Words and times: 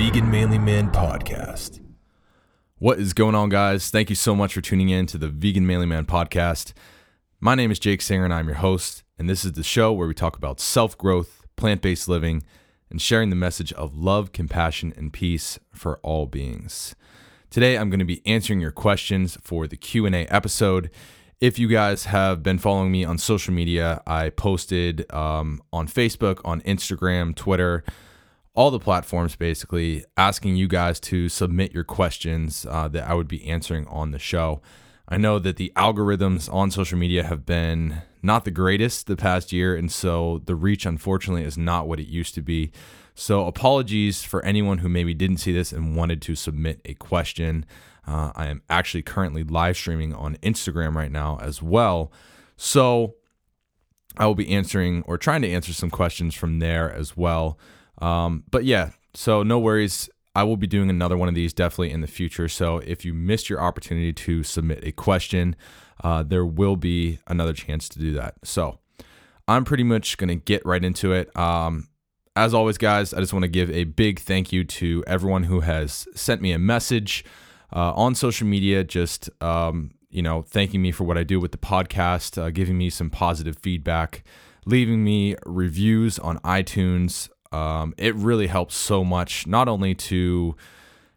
Vegan 0.00 0.30
Manly 0.30 0.58
Man 0.58 0.90
podcast. 0.90 1.78
What 2.78 2.98
is 2.98 3.12
going 3.12 3.34
on, 3.34 3.50
guys? 3.50 3.90
Thank 3.90 4.08
you 4.08 4.16
so 4.16 4.34
much 4.34 4.54
for 4.54 4.62
tuning 4.62 4.88
in 4.88 5.04
to 5.04 5.18
the 5.18 5.28
Vegan 5.28 5.66
Manly 5.66 5.84
Man 5.84 6.06
podcast. 6.06 6.72
My 7.38 7.54
name 7.54 7.70
is 7.70 7.78
Jake 7.78 8.00
Singer, 8.00 8.24
and 8.24 8.32
I'm 8.32 8.46
your 8.46 8.56
host. 8.56 9.02
And 9.18 9.28
this 9.28 9.44
is 9.44 9.52
the 9.52 9.62
show 9.62 9.92
where 9.92 10.08
we 10.08 10.14
talk 10.14 10.38
about 10.38 10.58
self 10.58 10.96
growth, 10.96 11.44
plant 11.54 11.82
based 11.82 12.08
living, 12.08 12.42
and 12.88 12.98
sharing 12.98 13.28
the 13.28 13.36
message 13.36 13.74
of 13.74 13.94
love, 13.94 14.32
compassion, 14.32 14.94
and 14.96 15.12
peace 15.12 15.58
for 15.70 15.98
all 15.98 16.24
beings. 16.24 16.94
Today, 17.50 17.76
I'm 17.76 17.90
going 17.90 17.98
to 17.98 18.06
be 18.06 18.22
answering 18.24 18.62
your 18.62 18.70
questions 18.70 19.36
for 19.42 19.66
the 19.66 19.76
Q&A 19.76 20.24
episode. 20.28 20.88
If 21.42 21.58
you 21.58 21.68
guys 21.68 22.06
have 22.06 22.42
been 22.42 22.56
following 22.56 22.90
me 22.90 23.04
on 23.04 23.18
social 23.18 23.52
media, 23.52 24.00
I 24.06 24.30
posted 24.30 25.12
um, 25.12 25.60
on 25.74 25.88
Facebook, 25.88 26.40
on 26.42 26.62
Instagram, 26.62 27.36
Twitter, 27.36 27.84
all 28.60 28.70
the 28.70 28.78
platforms 28.78 29.36
basically, 29.36 30.04
asking 30.18 30.54
you 30.54 30.68
guys 30.68 31.00
to 31.00 31.30
submit 31.30 31.72
your 31.72 31.82
questions 31.82 32.66
uh, 32.68 32.88
that 32.88 33.08
I 33.08 33.14
would 33.14 33.26
be 33.26 33.48
answering 33.48 33.86
on 33.86 34.10
the 34.10 34.18
show. 34.18 34.60
I 35.08 35.16
know 35.16 35.38
that 35.38 35.56
the 35.56 35.72
algorithms 35.76 36.52
on 36.52 36.70
social 36.70 36.98
media 36.98 37.24
have 37.24 37.46
been 37.46 38.02
not 38.22 38.44
the 38.44 38.50
greatest 38.50 39.06
the 39.06 39.16
past 39.16 39.50
year, 39.50 39.74
and 39.74 39.90
so 39.90 40.42
the 40.44 40.54
reach, 40.54 40.84
unfortunately, 40.84 41.42
is 41.42 41.56
not 41.56 41.88
what 41.88 42.00
it 42.00 42.06
used 42.06 42.34
to 42.34 42.42
be. 42.42 42.70
So, 43.14 43.46
apologies 43.46 44.24
for 44.24 44.44
anyone 44.44 44.78
who 44.78 44.90
maybe 44.90 45.14
didn't 45.14 45.38
see 45.38 45.54
this 45.54 45.72
and 45.72 45.96
wanted 45.96 46.20
to 46.20 46.34
submit 46.34 46.82
a 46.84 46.92
question. 46.92 47.64
Uh, 48.06 48.32
I 48.36 48.48
am 48.48 48.60
actually 48.68 49.04
currently 49.04 49.42
live 49.42 49.78
streaming 49.78 50.12
on 50.12 50.36
Instagram 50.42 50.94
right 50.94 51.10
now 51.10 51.38
as 51.40 51.62
well. 51.62 52.12
So, 52.58 53.14
I 54.18 54.26
will 54.26 54.34
be 54.34 54.50
answering 54.50 55.02
or 55.06 55.16
trying 55.16 55.40
to 55.40 55.50
answer 55.50 55.72
some 55.72 55.88
questions 55.88 56.34
from 56.34 56.58
there 56.58 56.92
as 56.92 57.16
well. 57.16 57.58
Um, 58.00 58.44
but 58.50 58.64
yeah, 58.64 58.90
so 59.14 59.42
no 59.42 59.58
worries. 59.58 60.08
I 60.34 60.44
will 60.44 60.56
be 60.56 60.66
doing 60.66 60.90
another 60.90 61.16
one 61.16 61.28
of 61.28 61.34
these 61.34 61.52
definitely 61.52 61.90
in 61.90 62.00
the 62.00 62.06
future. 62.06 62.48
So 62.48 62.78
if 62.78 63.04
you 63.04 63.12
missed 63.12 63.50
your 63.50 63.60
opportunity 63.60 64.12
to 64.12 64.42
submit 64.42 64.84
a 64.84 64.92
question, 64.92 65.56
uh, 66.02 66.22
there 66.22 66.46
will 66.46 66.76
be 66.76 67.18
another 67.26 67.52
chance 67.52 67.88
to 67.90 67.98
do 67.98 68.12
that. 68.12 68.34
So 68.44 68.78
I'm 69.48 69.64
pretty 69.64 69.82
much 69.82 70.16
going 70.18 70.28
to 70.28 70.36
get 70.36 70.64
right 70.64 70.84
into 70.84 71.12
it. 71.12 71.36
Um, 71.36 71.88
as 72.36 72.54
always, 72.54 72.78
guys, 72.78 73.12
I 73.12 73.18
just 73.18 73.32
want 73.32 73.42
to 73.42 73.48
give 73.48 73.70
a 73.70 73.84
big 73.84 74.20
thank 74.20 74.52
you 74.52 74.62
to 74.64 75.02
everyone 75.06 75.42
who 75.44 75.60
has 75.60 76.06
sent 76.14 76.40
me 76.40 76.52
a 76.52 76.58
message 76.58 77.24
uh, 77.74 77.92
on 77.94 78.14
social 78.14 78.46
media, 78.46 78.84
just 78.84 79.28
um, 79.42 79.90
you 80.10 80.22
know, 80.22 80.42
thanking 80.42 80.80
me 80.80 80.92
for 80.92 81.04
what 81.04 81.18
I 81.18 81.24
do 81.24 81.40
with 81.40 81.52
the 81.52 81.58
podcast, 81.58 82.40
uh, 82.40 82.50
giving 82.50 82.78
me 82.78 82.88
some 82.88 83.10
positive 83.10 83.58
feedback, 83.58 84.22
leaving 84.64 85.02
me 85.04 85.34
reviews 85.44 86.18
on 86.18 86.38
iTunes. 86.38 87.28
Um, 87.52 87.94
it 87.98 88.14
really 88.14 88.46
helps 88.46 88.76
so 88.76 89.04
much, 89.04 89.46
not 89.46 89.68
only 89.68 89.94
to 89.94 90.56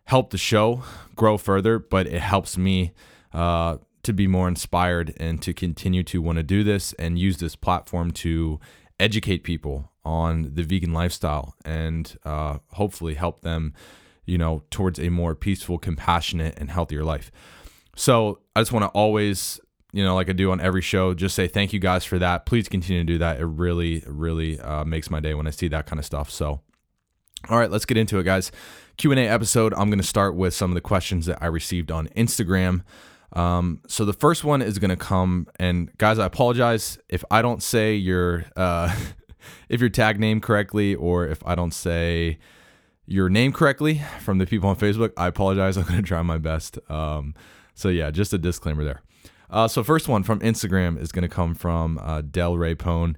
help 0.05 0.31
the 0.31 0.37
show 0.37 0.83
grow 1.15 1.37
further, 1.37 1.79
but 1.79 2.07
it 2.07 2.21
helps 2.21 2.57
me 2.57 2.93
uh, 3.33 3.77
to 4.03 4.13
be 4.13 4.27
more 4.27 4.47
inspired 4.47 5.13
and 5.17 5.41
to 5.41 5.53
continue 5.53 6.03
to 6.03 6.21
want 6.21 6.37
to 6.37 6.43
do 6.43 6.63
this 6.63 6.93
and 6.93 7.17
use 7.17 7.37
this 7.37 7.55
platform 7.55 8.11
to 8.11 8.59
educate 8.99 9.43
people 9.43 9.91
on 10.05 10.53
the 10.55 10.63
vegan 10.63 10.93
lifestyle 10.93 11.55
and 11.63 12.17
uh, 12.25 12.57
hopefully 12.73 13.13
help 13.13 13.41
them, 13.41 13.73
you 14.25 14.37
know, 14.37 14.63
towards 14.69 14.99
a 14.99 15.09
more 15.09 15.35
peaceful, 15.35 15.77
compassionate, 15.77 16.53
and 16.57 16.69
healthier 16.69 17.03
life. 17.03 17.31
So 17.95 18.39
I 18.55 18.61
just 18.61 18.71
want 18.71 18.83
to 18.83 18.89
always 18.89 19.59
you 19.93 20.03
know, 20.03 20.15
like 20.15 20.27
I 20.27 20.33
do 20.33 20.51
on 20.51 20.59
every 20.59 20.81
show, 20.81 21.13
just 21.13 21.35
say 21.35 21.47
thank 21.47 21.71
you 21.71 21.79
guys 21.79 22.03
for 22.03 22.17
that. 22.19 22.47
Please 22.47 22.67
continue 22.67 23.03
to 23.03 23.05
do 23.05 23.19
that. 23.19 23.39
It 23.39 23.45
really, 23.45 24.03
really 24.07 24.59
uh, 24.59 24.83
makes 24.83 25.09
my 25.11 25.19
day 25.19 25.35
when 25.35 25.45
I 25.45 25.51
see 25.51 25.67
that 25.67 25.85
kind 25.85 25.99
of 25.99 26.05
stuff. 26.05 26.31
So, 26.31 26.61
all 27.47 27.59
right, 27.59 27.69
let's 27.69 27.85
get 27.85 27.95
into 27.95 28.17
it, 28.17 28.23
guys. 28.23 28.51
Q 28.97 29.11
and 29.11 29.19
A 29.19 29.27
episode. 29.27 29.71
I'm 29.75 29.89
going 29.89 30.01
to 30.01 30.07
start 30.07 30.35
with 30.35 30.55
some 30.55 30.71
of 30.71 30.75
the 30.75 30.81
questions 30.81 31.27
that 31.27 31.37
I 31.41 31.45
received 31.45 31.91
on 31.91 32.07
Instagram. 32.09 32.81
Um, 33.33 33.81
so 33.87 34.03
the 34.03 34.13
first 34.13 34.43
one 34.43 34.61
is 34.61 34.79
going 34.79 34.89
to 34.89 34.97
come, 34.97 35.47
and 35.57 35.95
guys, 35.97 36.17
I 36.19 36.25
apologize 36.25 36.97
if 37.07 37.23
I 37.29 37.41
don't 37.43 37.61
say 37.61 37.95
your 37.95 38.45
uh, 38.55 38.95
if 39.69 39.79
your 39.79 39.89
tag 39.89 40.19
name 40.19 40.41
correctly, 40.41 40.95
or 40.95 41.27
if 41.27 41.45
I 41.45 41.53
don't 41.53 41.73
say 41.73 42.39
your 43.05 43.29
name 43.29 43.51
correctly 43.51 44.01
from 44.21 44.39
the 44.39 44.47
people 44.47 44.69
on 44.69 44.75
Facebook. 44.75 45.11
I 45.17 45.27
apologize. 45.27 45.77
I'm 45.77 45.83
going 45.83 45.97
to 45.97 46.01
try 46.01 46.21
my 46.23 46.39
best. 46.39 46.79
Um, 46.89 47.35
so 47.75 47.89
yeah, 47.89 48.09
just 48.09 48.33
a 48.33 48.39
disclaimer 48.39 48.83
there. 48.83 49.03
Uh, 49.53 49.67
so 49.67 49.83
first 49.83 50.07
one 50.07 50.23
from 50.23 50.39
Instagram 50.39 50.99
is 50.99 51.11
going 51.11 51.21
to 51.21 51.29
come 51.29 51.53
from 51.53 51.99
uh, 51.99 52.21
Del 52.21 52.57
Ray 52.57 52.73
Pone. 52.73 53.15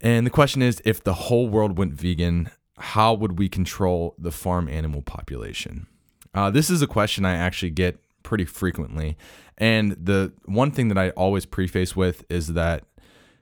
And 0.00 0.24
the 0.24 0.30
question 0.30 0.62
is 0.62 0.80
if 0.84 1.02
the 1.02 1.12
whole 1.12 1.48
world 1.48 1.76
went 1.76 1.92
vegan, 1.92 2.50
how 2.78 3.14
would 3.14 3.36
we 3.36 3.48
control 3.48 4.14
the 4.16 4.30
farm 4.30 4.68
animal 4.68 5.02
population? 5.02 5.88
Uh, 6.32 6.50
this 6.50 6.70
is 6.70 6.82
a 6.82 6.86
question 6.86 7.24
I 7.24 7.34
actually 7.34 7.70
get 7.70 7.98
pretty 8.22 8.44
frequently. 8.44 9.16
And 9.56 9.92
the 9.92 10.32
one 10.44 10.70
thing 10.70 10.86
that 10.86 10.98
I 10.98 11.10
always 11.10 11.46
preface 11.46 11.96
with 11.96 12.24
is 12.30 12.52
that, 12.52 12.84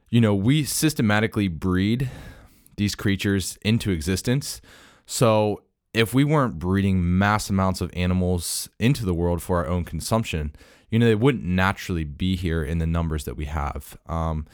you 0.09 0.23
know, 0.23 0.35
we 0.35 0.65
systematically 0.65 1.49
breed 1.49 2.09
these 2.79 2.95
creatures 2.95 3.59
into 3.61 3.91
existence. 3.91 4.63
So 5.05 5.63
if 5.93 6.15
we 6.15 6.25
weren't 6.25 6.59
breeding 6.59 7.19
mass 7.19 7.51
amounts 7.51 7.83
of 7.83 7.91
animals 7.95 8.71
into 8.79 9.05
the 9.05 9.15
world 9.15 9.43
for 9.43 9.59
our 9.59 9.67
own 9.67 9.85
consumption, 9.85 10.55
you 10.91 10.99
know, 10.99 11.07
they 11.07 11.15
wouldn't 11.15 11.45
naturally 11.45 12.05
be 12.05 12.37
here 12.37 12.63
in 12.63 12.79
the 12.79 12.87
numbers 12.87 13.25
that 13.25 13.37
we 13.37 13.47
have. 13.47 13.97
Um, 14.07 14.47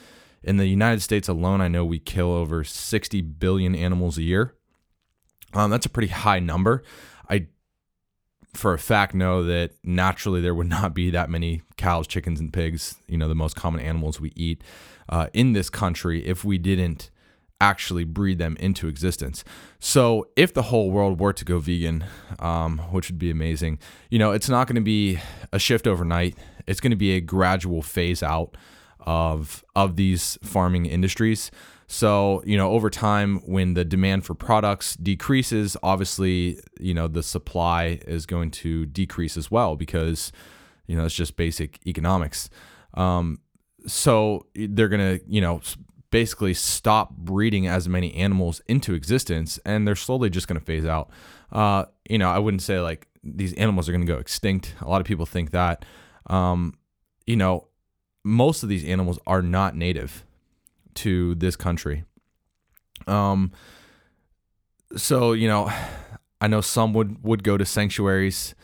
in 0.43 0.56
the 0.56 0.66
United 0.66 1.00
States 1.00 1.28
alone, 1.28 1.60
I 1.60 1.69
know 1.69 1.84
we 1.84 1.98
kill 1.98 2.32
over 2.32 2.65
60 2.65 3.20
billion 3.20 3.75
animals 3.75 4.19
a 4.19 4.22
year. 4.22 4.54
Um, 5.54 5.70
that's 5.70 5.87
a 5.87 5.91
pretty 5.91 6.09
high 6.09 6.41
number. 6.41 6.82
I, 7.28 7.47
for 8.54 8.72
a 8.72 8.78
fact, 8.78 9.15
know 9.15 9.44
that 9.44 9.72
naturally 9.84 10.41
there 10.41 10.54
would 10.54 10.69
not 10.69 10.94
be 10.94 11.10
that 11.10 11.31
many 11.31 11.62
cows, 11.76 12.06
chickens, 12.06 12.41
and 12.41 12.53
pigs, 12.53 12.97
you 13.06 13.16
know, 13.16 13.28
the 13.28 13.34
most 13.34 13.54
common 13.54 13.81
animals 13.81 14.20
we 14.20 14.32
eat 14.34 14.62
uh, 15.09 15.28
in 15.32 15.53
this 15.53 15.70
country 15.70 16.26
if 16.26 16.44
we 16.44 16.59
didn't 16.59 17.10
actually 17.62 18.03
breed 18.03 18.39
them 18.39 18.56
into 18.59 18.89
existence. 18.89 19.45
So 19.78 20.27
if 20.34 20.53
the 20.53 20.62
whole 20.62 20.91
world 20.91 21.21
were 21.21 21.33
to 21.33 21.45
go 21.45 21.61
vegan, 21.61 22.05
um, 22.41 22.78
which 22.91 23.09
would 23.09 23.21
be 23.21 23.31
amazing, 23.31 23.78
you 24.11 24.19
know, 24.19 24.33
it's 24.33 24.49
not 24.49 24.67
going 24.67 24.75
to 24.75 24.83
be 24.83 25.21
a 25.53 25.61
shift 25.61 25.87
overnight. 25.87 26.37
It's 26.67 26.81
going 26.81 26.91
to 26.91 26.97
be 26.97 27.12
a 27.12 27.21
gradual 27.21 27.81
phase 27.81 28.23
out 28.23 28.56
of 28.99 29.65
of 29.77 29.95
these 29.97 30.39
farming 30.43 30.87
industries. 30.87 31.50
So, 31.87 32.43
you 32.45 32.56
know, 32.56 32.71
over 32.71 32.91
time, 32.91 33.41
when 33.47 33.75
the 33.75 33.84
demand 33.84 34.25
for 34.25 34.34
products 34.34 34.97
decreases, 34.97 35.77
obviously, 35.83 36.59
you 36.81 36.94
know, 36.94 37.06
the 37.06 37.23
supply 37.23 38.00
is 38.06 38.27
going 38.27 38.50
to 38.62 38.87
decrease 38.87 39.37
as 39.37 39.50
well 39.50 39.77
because, 39.77 40.33
you 40.87 40.97
know, 40.97 41.05
it's 41.05 41.15
just 41.15 41.37
basic 41.37 41.79
economics. 41.87 42.50
Um, 42.94 43.41
so 43.87 44.47
they're 44.55 44.89
going 44.89 45.19
to, 45.19 45.25
you 45.29 45.41
know, 45.41 45.61
basically 46.12 46.55
stop 46.55 47.11
breeding 47.17 47.67
as 47.67 47.89
many 47.89 48.15
animals 48.15 48.61
into 48.69 48.95
existence 48.95 49.59
and 49.65 49.89
they're 49.89 49.97
slowly 49.97 50.31
just 50.31 50.47
going 50.47 50.61
to 50.61 50.65
phase 50.65 50.84
out. 50.84 51.11
Uh, 51.50 51.87
you 52.09 52.19
know, 52.19 52.31
I 52.31 52.39
wouldn't 52.39 52.62
say 52.62 52.78
like 52.78 53.09
these 53.25 53.53
animals 53.55 53.89
are 53.89 53.93
going 53.93 54.06
to 54.06 54.12
go 54.12 54.19
extinct. 54.19 54.77
A 54.81 54.89
lot 54.89 55.00
of 55.00 55.06
people 55.06 55.27
think 55.27 55.50
that. 55.50 55.84
Um, 56.27 56.75
you 57.27 57.37
know, 57.37 57.67
most 58.25 58.62
of 58.62 58.69
these 58.69 58.84
animals 58.84 59.19
are 59.27 59.43
not 59.43 59.75
native 59.75 60.25
to 60.95 61.34
this 61.34 61.56
country. 61.56 62.05
Um, 63.06 63.53
so 64.97 65.33
you 65.33 65.49
know, 65.49 65.73
I 66.41 66.47
know 66.47 66.61
some 66.61 66.93
would 66.93 67.25
would 67.25 67.43
go 67.43 67.56
to 67.56 67.65
sanctuaries, 67.65 68.55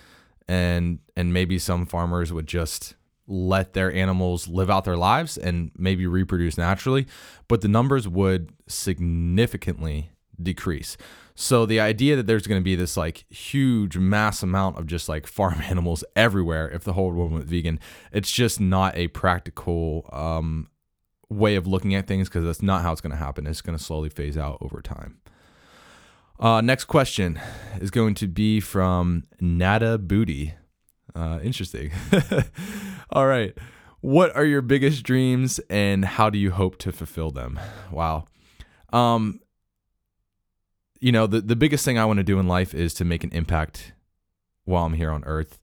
and 0.46 0.98
and 1.16 1.32
maybe 1.32 1.58
some 1.58 1.86
farmers 1.86 2.32
would 2.32 2.46
just 2.46 2.94
let 3.28 3.74
their 3.74 3.92
animals 3.92 4.48
live 4.48 4.70
out 4.70 4.84
their 4.84 4.96
lives 4.96 5.36
and 5.36 5.70
maybe 5.76 6.06
reproduce 6.06 6.56
naturally, 6.58 7.06
but 7.46 7.60
the 7.60 7.68
numbers 7.68 8.08
would 8.08 8.52
significantly 8.66 10.10
decrease. 10.42 10.96
So 11.34 11.66
the 11.66 11.78
idea 11.78 12.16
that 12.16 12.26
there's 12.26 12.48
going 12.48 12.60
to 12.60 12.64
be 12.64 12.74
this 12.74 12.96
like 12.96 13.24
huge 13.30 13.96
mass 13.96 14.42
amount 14.42 14.78
of 14.78 14.86
just 14.86 15.08
like 15.08 15.26
farm 15.26 15.60
animals 15.68 16.02
everywhere 16.16 16.68
if 16.70 16.82
the 16.82 16.94
whole 16.94 17.12
world 17.12 17.32
went 17.32 17.44
vegan, 17.44 17.78
it's 18.10 18.30
just 18.32 18.60
not 18.60 18.96
a 18.96 19.08
practical 19.08 20.08
um, 20.12 20.68
way 21.28 21.54
of 21.54 21.66
looking 21.66 21.94
at 21.94 22.06
things 22.06 22.28
because 22.28 22.44
that's 22.44 22.62
not 22.62 22.82
how 22.82 22.90
it's 22.90 23.00
going 23.00 23.12
to 23.12 23.16
happen. 23.16 23.46
It's 23.46 23.60
going 23.60 23.78
to 23.78 23.82
slowly 23.82 24.08
phase 24.08 24.36
out 24.36 24.58
over 24.60 24.80
time. 24.80 25.20
Uh, 26.40 26.60
next 26.60 26.84
question 26.84 27.40
is 27.80 27.90
going 27.90 28.14
to 28.14 28.26
be 28.26 28.60
from 28.60 29.24
Nada 29.40 29.98
Booty. 29.98 30.54
Uh, 31.14 31.40
interesting. 31.42 31.90
All 33.10 33.26
right. 33.26 33.56
What 34.00 34.34
are 34.36 34.44
your 34.44 34.62
biggest 34.62 35.02
dreams 35.02 35.58
and 35.70 36.04
how 36.04 36.30
do 36.30 36.38
you 36.38 36.52
hope 36.52 36.78
to 36.78 36.92
fulfill 36.92 37.30
them? 37.30 37.58
Wow. 37.90 38.26
Um, 38.92 39.40
you 41.00 41.12
know, 41.12 41.26
the, 41.26 41.40
the 41.40 41.56
biggest 41.56 41.84
thing 41.84 41.98
I 41.98 42.04
want 42.04 42.18
to 42.18 42.24
do 42.24 42.38
in 42.38 42.46
life 42.46 42.74
is 42.74 42.94
to 42.94 43.04
make 43.04 43.24
an 43.24 43.30
impact 43.32 43.92
while 44.64 44.84
I'm 44.84 44.94
here 44.94 45.10
on 45.10 45.24
earth 45.24 45.58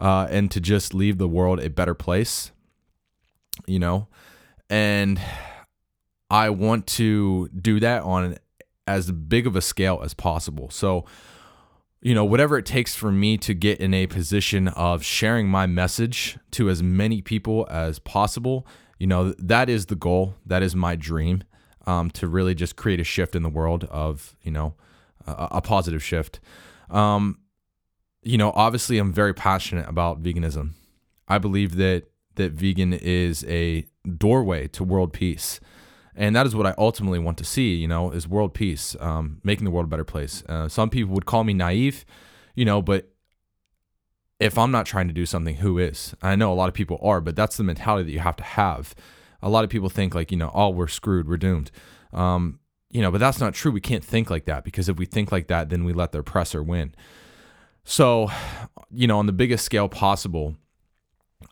uh, 0.00 0.26
and 0.30 0.50
to 0.50 0.60
just 0.60 0.94
leave 0.94 1.18
the 1.18 1.28
world 1.28 1.60
a 1.60 1.70
better 1.70 1.94
place, 1.94 2.52
you 3.66 3.78
know, 3.78 4.08
and 4.70 5.20
I 6.30 6.50
want 6.50 6.86
to 6.88 7.48
do 7.48 7.80
that 7.80 8.02
on 8.02 8.36
as 8.86 9.10
big 9.10 9.46
of 9.46 9.56
a 9.56 9.60
scale 9.60 10.00
as 10.02 10.14
possible. 10.14 10.70
So, 10.70 11.04
you 12.04 12.14
know, 12.14 12.24
whatever 12.24 12.58
it 12.58 12.66
takes 12.66 12.94
for 12.94 13.10
me 13.10 13.38
to 13.38 13.54
get 13.54 13.80
in 13.80 13.94
a 13.94 14.06
position 14.06 14.68
of 14.68 15.02
sharing 15.02 15.48
my 15.48 15.66
message 15.66 16.38
to 16.50 16.68
as 16.68 16.82
many 16.82 17.22
people 17.22 17.66
as 17.70 17.98
possible, 17.98 18.66
you 18.98 19.06
know, 19.06 19.32
that 19.38 19.70
is 19.70 19.86
the 19.86 19.94
goal. 19.96 20.34
That 20.44 20.62
is 20.62 20.76
my 20.76 20.96
dream 20.96 21.44
um, 21.86 22.10
to 22.10 22.28
really 22.28 22.54
just 22.54 22.76
create 22.76 23.00
a 23.00 23.04
shift 23.04 23.34
in 23.34 23.42
the 23.42 23.48
world 23.48 23.84
of, 23.84 24.36
you 24.42 24.50
know, 24.50 24.74
a, 25.26 25.48
a 25.52 25.60
positive 25.62 26.04
shift. 26.04 26.40
Um, 26.90 27.38
you 28.22 28.36
know, 28.36 28.52
obviously, 28.54 28.98
I'm 28.98 29.12
very 29.12 29.32
passionate 29.32 29.88
about 29.88 30.22
veganism. 30.22 30.72
I 31.26 31.38
believe 31.38 31.76
that 31.76 32.04
that 32.34 32.52
vegan 32.52 32.92
is 32.92 33.44
a 33.48 33.86
doorway 34.18 34.68
to 34.68 34.84
world 34.84 35.14
peace 35.14 35.58
and 36.16 36.34
that 36.36 36.46
is 36.46 36.54
what 36.54 36.66
I 36.66 36.74
ultimately 36.78 37.18
want 37.18 37.38
to 37.38 37.44
see. 37.44 37.74
You 37.74 37.88
know, 37.88 38.10
is 38.10 38.28
world 38.28 38.54
peace, 38.54 38.96
um, 39.00 39.40
making 39.42 39.64
the 39.64 39.70
world 39.70 39.86
a 39.86 39.88
better 39.88 40.04
place. 40.04 40.42
Uh, 40.48 40.68
some 40.68 40.90
people 40.90 41.14
would 41.14 41.26
call 41.26 41.44
me 41.44 41.54
naive, 41.54 42.04
you 42.54 42.64
know, 42.64 42.82
but 42.82 43.10
if 44.40 44.58
I'm 44.58 44.70
not 44.70 44.86
trying 44.86 45.08
to 45.08 45.14
do 45.14 45.26
something, 45.26 45.56
who 45.56 45.78
is? 45.78 46.14
I 46.20 46.36
know 46.36 46.52
a 46.52 46.54
lot 46.54 46.68
of 46.68 46.74
people 46.74 46.98
are, 47.02 47.20
but 47.20 47.36
that's 47.36 47.56
the 47.56 47.64
mentality 47.64 48.04
that 48.04 48.12
you 48.12 48.18
have 48.18 48.36
to 48.36 48.44
have. 48.44 48.94
A 49.42 49.48
lot 49.48 49.64
of 49.64 49.70
people 49.70 49.88
think 49.88 50.14
like, 50.14 50.30
you 50.30 50.36
know, 50.36 50.50
oh, 50.54 50.70
we're 50.70 50.88
screwed, 50.88 51.28
we're 51.28 51.36
doomed. 51.36 51.70
Um, 52.12 52.58
you 52.90 53.02
know, 53.02 53.10
but 53.10 53.18
that's 53.18 53.40
not 53.40 53.54
true. 53.54 53.72
We 53.72 53.80
can't 53.80 54.04
think 54.04 54.30
like 54.30 54.44
that 54.46 54.64
because 54.64 54.88
if 54.88 54.98
we 54.98 55.06
think 55.06 55.32
like 55.32 55.48
that, 55.48 55.68
then 55.68 55.84
we 55.84 55.92
let 55.92 56.12
the 56.12 56.20
oppressor 56.20 56.62
win. 56.62 56.94
So, 57.84 58.30
you 58.90 59.06
know, 59.06 59.18
on 59.18 59.26
the 59.26 59.32
biggest 59.32 59.64
scale 59.64 59.88
possible, 59.88 60.56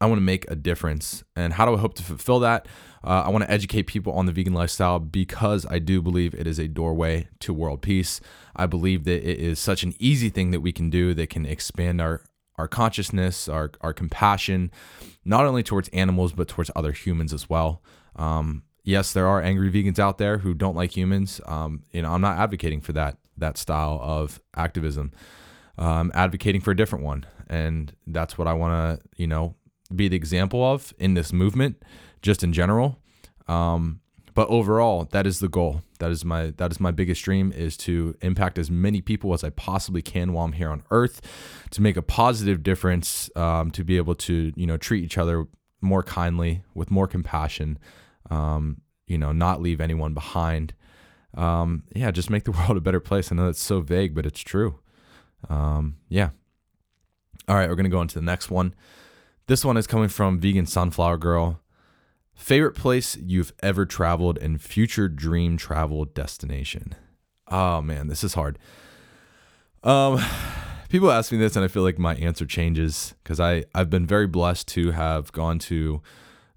I 0.01 0.07
want 0.07 0.19
to 0.19 0.25
make 0.25 0.51
a 0.51 0.57
difference. 0.57 1.23
And 1.37 1.53
how 1.53 1.67
do 1.67 1.75
I 1.75 1.79
hope 1.79 1.95
to 1.95 2.03
fulfill 2.03 2.41
that? 2.41 2.67
Uh, 3.05 3.23
I 3.27 3.31
want 3.31 3.45
to 3.45 3.51
educate 3.51 3.85
people 3.85 4.13
on 4.13 4.27
the 4.27 4.33
vegan 4.33 4.53
lifestyle 4.53 4.99
because 4.99 5.67
I 5.69 5.79
do 5.79 6.01
believe 6.01 6.35
it 6.35 6.47
is 6.47 6.59
a 6.59 6.69
doorway 6.69 7.29
to 7.41 7.53
world 7.53 7.83
peace. 7.83 8.21
I 8.55 8.67
believe 8.67 9.05
that 9.05 9.29
it 9.29 9.39
is 9.39 9.59
such 9.59 9.83
an 9.83 9.95
easy 9.99 10.29
thing 10.29 10.51
that 10.53 10.61
we 10.61 10.73
can 10.73 10.91
do 10.91 11.15
that 11.15 11.31
can 11.31 11.47
expand 11.47 12.01
our 12.01 12.23
our 12.57 12.69
consciousness, 12.69 13.49
our 13.49 13.73
our 13.81 13.93
compassion, 13.93 14.71
not 15.25 15.47
only 15.47 15.63
towards 15.63 15.89
animals 15.89 16.33
but 16.33 16.49
towards 16.49 16.71
other 16.77 16.93
humans 16.93 17.33
as 17.33 17.49
well. 17.49 17.83
Um, 18.15 18.63
yes, 18.85 19.13
there 19.13 19.27
are 19.27 19.41
angry 19.41 19.71
vegans 19.71 19.99
out 19.99 20.19
there 20.19 20.39
who 20.39 20.55
don't 20.55 20.77
like 20.77 20.97
humans. 20.97 21.41
Um, 21.47 21.83
you 21.93 22.03
know, 22.03 22.13
I'm 22.13 22.21
not 22.21 22.39
advocating 22.39 22.81
for 22.81 22.93
that 22.93 23.19
that 23.39 23.57
style 23.57 23.99
of 24.03 24.41
activism. 24.55 25.13
I'm 25.79 26.13
advocating 26.15 26.61
for 26.61 26.71
a 26.71 26.77
different 26.77 27.05
one, 27.05 27.25
and 27.49 27.93
that's 28.07 28.37
what 28.37 28.47
I 28.47 28.53
want 28.53 29.01
to 29.01 29.09
you 29.17 29.27
know 29.27 29.57
be 29.93 30.09
the 30.09 30.17
example 30.17 30.65
of 30.65 30.93
in 30.99 31.15
this 31.15 31.33
movement 31.33 31.83
just 32.23 32.43
in 32.43 32.53
general. 32.53 32.99
Um, 33.49 34.01
but 34.35 34.49
overall, 34.49 35.09
that 35.13 35.27
is 35.27 35.41
the 35.41 35.49
goal. 35.49 35.83
That 35.99 36.11
is 36.11 36.25
my 36.25 36.53
that 36.57 36.71
is 36.71 36.81
my 36.81 36.91
biggest 36.91 37.23
dream 37.23 37.53
is 37.53 37.77
to 37.79 38.17
impact 38.23 38.59
as 38.59 38.71
many 38.71 39.01
people 39.01 39.35
as 39.35 39.45
I 39.45 39.51
possibly 39.51 40.03
can 40.03 40.33
while 40.33 40.45
I'm 40.47 40.53
here 40.53 40.71
on 40.71 40.83
Earth, 40.91 41.21
to 41.71 41.83
make 41.83 41.97
a 41.97 42.03
positive 42.03 42.63
difference, 42.63 43.31
um, 43.37 43.71
to 43.73 43.85
be 43.85 43.99
able 43.99 44.15
to 44.17 44.53
you 44.57 44.67
know 44.67 44.77
treat 44.77 45.05
each 45.05 45.19
other 45.19 45.47
more 45.83 46.03
kindly 46.03 46.63
with 46.75 46.91
more 46.91 47.07
compassion, 47.07 47.79
um, 48.31 48.81
you 49.07 49.19
know, 49.19 49.33
not 49.33 49.61
leave 49.61 49.81
anyone 49.81 50.15
behind. 50.15 50.73
Um, 51.35 51.83
yeah, 51.95 52.11
just 52.11 52.31
make 52.31 52.45
the 52.45 52.53
world 52.59 52.77
a 52.77 52.81
better 52.81 53.01
place. 53.01 53.31
I 53.31 53.35
know 53.35 53.47
that's 53.47 53.61
so 53.61 53.81
vague, 53.81 54.15
but 54.15 54.25
it's 54.25 54.41
true. 54.41 54.79
Um, 55.51 55.97
yeah. 56.09 56.31
All 57.49 57.57
right, 57.57 57.69
we're 57.69 57.77
gonna 57.77 57.91
go 57.91 57.99
on 57.99 58.09
to 58.09 58.15
the 58.15 58.23
next 58.23 58.51
one. 58.51 58.75
This 59.47 59.65
one 59.65 59.77
is 59.77 59.87
coming 59.87 60.09
from 60.09 60.39
Vegan 60.39 60.67
Sunflower 60.67 61.19
Girl. 61.19 61.61
Favorite 62.35 62.75
place 62.75 63.17
you've 63.17 63.53
ever 63.63 63.85
traveled 63.85 64.39
and 64.39 64.61
future 64.61 65.09
dream 65.09 65.57
travel 65.57 66.05
destination. 66.05 66.95
Oh 67.49 67.83
man, 67.83 68.07
this 68.07 68.23
is 68.23 68.35
hard. 68.35 68.59
Um, 69.83 70.23
people 70.89 71.11
ask 71.11 71.33
me 71.33 71.39
this, 71.39 71.57
and 71.57 71.65
I 71.65 71.69
feel 71.69 71.83
like 71.83 71.99
my 71.99 72.15
answer 72.17 72.47
changes 72.47 73.15
because 73.23 73.41
I 73.41 73.65
I've 73.75 73.91
been 73.91 74.07
very 74.07 74.27
blessed 74.27 74.69
to 74.69 74.93
have 74.93 75.33
gone 75.33 75.59
to 75.61 76.03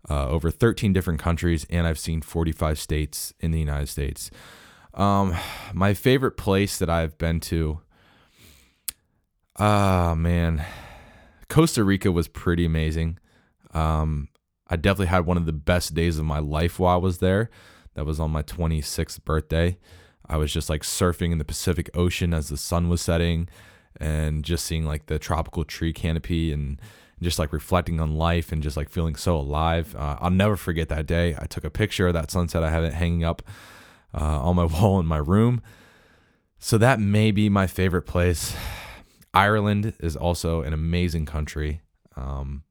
uh, 0.10 0.28
over 0.28 0.52
13 0.52 0.94
different 0.94 1.20
countries, 1.20 1.66
and 1.70 1.88
I've 1.88 2.00
seen 2.00 2.22
45 2.22 2.80
states 2.80 3.34
in 3.40 3.52
the 3.52 3.60
United 3.60 3.88
States. 3.88 4.30
Um, 4.94 5.36
my 5.74 5.96
favorite 5.96 6.38
place 6.38 6.78
that 6.78 6.90
I've 6.90 7.18
been 7.18 7.40
to. 7.42 7.80
Ah 9.58 10.12
oh, 10.12 10.16
man, 10.16 10.66
Costa 11.50 11.84
Rica 11.84 12.12
was 12.12 12.28
pretty 12.28 12.66
amazing. 12.66 13.20
Um, 13.74 14.30
I 14.68 14.76
definitely 14.76 15.08
had 15.08 15.26
one 15.26 15.38
of 15.38 15.46
the 15.46 15.54
best 15.54 15.94
days 15.94 16.18
of 16.18 16.26
my 16.26 16.40
life 16.40 16.80
while 16.80 16.96
I 16.96 16.98
was 16.98 17.20
there. 17.20 17.50
That 17.94 18.06
was 18.06 18.20
on 18.20 18.32
my 18.32 18.44
26th 18.44 19.24
birthday. 19.24 19.78
I 20.28 20.38
was 20.38 20.52
just 20.52 20.70
like 20.70 20.82
surfing 20.82 21.32
in 21.32 21.38
the 21.38 21.46
Pacific 21.46 21.90
Ocean 21.94 22.34
as 22.34 22.50
the 22.50 22.58
sun 22.58 22.90
was 22.90 23.02
setting 23.02 23.48
and 23.98 24.44
just 24.44 24.66
seeing 24.66 24.86
like 24.86 25.06
the 25.06 25.20
tropical 25.20 25.64
tree 25.64 25.94
canopy 25.94 26.52
and 26.52 26.82
just 27.22 27.40
like 27.40 27.54
reflecting 27.54 28.00
on 28.00 28.16
life 28.16 28.52
and 28.52 28.62
just 28.62 28.76
like 28.76 28.90
feeling 28.90 29.16
so 29.16 29.38
alive. 29.38 29.96
Uh, 29.96 30.18
I'll 30.20 30.32
never 30.32 30.56
forget 30.56 30.90
that 30.90 31.06
day. 31.06 31.36
I 31.40 31.46
took 31.46 31.64
a 31.64 31.70
picture 31.70 32.08
of 32.08 32.14
that 32.14 32.32
sunset. 32.32 32.64
I 32.64 32.70
have 32.70 32.84
it 32.84 32.94
hanging 32.94 33.24
up 33.24 33.42
uh, 34.14 34.42
on 34.42 34.56
my 34.56 34.66
wall 34.66 35.00
in 35.00 35.06
my 35.06 35.18
room. 35.18 35.62
So 36.58 36.78
that 36.78 37.00
may 37.00 37.32
be 37.32 37.50
my 37.50 37.68
favorite 37.68 38.04
place. 38.04 38.56
Ireland 39.36 39.94
is 40.00 40.16
also 40.16 40.62
an 40.62 40.74
amazing 40.74 41.26
country. 41.26 41.82
Um, 42.16 42.64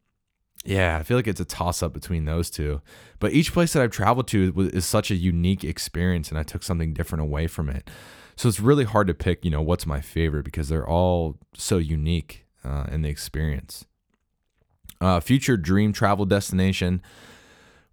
yeah, 0.65 0.97
I 0.99 1.03
feel 1.03 1.19
like 1.19 1.29
it's 1.29 1.41
a 1.41 1.45
toss 1.45 1.83
up 1.83 1.93
between 1.93 2.25
those 2.25 2.49
two. 2.49 2.81
But 3.19 3.33
each 3.33 3.53
place 3.53 3.75
that 3.75 3.83
I've 3.83 3.91
traveled 3.91 4.29
to 4.29 4.71
is 4.73 4.87
such 4.87 5.11
a 5.11 5.15
unique 5.15 5.63
experience, 5.63 6.31
and 6.31 6.39
I 6.39 6.43
took 6.43 6.63
something 6.63 6.95
different 6.95 7.23
away 7.23 7.47
from 7.47 7.69
it. 7.69 7.91
So 8.37 8.49
it's 8.49 8.61
really 8.61 8.85
hard 8.85 9.07
to 9.09 9.15
pick, 9.15 9.45
you 9.45 9.51
know, 9.51 9.63
what's 9.63 9.87
my 9.87 10.01
favorite 10.01 10.45
because 10.45 10.69
they're 10.69 10.89
all 10.89 11.39
so 11.55 11.77
unique 11.77 12.47
uh, 12.65 12.87
in 12.91 13.03
the 13.03 13.11
experience. 13.11 13.85
Uh, 15.01 15.21
future 15.21 15.57
dream 15.57 15.93
travel 15.93 16.25
destination, 16.25 17.03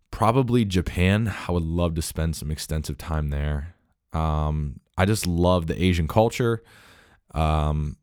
probably 0.09 0.63
Japan. 0.63 1.33
I 1.47 1.51
would 1.51 1.63
love 1.63 1.93
to 1.95 2.01
spend 2.01 2.37
some 2.37 2.49
extensive 2.49 2.97
time 2.97 3.29
there. 3.29 3.75
Um, 4.13 4.79
I 4.97 5.05
just 5.05 5.27
love 5.27 5.67
the 5.67 5.81
Asian 5.81 6.07
culture. 6.07 6.63
Um, 7.33 7.97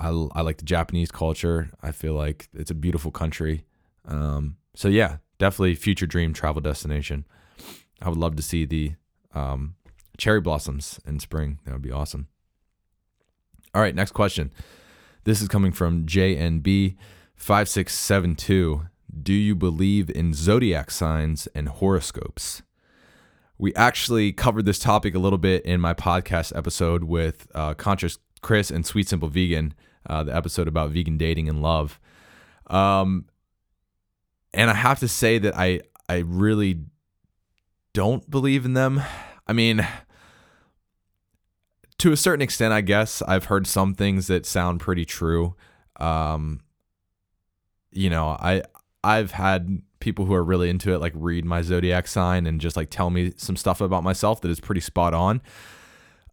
I, 0.00 0.08
I 0.08 0.42
like 0.42 0.58
the 0.58 0.64
Japanese 0.64 1.10
culture. 1.10 1.70
I 1.82 1.92
feel 1.92 2.14
like 2.14 2.48
it's 2.54 2.70
a 2.70 2.74
beautiful 2.74 3.10
country. 3.10 3.64
Um, 4.06 4.56
so 4.74 4.88
yeah, 4.88 5.16
definitely 5.38 5.74
future 5.74 6.06
dream 6.06 6.32
travel 6.32 6.60
destination. 6.60 7.24
I 8.00 8.08
would 8.08 8.18
love 8.18 8.36
to 8.36 8.42
see 8.42 8.64
the 8.64 8.92
um, 9.34 9.74
cherry 10.16 10.40
blossoms 10.40 11.00
in 11.06 11.20
spring. 11.20 11.58
That 11.64 11.72
would 11.72 11.82
be 11.82 11.90
awesome. 11.90 12.28
All 13.74 13.82
right, 13.82 13.94
next 13.94 14.12
question. 14.12 14.50
This 15.24 15.42
is 15.42 15.48
coming 15.48 15.72
from 15.72 16.06
JNB5672. 16.06 18.88
Do 19.22 19.32
you 19.32 19.54
believe 19.54 20.10
in 20.10 20.32
zodiac 20.32 20.90
signs 20.90 21.46
and 21.54 21.68
horoscopes? 21.68 22.62
We 23.58 23.74
actually 23.74 24.32
covered 24.32 24.64
this 24.64 24.78
topic 24.78 25.14
a 25.14 25.18
little 25.18 25.38
bit 25.38 25.64
in 25.64 25.80
my 25.80 25.92
podcast 25.92 26.56
episode 26.56 27.04
with 27.04 27.48
uh, 27.54 27.74
Conscious 27.74 28.18
Chris 28.40 28.70
and 28.70 28.86
Sweet 28.86 29.08
Simple 29.08 29.28
Vegan, 29.28 29.74
uh, 30.08 30.22
the 30.24 30.34
episode 30.34 30.68
about 30.68 30.90
vegan 30.90 31.18
dating 31.18 31.48
and 31.48 31.62
love. 31.62 32.00
Um, 32.68 33.26
and 34.52 34.70
I 34.70 34.74
have 34.74 34.98
to 35.00 35.08
say 35.08 35.38
that 35.38 35.56
I 35.56 35.80
I 36.08 36.18
really 36.18 36.80
don't 37.92 38.28
believe 38.30 38.64
in 38.64 38.74
them. 38.74 39.02
I 39.46 39.52
mean, 39.52 39.86
to 41.98 42.12
a 42.12 42.16
certain 42.16 42.42
extent, 42.42 42.72
I 42.72 42.80
guess 42.80 43.22
I've 43.22 43.46
heard 43.46 43.66
some 43.66 43.94
things 43.94 44.26
that 44.28 44.46
sound 44.46 44.80
pretty 44.80 45.04
true. 45.04 45.54
Um, 45.98 46.60
you 47.90 48.08
know, 48.08 48.28
I 48.28 48.62
I've 49.02 49.32
had 49.32 49.82
people 50.00 50.24
who 50.24 50.34
are 50.34 50.44
really 50.44 50.70
into 50.70 50.92
it 50.92 51.00
like 51.00 51.12
read 51.14 51.44
my 51.44 51.60
zodiac 51.60 52.06
sign 52.06 52.46
and 52.46 52.60
just 52.60 52.76
like 52.76 52.88
tell 52.88 53.10
me 53.10 53.32
some 53.36 53.56
stuff 53.56 53.80
about 53.80 54.04
myself 54.04 54.40
that 54.40 54.50
is 54.50 54.60
pretty 54.60 54.80
spot 54.80 55.12
on. 55.12 55.42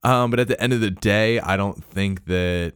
Um, 0.04 0.30
but 0.30 0.40
at 0.40 0.48
the 0.48 0.62
end 0.62 0.72
of 0.72 0.82
the 0.82 0.92
day, 0.92 1.40
I 1.40 1.58
don't 1.58 1.84
think 1.84 2.26
that 2.26 2.74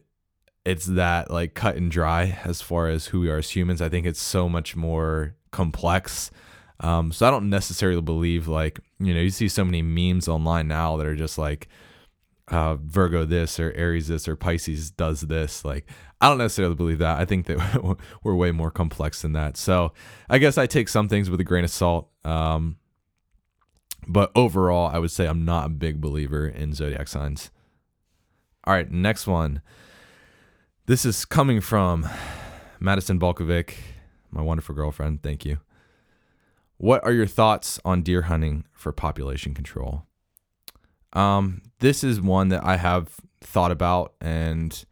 it's 0.64 0.86
that 0.86 1.30
like 1.30 1.54
cut 1.54 1.76
and 1.76 1.90
dry 1.90 2.38
as 2.44 2.60
far 2.60 2.88
as 2.88 3.06
who 3.06 3.20
we 3.20 3.30
are 3.30 3.38
as 3.38 3.50
humans. 3.50 3.80
I 3.80 3.88
think 3.88 4.06
it's 4.06 4.20
so 4.20 4.48
much 4.48 4.76
more 4.76 5.34
complex. 5.50 6.30
Um, 6.80 7.12
so 7.12 7.26
I 7.26 7.30
don't 7.30 7.50
necessarily 7.50 8.00
believe 8.00 8.48
like 8.48 8.80
you 8.98 9.14
know 9.14 9.20
you 9.20 9.30
see 9.30 9.48
so 9.48 9.64
many 9.64 9.82
memes 9.82 10.28
online 10.28 10.68
now 10.68 10.96
that 10.96 11.06
are 11.06 11.16
just 11.16 11.38
like 11.38 11.68
uh, 12.48 12.76
Virgo 12.76 13.24
this 13.24 13.60
or 13.60 13.72
Aries 13.72 14.08
this 14.08 14.28
or 14.28 14.36
Pisces 14.36 14.90
does 14.90 15.22
this. 15.22 15.64
Like 15.64 15.86
I 16.20 16.28
don't 16.28 16.38
necessarily 16.38 16.74
believe 16.74 16.98
that. 16.98 17.18
I 17.18 17.24
think 17.24 17.46
that 17.46 17.96
we're 18.22 18.34
way 18.34 18.50
more 18.52 18.70
complex 18.70 19.22
than 19.22 19.32
that. 19.32 19.56
So 19.56 19.92
I 20.28 20.38
guess 20.38 20.58
I 20.58 20.66
take 20.66 20.88
some 20.88 21.08
things 21.08 21.30
with 21.30 21.40
a 21.40 21.44
grain 21.44 21.64
of 21.64 21.70
salt. 21.70 22.10
Um, 22.24 22.76
but 24.06 24.32
overall, 24.34 24.90
I 24.92 24.98
would 24.98 25.10
say 25.10 25.26
I'm 25.26 25.44
not 25.44 25.66
a 25.66 25.70
big 25.70 26.00
believer 26.00 26.46
in 26.46 26.72
zodiac 26.72 27.08
signs. 27.08 27.50
All 28.64 28.74
right, 28.74 28.90
next 28.90 29.26
one. 29.26 29.62
This 30.90 31.04
is 31.04 31.24
coming 31.24 31.60
from 31.60 32.08
Madison 32.80 33.20
Balkovic, 33.20 33.74
my 34.32 34.42
wonderful 34.42 34.74
girlfriend. 34.74 35.22
Thank 35.22 35.44
you. 35.44 35.58
What 36.78 37.04
are 37.04 37.12
your 37.12 37.28
thoughts 37.28 37.78
on 37.84 38.02
deer 38.02 38.22
hunting 38.22 38.64
for 38.72 38.90
population 38.90 39.54
control? 39.54 40.02
Um, 41.12 41.62
this 41.78 42.02
is 42.02 42.20
one 42.20 42.48
that 42.48 42.64
I 42.64 42.76
have 42.76 43.20
thought 43.40 43.70
about 43.70 44.14
and 44.20 44.84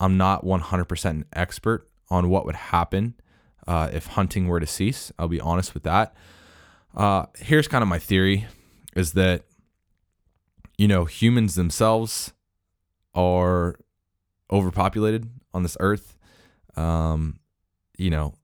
I'm 0.00 0.16
not 0.16 0.44
100% 0.44 1.04
an 1.10 1.24
expert 1.34 1.86
on 2.10 2.28
what 2.28 2.44
would 2.44 2.56
happen 2.56 3.14
uh, 3.68 3.90
if 3.92 4.06
hunting 4.06 4.48
were 4.48 4.58
to 4.58 4.66
cease. 4.66 5.12
I'll 5.20 5.28
be 5.28 5.40
honest 5.40 5.72
with 5.72 5.84
that. 5.84 6.16
Uh, 6.96 7.26
here's 7.38 7.68
kind 7.68 7.82
of 7.82 7.86
my 7.86 8.00
theory 8.00 8.48
is 8.96 9.12
that, 9.12 9.44
you 10.76 10.88
know, 10.88 11.04
humans 11.04 11.54
themselves 11.54 12.32
are 13.14 13.76
overpopulated 14.52 15.28
on 15.52 15.62
this 15.62 15.76
earth. 15.80 16.16
Um, 16.76 17.40
you 17.98 18.10
know, 18.10 18.34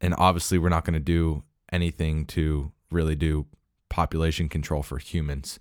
and 0.00 0.14
obviously 0.18 0.58
we're 0.58 0.68
not 0.68 0.84
going 0.84 0.94
to 0.94 1.00
do 1.00 1.42
anything 1.72 2.26
to 2.26 2.72
really 2.90 3.14
do 3.14 3.46
population 3.88 4.48
control 4.48 4.82
for 4.82 4.98
humans. 4.98 5.58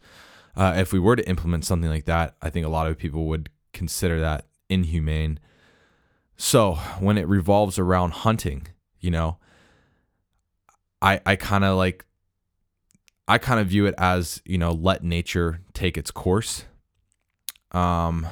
Uh, 0.55 0.73
if 0.77 0.91
we 0.93 0.99
were 0.99 1.15
to 1.15 1.27
implement 1.27 1.65
something 1.65 1.89
like 1.89 2.05
that, 2.05 2.35
I 2.41 2.49
think 2.49 2.65
a 2.65 2.69
lot 2.69 2.87
of 2.87 2.97
people 2.97 3.25
would 3.27 3.49
consider 3.73 4.19
that 4.19 4.47
inhumane. 4.69 5.39
So 6.37 6.73
when 6.99 7.17
it 7.17 7.27
revolves 7.27 7.79
around 7.79 8.11
hunting, 8.11 8.67
you 8.99 9.11
know, 9.11 9.37
I 11.01 11.21
I 11.25 11.35
kind 11.35 11.63
of 11.63 11.77
like 11.77 12.05
I 13.27 13.37
kind 13.37 13.59
of 13.59 13.67
view 13.67 13.85
it 13.85 13.95
as, 13.97 14.41
you 14.45 14.57
know, 14.57 14.71
let 14.71 15.03
nature 15.03 15.61
take 15.73 15.97
its 15.97 16.11
course. 16.11 16.65
Um 17.71 18.27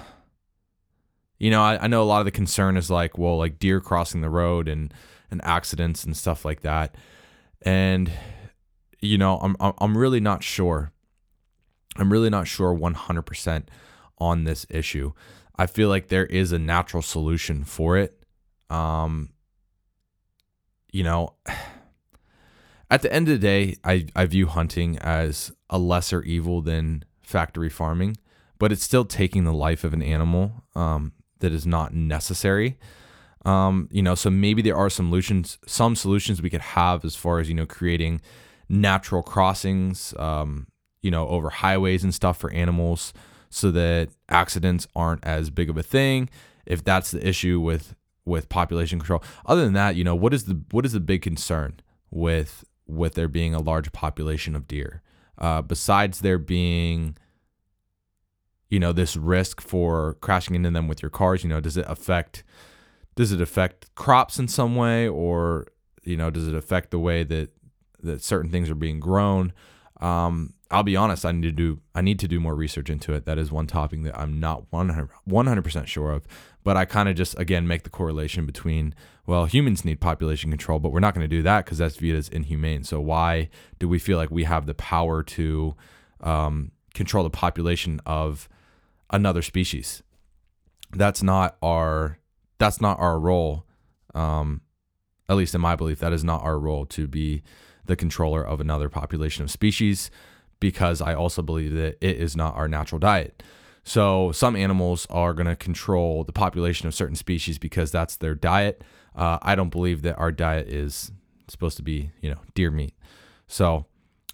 you 1.42 1.50
know, 1.50 1.64
I, 1.64 1.86
I 1.86 1.88
know 1.88 2.04
a 2.04 2.06
lot 2.06 2.20
of 2.20 2.26
the 2.26 2.32
concern 2.32 2.78
is 2.78 2.92
like, 2.92 3.18
well, 3.18 3.36
like 3.36 3.58
deer 3.58 3.82
crossing 3.82 4.22
the 4.22 4.30
road 4.30 4.68
and 4.68 4.94
and 5.32 5.44
accidents 5.44 6.04
and 6.04 6.16
stuff 6.16 6.46
like 6.46 6.62
that. 6.62 6.94
And 7.64 8.12
you 9.02 9.18
know, 9.18 9.40
I'm 9.40 9.56
I'm 9.60 9.98
really 9.98 10.20
not 10.20 10.44
sure. 10.44 10.92
I'm 11.98 12.12
really 12.12 12.30
not 12.30 12.48
sure 12.48 12.74
100% 12.76 13.64
on 14.20 14.44
this 14.44 14.68
issue. 14.70 15.14
I 15.56 15.66
feel 15.66 15.90
like 15.90 16.10
there 16.10 16.28
is 16.28 16.52
a 16.52 16.60
natural 16.60 17.02
solution 17.02 17.64
for 17.64 17.98
it. 17.98 18.24
Um, 18.70 19.32
you 20.92 21.04
know, 21.04 21.34
at 22.92 23.02
the 23.02 23.12
end 23.12 23.30
of 23.30 23.42
the 23.42 23.48
day, 23.48 23.78
I, 23.84 24.06
I 24.16 24.26
view 24.28 24.46
hunting 24.46 25.00
as 25.00 25.52
a 25.72 25.80
lesser 25.80 26.22
evil 26.22 26.62
than 26.62 27.04
factory 27.24 27.70
farming, 27.70 28.18
but 28.60 28.72
it's 28.72 28.84
still 28.84 29.06
taking 29.06 29.44
the 29.44 29.54
life 29.54 29.84
of 29.84 29.94
an 29.94 30.04
animal 30.04 30.64
um, 30.76 31.12
that 31.42 31.52
is 31.52 31.66
not 31.66 31.94
necessary. 31.94 32.78
Um, 33.46 33.90
you 33.92 34.02
know, 34.02 34.16
so 34.16 34.30
maybe 34.30 34.62
there 34.62 34.78
are 34.78 34.90
some 34.90 35.08
solutions, 35.08 35.58
some 35.66 35.96
solutions 35.96 36.42
we 36.42 36.50
could 36.50 36.62
have 36.62 37.04
as 37.04 37.16
far 37.16 37.40
as 37.40 37.50
you 37.50 37.56
know 37.56 37.66
creating 37.66 38.22
natural 38.70 39.24
crossings, 39.24 40.14
um, 40.18 40.68
you 41.02 41.12
know, 41.12 41.28
over 41.28 41.50
highways 41.50 42.04
and 42.04 42.14
stuff 42.14 42.38
for 42.38 42.52
animals, 42.54 43.14
so 43.50 43.72
that 43.72 44.10
accidents 44.30 44.88
aren't 44.96 45.26
as 45.26 45.50
big 45.50 45.70
of 45.70 45.78
a 45.78 45.84
thing. 45.84 46.30
If 46.66 46.84
that's 46.84 47.12
the 47.12 47.28
issue 47.28 47.60
with 47.60 47.96
with 48.26 48.50
population 48.50 49.00
control, 49.00 49.24
other 49.46 49.64
than 49.64 49.74
that, 49.74 49.96
you 49.96 50.04
know, 50.04 50.16
what 50.16 50.34
is 50.34 50.46
the 50.46 50.62
what 50.72 50.86
is 50.86 50.94
the 50.94 51.00
big 51.00 51.22
concern 51.22 51.80
with 52.12 52.64
with 52.88 53.16
there 53.16 53.28
being 53.28 53.56
a 53.56 53.62
large 53.62 53.92
population 53.92 54.56
of 54.56 54.68
deer? 54.68 55.02
Uh, 55.38 55.64
besides 55.64 56.20
there 56.20 56.38
being 56.38 57.18
you 58.72 58.80
know 58.80 58.92
this 58.92 59.16
risk 59.16 59.62
for 59.62 60.16
crashing 60.22 60.56
into 60.56 60.72
them 60.72 60.88
with 60.88 61.04
your 61.04 61.12
cars 61.12 61.44
you 61.44 61.50
know 61.50 61.62
does 61.62 61.78
it 61.78 61.86
affect 61.88 62.44
does 63.16 63.32
it 63.32 63.42
affect 63.42 63.94
crops 63.96 64.40
in 64.40 64.48
some 64.48 64.76
way? 64.76 65.08
Or 65.08 65.68
you 66.04 66.18
know 66.18 66.30
does 66.30 66.48
it 66.48 66.56
affect 66.56 66.92
the 66.92 67.00
way 67.00 67.24
that 67.24 67.50
that 68.02 68.24
certain 68.24 68.50
things 68.52 68.70
are 68.70 68.76
being 68.76 69.00
grown? 69.00 69.54
Um, 70.00 70.54
I'll 70.72 70.84
be 70.84 70.96
honest 70.96 71.26
I 71.26 71.32
need 71.32 71.44
to 71.44 71.52
do 71.52 71.80
I 71.94 72.02
need 72.02 72.20
to 72.20 72.28
do 72.28 72.40
more 72.40 72.56
research 72.56 72.90
into 72.90 73.14
it. 73.14 73.26
That 73.26 73.38
is 73.38 73.52
one 73.52 73.68
topic 73.68 74.04
that 74.04 74.18
I'm 74.18 74.40
not 74.40 74.72
100 74.72 75.62
percent 75.64 75.90
sure 75.90 76.12
of. 76.12 76.26
But 76.64 76.78
I 76.78 76.86
kind 76.86 77.10
of 77.10 77.16
just 77.16 77.38
again 77.40 77.68
make 77.68 77.84
the 77.84 77.90
correlation 77.90 78.46
between 78.46 78.96
well 79.26 79.46
humans 79.46 79.86
need 79.86 80.00
population 80.00 80.50
control 80.50 80.80
but 80.80 80.92
we're 80.92 81.00
not 81.00 81.14
going 81.14 81.28
to 81.28 81.36
do 81.36 81.44
that 81.44 81.66
because 81.66 81.78
that's 81.78 81.98
viewed 81.98 82.18
as 82.18 82.30
inhumane. 82.30 82.84
So 82.84 83.00
why 83.02 83.50
do 83.80 83.88
we 83.88 84.00
feel 84.00 84.18
like 84.18 84.32
we 84.32 84.46
have 84.46 84.66
the 84.66 84.74
power 84.74 85.22
to 85.24 85.76
um, 86.22 86.72
control 86.94 87.24
the 87.24 87.30
population 87.30 88.00
of 88.06 88.48
another 89.12 89.42
species 89.42 90.02
that's 90.96 91.24
not 91.24 91.58
our 91.62 92.18
that's 92.58 92.82
not 92.82 93.00
our 93.00 93.20
role. 93.20 93.66
Um, 94.14 94.62
at 95.30 95.36
least 95.38 95.56
in 95.56 95.62
my 95.62 95.76
belief, 95.76 96.00
that 96.00 96.14
is 96.14 96.24
not 96.24 96.44
our 96.44 96.60
role 96.60 96.86
to 96.88 97.08
be 97.08 97.42
the 97.86 97.96
controller 97.96 98.44
of 98.46 98.60
another 98.60 98.90
population 98.90 99.44
of 99.44 99.50
species, 99.50 100.12
because 100.60 101.02
I 101.02 101.14
also 101.14 101.42
believe 101.42 101.74
that 101.74 101.98
it 102.02 102.18
is 102.18 102.36
not 102.36 102.56
our 102.56 102.68
natural 102.68 103.00
diet. 103.00 103.42
So 103.84 104.32
some 104.32 104.56
animals 104.56 105.08
are 105.10 105.34
going 105.34 105.48
to 105.48 105.56
control 105.56 106.24
the 106.24 106.34
population 106.34 106.88
of 106.88 106.94
certain 106.94 107.16
species 107.16 107.58
because 107.58 107.92
that's 107.92 108.18
their 108.18 108.36
diet. 108.36 108.84
Uh, 109.16 109.40
I 109.42 109.56
don't 109.56 109.70
believe 109.70 110.04
that 110.04 110.20
our 110.20 110.32
diet 110.32 110.68
is 110.68 111.12
supposed 111.48 111.78
to 111.78 111.84
be, 111.84 112.12
you 112.22 112.30
know, 112.30 112.40
deer 112.54 112.70
meat. 112.70 112.94
So, 113.48 113.86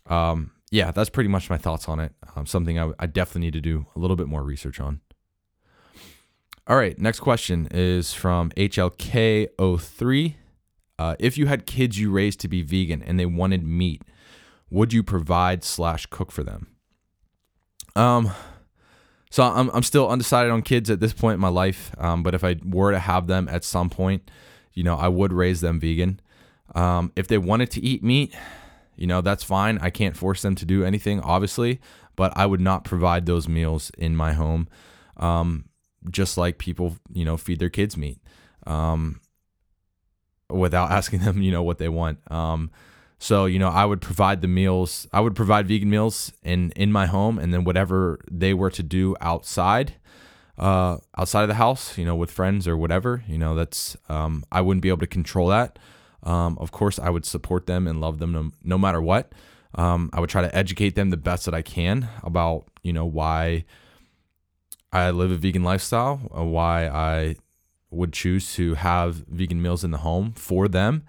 um, 0.07 0.51
yeah, 0.71 0.91
that's 0.91 1.09
pretty 1.09 1.29
much 1.29 1.49
my 1.49 1.57
thoughts 1.57 1.87
on 1.87 1.99
it. 1.99 2.13
Um, 2.35 2.45
something 2.45 2.77
I, 2.77 2.91
I 2.99 3.05
definitely 3.05 3.41
need 3.41 3.53
to 3.53 3.61
do 3.61 3.85
a 3.95 3.99
little 3.99 4.15
bit 4.15 4.27
more 4.27 4.43
research 4.43 4.79
on. 4.79 5.01
All 6.67 6.75
right, 6.75 6.99
next 6.99 7.21
question 7.21 7.67
is 7.71 8.13
from 8.13 8.51
HLK03. 8.51 10.35
Uh, 10.99 11.15
if 11.19 11.37
you 11.37 11.45
had 11.45 11.65
kids 11.65 11.99
you 11.99 12.11
raised 12.11 12.39
to 12.41 12.47
be 12.47 12.61
vegan 12.61 13.01
and 13.01 13.19
they 13.19 13.25
wanted 13.25 13.63
meat, 13.63 14.01
would 14.69 14.91
you 14.91 15.03
provide 15.03 15.63
slash 15.63 16.05
cook 16.07 16.31
for 16.31 16.43
them? 16.43 16.67
Um, 17.95 18.31
so 19.29 19.43
I'm 19.43 19.69
I'm 19.69 19.83
still 19.83 20.09
undecided 20.09 20.51
on 20.51 20.61
kids 20.61 20.89
at 20.89 20.99
this 20.99 21.13
point 21.13 21.35
in 21.35 21.39
my 21.39 21.47
life. 21.47 21.91
Um, 21.97 22.23
but 22.23 22.35
if 22.35 22.43
I 22.43 22.57
were 22.65 22.91
to 22.91 22.99
have 22.99 23.27
them 23.27 23.47
at 23.47 23.63
some 23.63 23.89
point, 23.89 24.29
you 24.73 24.83
know, 24.83 24.95
I 24.95 25.07
would 25.07 25.31
raise 25.31 25.61
them 25.61 25.79
vegan. 25.79 26.19
Um, 26.75 27.11
if 27.15 27.27
they 27.27 27.37
wanted 27.37 27.71
to 27.71 27.81
eat 27.81 28.03
meat, 28.03 28.35
you 28.97 29.07
know, 29.07 29.21
that's 29.21 29.43
fine. 29.43 29.77
I 29.81 29.89
can't 29.89 30.17
force 30.17 30.41
them 30.41 30.55
to 30.55 30.65
do 30.65 30.83
anything, 30.83 31.21
obviously, 31.21 31.79
but 32.15 32.35
I 32.35 32.45
would 32.45 32.61
not 32.61 32.83
provide 32.83 33.25
those 33.25 33.47
meals 33.47 33.91
in 33.97 34.15
my 34.15 34.33
home. 34.33 34.67
Um, 35.15 35.65
just 36.09 36.37
like 36.37 36.57
people, 36.57 36.97
you 37.11 37.25
know, 37.25 37.37
feed 37.37 37.59
their 37.59 37.69
kids 37.69 37.97
meat 37.97 38.19
um, 38.65 39.19
without 40.49 40.91
asking 40.97 41.19
them, 41.19 41.41
you 41.41 41.51
know, 41.51 41.63
what 41.63 41.77
they 41.77 41.89
want. 41.89 42.19
Um, 42.31 42.71
so, 43.19 43.45
you 43.45 43.57
know, 43.57 43.69
I 43.69 43.85
would 43.85 44.01
provide 44.01 44.41
the 44.41 44.47
meals, 44.47 45.07
I 45.11 45.21
would 45.21 45.35
provide 45.35 45.67
vegan 45.67 45.89
meals 45.89 46.31
in, 46.43 46.71
in 46.75 46.91
my 46.91 47.07
home, 47.07 47.39
and 47.39 47.51
then 47.53 47.63
whatever 47.63 48.19
they 48.29 48.53
were 48.53 48.69
to 48.71 48.83
do 48.83 49.15
outside, 49.21 49.95
uh, 50.57 50.97
outside 51.17 51.41
of 51.43 51.47
the 51.47 51.55
house, 51.55 51.97
you 51.97 52.05
know, 52.05 52.15
with 52.15 52.29
friends 52.29 52.67
or 52.67 52.77
whatever, 52.77 53.23
you 53.27 53.37
know, 53.37 53.55
that's, 53.55 53.97
um, 54.07 54.43
I 54.51 54.61
wouldn't 54.61 54.83
be 54.83 54.89
able 54.89 54.99
to 54.99 55.07
control 55.07 55.47
that. 55.47 55.79
Um, 56.23 56.57
of 56.59 56.71
course, 56.71 56.99
I 56.99 57.09
would 57.09 57.25
support 57.25 57.67
them 57.67 57.87
and 57.87 58.01
love 58.01 58.19
them 58.19 58.31
no, 58.31 58.51
no 58.63 58.77
matter 58.77 59.01
what. 59.01 59.31
Um, 59.75 60.09
I 60.13 60.19
would 60.19 60.29
try 60.29 60.41
to 60.41 60.55
educate 60.55 60.95
them 60.95 61.09
the 61.09 61.17
best 61.17 61.45
that 61.45 61.53
I 61.53 61.61
can 61.61 62.09
about, 62.23 62.65
you 62.83 62.93
know, 62.93 63.05
why, 63.05 63.65
I 64.91 65.11
live 65.11 65.31
a 65.31 65.35
vegan 65.35 65.63
lifestyle, 65.63 66.31
uh, 66.35 66.43
why 66.43 66.87
I 66.87 67.35
would 67.91 68.13
choose 68.13 68.53
to 68.55 68.75
have 68.75 69.15
vegan 69.27 69.61
meals 69.61 69.83
in 69.83 69.91
the 69.91 69.99
home 69.99 70.33
for 70.33 70.67
them. 70.67 71.03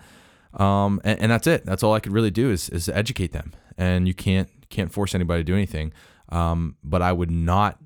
Um, 0.54 1.00
and, 1.04 1.20
and, 1.20 1.32
that's 1.32 1.46
it. 1.46 1.64
That's 1.64 1.82
all 1.82 1.94
I 1.94 2.00
could 2.00 2.12
really 2.12 2.30
do 2.30 2.50
is, 2.50 2.68
is 2.70 2.88
educate 2.88 3.32
them. 3.32 3.52
And 3.76 4.08
you 4.08 4.14
can't 4.14 4.48
can't 4.70 4.92
force 4.92 5.14
anybody 5.14 5.40
to 5.40 5.44
do 5.44 5.54
anything. 5.54 5.92
Um, 6.30 6.76
but 6.82 7.00
I 7.00 7.12
would 7.12 7.30
not 7.30 7.78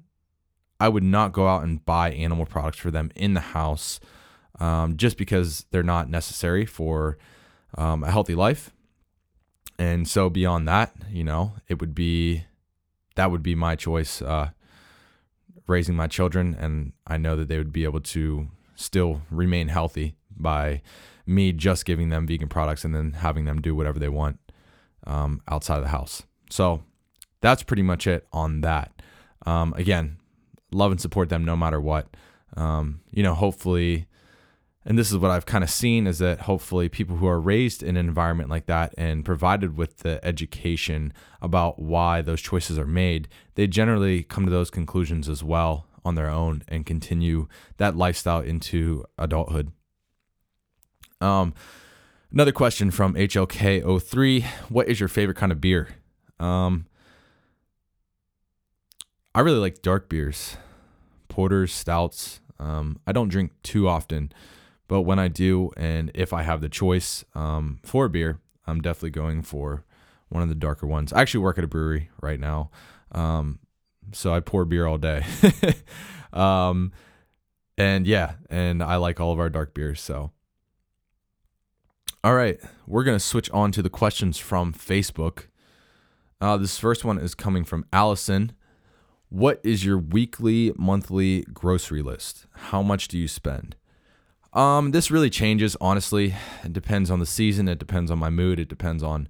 I 0.81 0.89
would 0.89 1.03
not 1.03 1.33
go 1.33 1.47
out 1.47 1.65
and 1.65 1.85
buy 1.85 2.11
animal 2.13 2.47
products 2.47 2.79
for 2.79 2.91
them 2.91 3.11
in 3.15 3.35
the 3.35 3.41
house 3.41 4.01
um, 4.63 4.97
just 4.97 5.17
because 5.17 5.67
they're 5.71 5.83
not 5.83 6.09
necessary 6.09 6.65
for 6.65 7.19
um, 7.77 8.05
a 8.05 8.11
healthy 8.11 8.35
life. 8.35 8.71
And 9.79 10.07
so 10.07 10.31
beyond 10.31 10.69
that, 10.69 10.95
you 11.11 11.25
know, 11.25 11.55
it 11.69 11.81
would 11.81 11.95
be 11.95 12.45
that 13.17 13.31
would 13.31 13.43
be 13.43 13.55
my 13.55 13.75
choice. 13.77 14.23
Uh, 14.23 14.51
raising 15.67 15.97
my 15.97 16.07
children, 16.07 16.57
and 16.59 16.93
I 17.07 17.17
know 17.17 17.37
that 17.37 17.49
they 17.49 17.59
would 17.59 17.73
be 17.73 17.85
able 17.85 18.01
to 18.01 18.49
still 18.75 19.23
remain 19.31 19.69
healthy 19.69 20.15
by 20.37 20.83
me 21.27 21.53
just 21.53 21.85
giving 21.85 22.09
them 22.09 22.27
vegan 22.27 22.49
products 22.49 22.85
and 22.85 22.95
then 22.95 23.13
having 23.13 23.45
them 23.45 23.61
do 23.61 23.75
whatever 23.75 23.99
they 23.99 24.09
want 24.09 24.39
um, 25.07 25.41
outside 25.49 25.77
of 25.77 25.83
the 25.83 25.89
house. 25.89 26.25
So 26.51 26.83
that's 27.41 27.63
pretty 27.63 27.83
much 27.83 28.07
it 28.07 28.27
on 28.33 28.61
that. 28.63 28.93
Um, 29.47 29.73
again, 29.77 30.19
love 30.73 30.91
and 30.91 31.01
support 31.01 31.29
them 31.29 31.45
no 31.45 31.57
matter 31.57 31.81
what. 31.81 32.09
Um, 32.57 33.01
you 33.11 33.23
know, 33.23 33.35
hopefully 33.35 34.07
and 34.85 34.99
this 34.99 35.11
is 35.11 35.19
what 35.19 35.31
I've 35.31 35.47
kind 35.47 35.63
of 35.63 35.71
seen 35.71 36.07
is 36.07 36.19
that 36.19 36.41
hopefully 36.41 36.89
people 36.89 37.17
who 37.17 37.27
are 37.27 37.41
raised 37.41 37.83
in 37.83 37.97
an 37.97 38.07
environment 38.07 38.51
like 38.51 38.67
that 38.67 38.93
and 38.99 39.25
provided 39.25 39.77
with 39.77 39.99
the 39.99 40.25
education 40.25 41.13
about 41.41 41.79
why 41.79 42.21
those 42.21 42.41
choices 42.41 42.79
are 42.79 42.87
made, 42.87 43.29
they 43.55 43.67
generally 43.67 44.25
come 44.25 44.45
to 44.45 44.51
those 44.51 44.71
conclusions 44.71 45.29
as 45.29 45.45
well 45.45 45.87
on 46.05 46.17
their 46.17 46.29
own 46.29 46.63
and 46.67 46.85
continue 46.85 47.47
that 47.77 47.97
lifestyle 47.97 48.41
into 48.41 49.05
adulthood. 49.19 49.71
Um, 51.21 51.55
another 52.33 52.51
question 52.51 52.91
from 52.91 53.15
HLK03 53.15 54.45
What 54.69 54.89
is 54.89 54.99
your 54.99 55.09
favorite 55.09 55.37
kind 55.37 55.53
of 55.53 55.61
beer? 55.61 55.91
Um, 56.41 56.87
I 59.35 59.41
really 59.41 59.61
like 59.61 59.81
dark 59.81 60.09
beers, 60.09 60.57
porters, 61.29 61.73
stouts, 61.73 62.41
Um, 62.59 63.01
I 63.07 63.13
don't 63.13 63.29
drink 63.29 63.53
too 63.63 63.89
often, 63.89 64.33
but 64.89 65.03
when 65.03 65.19
I 65.19 65.29
do, 65.29 65.71
and 65.77 66.11
if 66.15 66.33
I 66.33 66.43
have 66.43 66.61
the 66.61 66.69
choice 66.69 67.25
um, 67.35 67.79
for 67.83 68.07
a 68.07 68.11
beer, 68.11 68.41
I'm 68.67 68.81
definitely 68.81 69.11
going 69.11 69.43
for 69.43 69.85
one 70.29 70.43
of 70.43 70.49
the 70.49 70.55
darker 70.55 70.87
ones. 70.87 71.13
I 71.13 71.21
actually 71.21 71.41
work 71.41 71.59
at 71.59 71.65
a 71.65 71.69
brewery 71.69 72.11
right 72.21 72.41
now, 72.41 72.71
um, 73.13 73.59
so 74.13 74.35
I 74.35 74.41
pour 74.41 74.65
beer 74.65 74.87
all 74.87 74.99
day. 74.99 75.25
um, 76.33 76.93
and 77.79 78.07
yeah, 78.07 78.35
and 78.51 78.83
I 78.83 78.97
like 78.97 79.21
all 79.21 79.33
of 79.33 79.41
our 79.41 79.51
dark 79.51 79.75
beers. 79.75 80.01
So, 80.01 80.33
all 82.23 82.35
right, 82.35 82.61
we're 82.87 83.05
gonna 83.05 83.21
switch 83.21 83.51
on 83.51 83.73
to 83.73 83.83
the 83.83 83.91
questions 83.91 84.39
from 84.39 84.73
Facebook. 84.73 85.47
Uh, 86.41 86.57
this 86.57 86.79
first 86.79 87.05
one 87.05 87.19
is 87.19 87.35
coming 87.35 87.65
from 87.65 87.87
Allison. 87.93 88.53
What 89.29 89.61
is 89.65 89.85
your 89.85 89.97
weekly, 89.97 90.73
monthly 90.77 91.43
grocery 91.53 92.03
list? 92.03 92.47
How 92.55 92.83
much 92.83 93.09
do 93.09 93.17
you 93.17 93.29
spend? 93.29 93.77
Um, 94.53 94.91
this 94.91 95.11
really 95.11 95.31
changes, 95.31 95.77
honestly. 95.81 96.35
It 96.63 96.73
depends 96.73 97.11
on 97.11 97.19
the 97.21 97.27
season. 97.27 97.69
It 97.69 97.79
depends 97.79 98.11
on 98.11 98.19
my 98.19 98.31
mood. 98.31 98.59
It 98.61 98.69
depends 98.69 99.03
on 99.03 99.29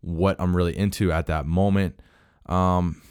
what 0.00 0.36
I'm 0.38 0.56
really 0.56 0.76
into 0.76 1.12
at 1.12 1.26
that 1.26 1.46
moment. 1.46 2.00
Um, 2.46 3.02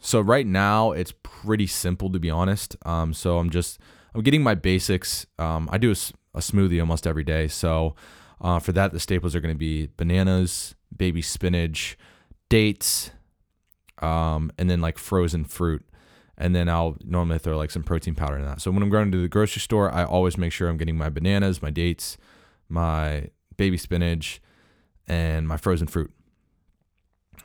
so 0.00 0.20
right 0.20 0.46
now 0.46 0.92
it's 0.92 1.12
pretty 1.22 1.66
simple 1.66 2.10
to 2.10 2.18
be 2.18 2.30
honest. 2.30 2.76
Um, 2.84 3.14
so 3.14 3.38
I'm 3.38 3.50
just 3.50 3.78
I'm 4.14 4.22
getting 4.22 4.42
my 4.42 4.54
basics. 4.54 5.26
Um, 5.38 5.68
I 5.72 5.78
do 5.78 5.90
a, 5.90 5.96
a, 6.34 6.40
smoothie 6.40 6.80
almost 6.80 7.06
every 7.06 7.24
day. 7.24 7.48
So 7.48 7.94
uh, 8.40 8.58
for 8.58 8.72
that, 8.72 8.92
the 8.92 9.00
staples 9.00 9.34
are 9.34 9.40
going 9.40 9.54
to 9.54 9.58
be 9.58 9.88
bananas, 9.96 10.74
baby 10.94 11.22
spinach, 11.22 11.96
dates, 12.48 13.10
um, 13.98 14.50
and 14.58 14.68
then 14.68 14.80
like 14.80 14.98
frozen 14.98 15.44
fruit. 15.44 15.84
And 16.42 16.56
then 16.56 16.68
I'll 16.68 16.96
normally 17.04 17.38
throw 17.38 17.56
like 17.56 17.70
some 17.70 17.84
protein 17.84 18.16
powder 18.16 18.36
in 18.36 18.44
that. 18.44 18.60
So 18.60 18.72
when 18.72 18.82
I'm 18.82 18.90
going 18.90 19.12
to 19.12 19.22
the 19.22 19.28
grocery 19.28 19.60
store, 19.60 19.94
I 19.94 20.02
always 20.02 20.36
make 20.36 20.50
sure 20.50 20.68
I'm 20.68 20.76
getting 20.76 20.98
my 20.98 21.08
bananas, 21.08 21.62
my 21.62 21.70
dates, 21.70 22.18
my 22.68 23.28
baby 23.56 23.78
spinach, 23.78 24.42
and 25.06 25.46
my 25.46 25.56
frozen 25.56 25.86
fruit. 25.86 26.10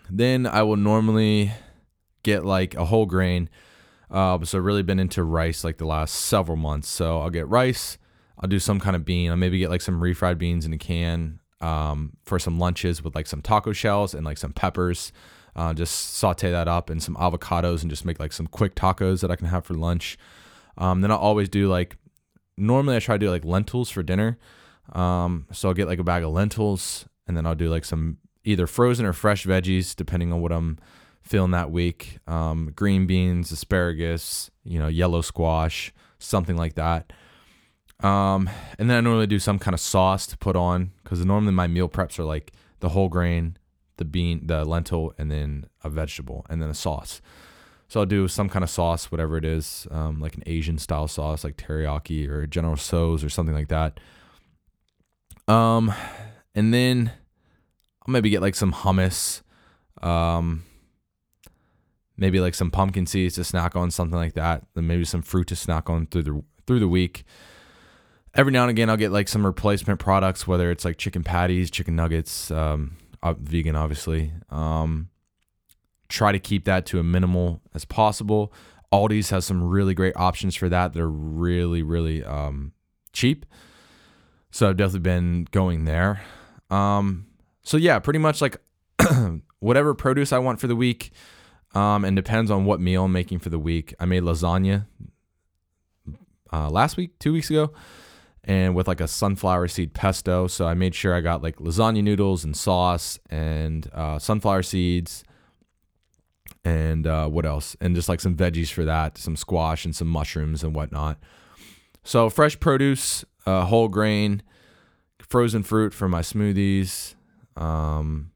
Then 0.09 0.47
I 0.47 0.63
will 0.63 0.77
normally 0.77 1.51
get 2.23 2.43
like 2.43 2.73
a 2.73 2.85
whole 2.85 3.05
grain. 3.05 3.51
Uh, 4.09 4.43
so 4.43 4.57
I've 4.57 4.63
really 4.63 4.81
been 4.81 4.97
into 4.97 5.23
rice 5.23 5.63
like 5.63 5.77
the 5.77 5.85
last 5.85 6.15
several 6.15 6.57
months. 6.57 6.89
So 6.89 7.21
I'll 7.21 7.29
get 7.29 7.47
rice. 7.47 7.99
I'll 8.39 8.49
do 8.49 8.57
some 8.57 8.79
kind 8.79 8.95
of 8.95 9.05
bean. 9.05 9.29
I'll 9.29 9.37
maybe 9.37 9.59
get 9.59 9.69
like 9.69 9.81
some 9.81 10.01
refried 10.01 10.39
beans 10.39 10.65
in 10.65 10.73
a 10.73 10.77
can 10.79 11.39
um, 11.61 12.13
for 12.23 12.39
some 12.39 12.57
lunches 12.57 13.03
with 13.03 13.13
like 13.13 13.27
some 13.27 13.43
taco 13.43 13.73
shells 13.73 14.15
and 14.15 14.25
like 14.25 14.39
some 14.39 14.53
peppers. 14.53 15.11
Uh, 15.57 15.73
just 15.73 16.13
saute 16.13 16.51
that 16.51 16.67
up 16.67 16.89
and 16.89 17.01
some 17.01 17.15
avocados 17.15 17.81
and 17.81 17.89
just 17.89 18.05
make 18.05 18.19
like 18.19 18.31
some 18.31 18.45
quick 18.45 18.75
tacos 18.75 19.21
that 19.21 19.31
I 19.31 19.35
can 19.35 19.47
have 19.47 19.65
for 19.65 19.73
lunch. 19.73 20.17
Um, 20.77 21.01
then 21.01 21.09
I'll 21.09 21.17
always 21.17 21.49
do 21.49 21.67
like, 21.67 21.97
normally 22.57 22.95
I 22.95 22.99
try 22.99 23.15
to 23.15 23.25
do 23.25 23.31
like 23.31 23.43
lentils 23.43 23.89
for 23.89 24.03
dinner. 24.03 24.37
Um, 24.93 25.47
so 25.51 25.67
I'll 25.67 25.73
get 25.73 25.87
like 25.87 25.99
a 25.99 26.03
bag 26.03 26.23
of 26.23 26.31
lentils 26.31 27.07
and 27.25 27.35
then 27.35 27.47
I'll 27.47 27.55
do 27.55 27.69
like 27.69 27.85
some 27.85 28.17
either 28.43 28.67
frozen 28.67 29.05
or 29.05 29.13
fresh 29.13 29.45
veggies, 29.45 29.95
depending 29.95 30.31
on 30.31 30.41
what 30.41 30.51
I'm 30.51 30.77
feeling 31.23 31.51
that 31.51 31.71
week. 31.71 32.19
Um, 32.27 32.71
green 32.75 33.07
beans, 33.07 33.51
asparagus, 33.51 34.51
you 34.63 34.77
know, 34.77 34.87
yellow 34.87 35.21
squash, 35.21 35.91
something 36.19 36.55
like 36.55 36.75
that. 36.75 37.11
Um, 38.01 38.47
and 38.77 38.89
then 38.89 38.97
I 38.97 39.01
normally 39.01 39.27
do 39.27 39.39
some 39.39 39.57
kind 39.57 39.73
of 39.73 39.79
sauce 39.79 40.27
to 40.27 40.37
put 40.37 40.55
on 40.55 40.91
because 41.03 41.25
normally 41.25 41.53
my 41.53 41.67
meal 41.67 41.89
preps 41.89 42.19
are 42.19 42.25
like 42.25 42.53
the 42.79 42.89
whole 42.89 43.09
grain, 43.09 43.57
the 43.97 44.05
bean, 44.05 44.47
the 44.47 44.65
lentil, 44.65 45.13
and 45.17 45.29
then 45.31 45.65
a 45.83 45.89
vegetable, 45.89 46.45
and 46.49 46.61
then 46.61 46.69
a 46.69 46.73
sauce. 46.73 47.21
So 47.87 48.01
I'll 48.01 48.05
do 48.05 48.27
some 48.27 48.49
kind 48.49 48.63
of 48.63 48.69
sauce, 48.69 49.11
whatever 49.11 49.37
it 49.37 49.45
is, 49.45 49.87
um, 49.91 50.19
like 50.19 50.35
an 50.35 50.43
Asian 50.45 50.77
style 50.77 51.07
sauce, 51.07 51.43
like 51.43 51.57
teriyaki 51.57 52.27
or 52.27 52.45
General 52.45 52.75
Tso's 52.75 53.23
or 53.23 53.29
something 53.29 53.55
like 53.55 53.69
that. 53.69 53.99
Um, 55.47 55.93
and 56.53 56.73
then 56.73 57.13
I'll 58.05 58.11
maybe 58.11 58.29
get 58.29 58.41
like 58.41 58.55
some 58.55 58.73
hummus, 58.73 59.41
um, 60.01 60.63
maybe 62.17 62.41
like 62.41 62.55
some 62.55 62.71
pumpkin 62.71 63.05
seeds 63.05 63.35
to 63.35 63.45
snack 63.45 63.75
on, 63.75 63.89
something 63.89 64.17
like 64.17 64.33
that. 64.33 64.63
Then 64.73 64.87
maybe 64.87 65.05
some 65.05 65.21
fruit 65.21 65.47
to 65.47 65.55
snack 65.55 65.89
on 65.89 66.07
through 66.07 66.23
the 66.23 66.43
through 66.65 66.79
the 66.79 66.87
week 66.89 67.23
every 68.37 68.51
now 68.51 68.61
and 68.61 68.69
again 68.69 68.89
I'll 68.89 68.97
get 68.97 69.11
like 69.11 69.27
some 69.27 69.45
replacement 69.45 69.99
products, 69.99 70.47
whether 70.47 70.71
it's 70.71 70.85
like 70.85 70.97
chicken 70.97 71.23
patties, 71.23 71.71
chicken 71.71 71.95
nuggets, 71.95 72.51
um, 72.51 72.95
vegan 73.23 73.75
obviously. 73.75 74.31
Um, 74.49 75.09
try 76.09 76.31
to 76.31 76.39
keep 76.39 76.65
that 76.65 76.85
to 76.87 76.99
a 76.99 77.03
minimal 77.03 77.61
as 77.73 77.85
possible. 77.85 78.53
Aldi's 78.91 79.29
has 79.31 79.45
some 79.45 79.63
really 79.63 79.93
great 79.93 80.15
options 80.15 80.55
for 80.55 80.69
that. 80.69 80.93
They're 80.93 81.07
really 81.07 81.83
really 81.83 82.23
um, 82.23 82.73
cheap, 83.13 83.45
so 84.51 84.69
I've 84.69 84.77
definitely 84.77 85.01
been 85.01 85.47
going 85.51 85.85
there. 85.85 86.21
Um, 86.69 87.27
so 87.63 87.77
yeah, 87.77 87.99
pretty 87.99 88.19
much 88.19 88.41
like 88.41 88.57
whatever 89.59 89.93
produce 89.93 90.31
I 90.31 90.39
want 90.39 90.59
for 90.59 90.67
the 90.67 90.75
week. 90.75 91.11
Um, 91.75 92.05
and 92.05 92.15
depends 92.15 92.49
on 92.49 92.63
what 92.63 92.79
meal 92.79 93.03
I'm 93.03 93.11
making 93.11 93.39
for 93.39 93.49
the 93.49 93.59
week. 93.59 93.93
I 93.99 94.05
made 94.05 94.23
lasagna 94.23 94.87
uh, 96.51 96.69
last 96.69 96.95
week, 96.95 97.19
two 97.19 97.33
weeks 97.33 97.49
ago 97.49 97.73
and 98.47 98.73
with 98.73 98.87
like 98.87 99.01
a 99.01 99.07
sunflower 99.07 99.67
seed 99.67 99.93
pesto. 99.93 100.47
So 100.47 100.65
I 100.65 100.73
made 100.73 100.95
sure 100.95 101.13
I 101.13 101.21
got 101.21 101.43
like 101.43 101.57
lasagna 101.57 102.01
noodles 102.01 102.43
and 102.43 102.55
sauce 102.55 103.19
and 103.29 103.87
uh, 103.93 104.17
sunflower 104.17 104.63
seeds 104.63 105.23
and 106.63 107.05
uh, 107.07 107.27
what 107.27 107.45
else? 107.45 107.75
And 107.79 107.95
just 107.95 108.09
like 108.09 108.19
some 108.19 108.35
veggies 108.35 108.71
for 108.71 108.85
that, 108.85 109.17
some 109.17 109.35
squash 109.35 109.85
and 109.85 109.95
some 109.95 110.07
mushrooms 110.07 110.63
and 110.63 110.73
whatnot. 110.73 111.17
So 112.03 112.29
fresh 112.29 112.59
produce, 112.59 113.25
uh, 113.45 113.65
whole 113.65 113.89
grain, 113.89 114.41
frozen 115.19 115.63
fruit 115.63 115.93
for 115.93 116.07
my 116.07 116.21
smoothies. 116.21 117.15
Um, 117.55 118.31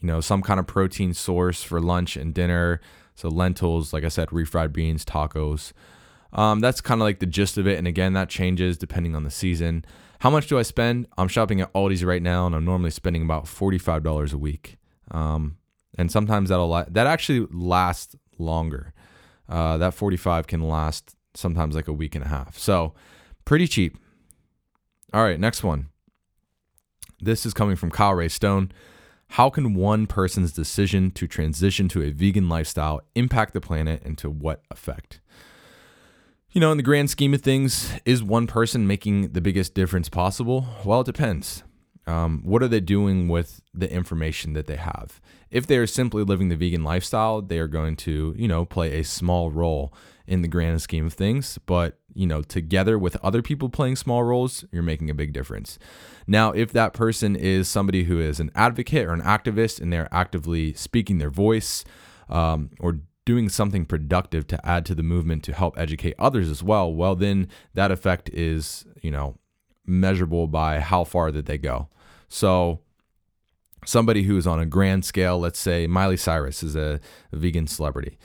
you 0.00 0.06
know, 0.06 0.20
some 0.20 0.42
kind 0.42 0.58
of 0.58 0.66
protein 0.66 1.14
source 1.14 1.62
for 1.62 1.80
lunch 1.80 2.16
and 2.16 2.34
dinner. 2.34 2.80
So 3.14 3.28
lentils, 3.28 3.92
like 3.92 4.04
I 4.04 4.08
said, 4.08 4.28
refried 4.28 4.72
beans, 4.72 5.04
tacos. 5.04 5.72
Um, 6.34 6.60
that's 6.60 6.80
kind 6.80 7.00
of 7.00 7.04
like 7.04 7.20
the 7.20 7.26
gist 7.26 7.58
of 7.58 7.66
it. 7.66 7.78
And 7.78 7.86
again, 7.86 8.12
that 8.14 8.28
changes 8.28 8.76
depending 8.76 9.14
on 9.14 9.22
the 9.24 9.30
season. 9.30 9.84
How 10.20 10.30
much 10.30 10.48
do 10.48 10.58
I 10.58 10.62
spend? 10.62 11.06
I'm 11.16 11.28
shopping 11.28 11.60
at 11.60 11.72
Aldi's 11.74 12.04
right 12.04 12.22
now, 12.22 12.46
and 12.46 12.54
I'm 12.54 12.64
normally 12.64 12.90
spending 12.90 13.22
about 13.22 13.46
forty-five 13.46 14.02
dollars 14.02 14.32
a 14.32 14.38
week. 14.38 14.78
Um, 15.10 15.58
and 15.96 16.10
sometimes 16.10 16.48
that'll 16.48 16.68
la- 16.68 16.86
that 16.88 17.06
actually 17.06 17.46
lasts 17.52 18.16
longer. 18.38 18.92
Uh, 19.48 19.76
that 19.76 19.94
forty-five 19.94 20.46
can 20.46 20.62
last 20.62 21.14
sometimes 21.34 21.74
like 21.74 21.88
a 21.88 21.92
week 21.92 22.14
and 22.14 22.24
a 22.24 22.28
half. 22.28 22.58
So 22.58 22.94
pretty 23.44 23.68
cheap. 23.68 23.98
All 25.12 25.22
right, 25.22 25.38
next 25.38 25.62
one. 25.62 25.90
This 27.20 27.46
is 27.46 27.54
coming 27.54 27.76
from 27.76 27.90
Kyle 27.90 28.14
Ray 28.14 28.28
Stone. 28.28 28.72
How 29.28 29.50
can 29.50 29.74
one 29.74 30.06
person's 30.06 30.52
decision 30.52 31.10
to 31.12 31.26
transition 31.26 31.88
to 31.88 32.02
a 32.02 32.10
vegan 32.10 32.48
lifestyle 32.48 33.00
impact 33.14 33.52
the 33.52 33.60
planet 33.60 34.02
and 34.04 34.16
to 34.18 34.30
what 34.30 34.62
effect? 34.70 35.20
You 36.54 36.60
know, 36.60 36.70
in 36.70 36.76
the 36.76 36.84
grand 36.84 37.10
scheme 37.10 37.34
of 37.34 37.42
things, 37.42 37.92
is 38.04 38.22
one 38.22 38.46
person 38.46 38.86
making 38.86 39.32
the 39.32 39.40
biggest 39.40 39.74
difference 39.74 40.08
possible? 40.08 40.64
Well, 40.84 41.00
it 41.00 41.06
depends. 41.06 41.64
Um, 42.06 42.42
what 42.44 42.62
are 42.62 42.68
they 42.68 42.78
doing 42.78 43.26
with 43.26 43.60
the 43.74 43.92
information 43.92 44.52
that 44.52 44.68
they 44.68 44.76
have? 44.76 45.20
If 45.50 45.66
they 45.66 45.78
are 45.78 45.86
simply 45.88 46.22
living 46.22 46.50
the 46.50 46.56
vegan 46.56 46.84
lifestyle, 46.84 47.42
they 47.42 47.58
are 47.58 47.66
going 47.66 47.96
to, 47.96 48.36
you 48.38 48.46
know, 48.46 48.64
play 48.64 49.00
a 49.00 49.02
small 49.02 49.50
role 49.50 49.92
in 50.28 50.42
the 50.42 50.48
grand 50.48 50.80
scheme 50.80 51.06
of 51.06 51.14
things. 51.14 51.58
But, 51.66 51.98
you 52.14 52.28
know, 52.28 52.42
together 52.42 53.00
with 53.00 53.16
other 53.16 53.42
people 53.42 53.68
playing 53.68 53.96
small 53.96 54.22
roles, 54.22 54.64
you're 54.70 54.84
making 54.84 55.10
a 55.10 55.14
big 55.14 55.32
difference. 55.32 55.76
Now, 56.28 56.52
if 56.52 56.70
that 56.70 56.92
person 56.92 57.34
is 57.34 57.66
somebody 57.66 58.04
who 58.04 58.20
is 58.20 58.38
an 58.38 58.52
advocate 58.54 59.06
or 59.06 59.12
an 59.12 59.22
activist 59.22 59.80
and 59.80 59.92
they're 59.92 60.08
actively 60.12 60.72
speaking 60.74 61.18
their 61.18 61.30
voice 61.30 61.84
um, 62.28 62.70
or 62.78 63.00
doing 63.24 63.48
something 63.48 63.84
productive 63.84 64.46
to 64.48 64.66
add 64.66 64.84
to 64.86 64.94
the 64.94 65.02
movement 65.02 65.42
to 65.44 65.54
help 65.54 65.78
educate 65.78 66.14
others 66.18 66.50
as 66.50 66.62
well, 66.62 66.92
well, 66.92 67.14
then 67.14 67.48
that 67.72 67.90
effect 67.90 68.28
is, 68.30 68.84
you 69.00 69.10
know, 69.10 69.38
measurable 69.86 70.46
by 70.46 70.80
how 70.80 71.04
far 71.04 71.30
that 71.30 71.46
they 71.46 71.58
go. 71.58 71.88
So, 72.28 72.80
somebody 73.84 74.24
who's 74.24 74.46
on 74.46 74.60
a 74.60 74.66
grand 74.66 75.04
scale, 75.04 75.38
let's 75.38 75.58
say 75.58 75.86
Miley 75.86 76.16
Cyrus 76.16 76.62
is 76.62 76.76
a, 76.76 77.00
a 77.32 77.36
vegan 77.36 77.66
celebrity. 77.66 78.18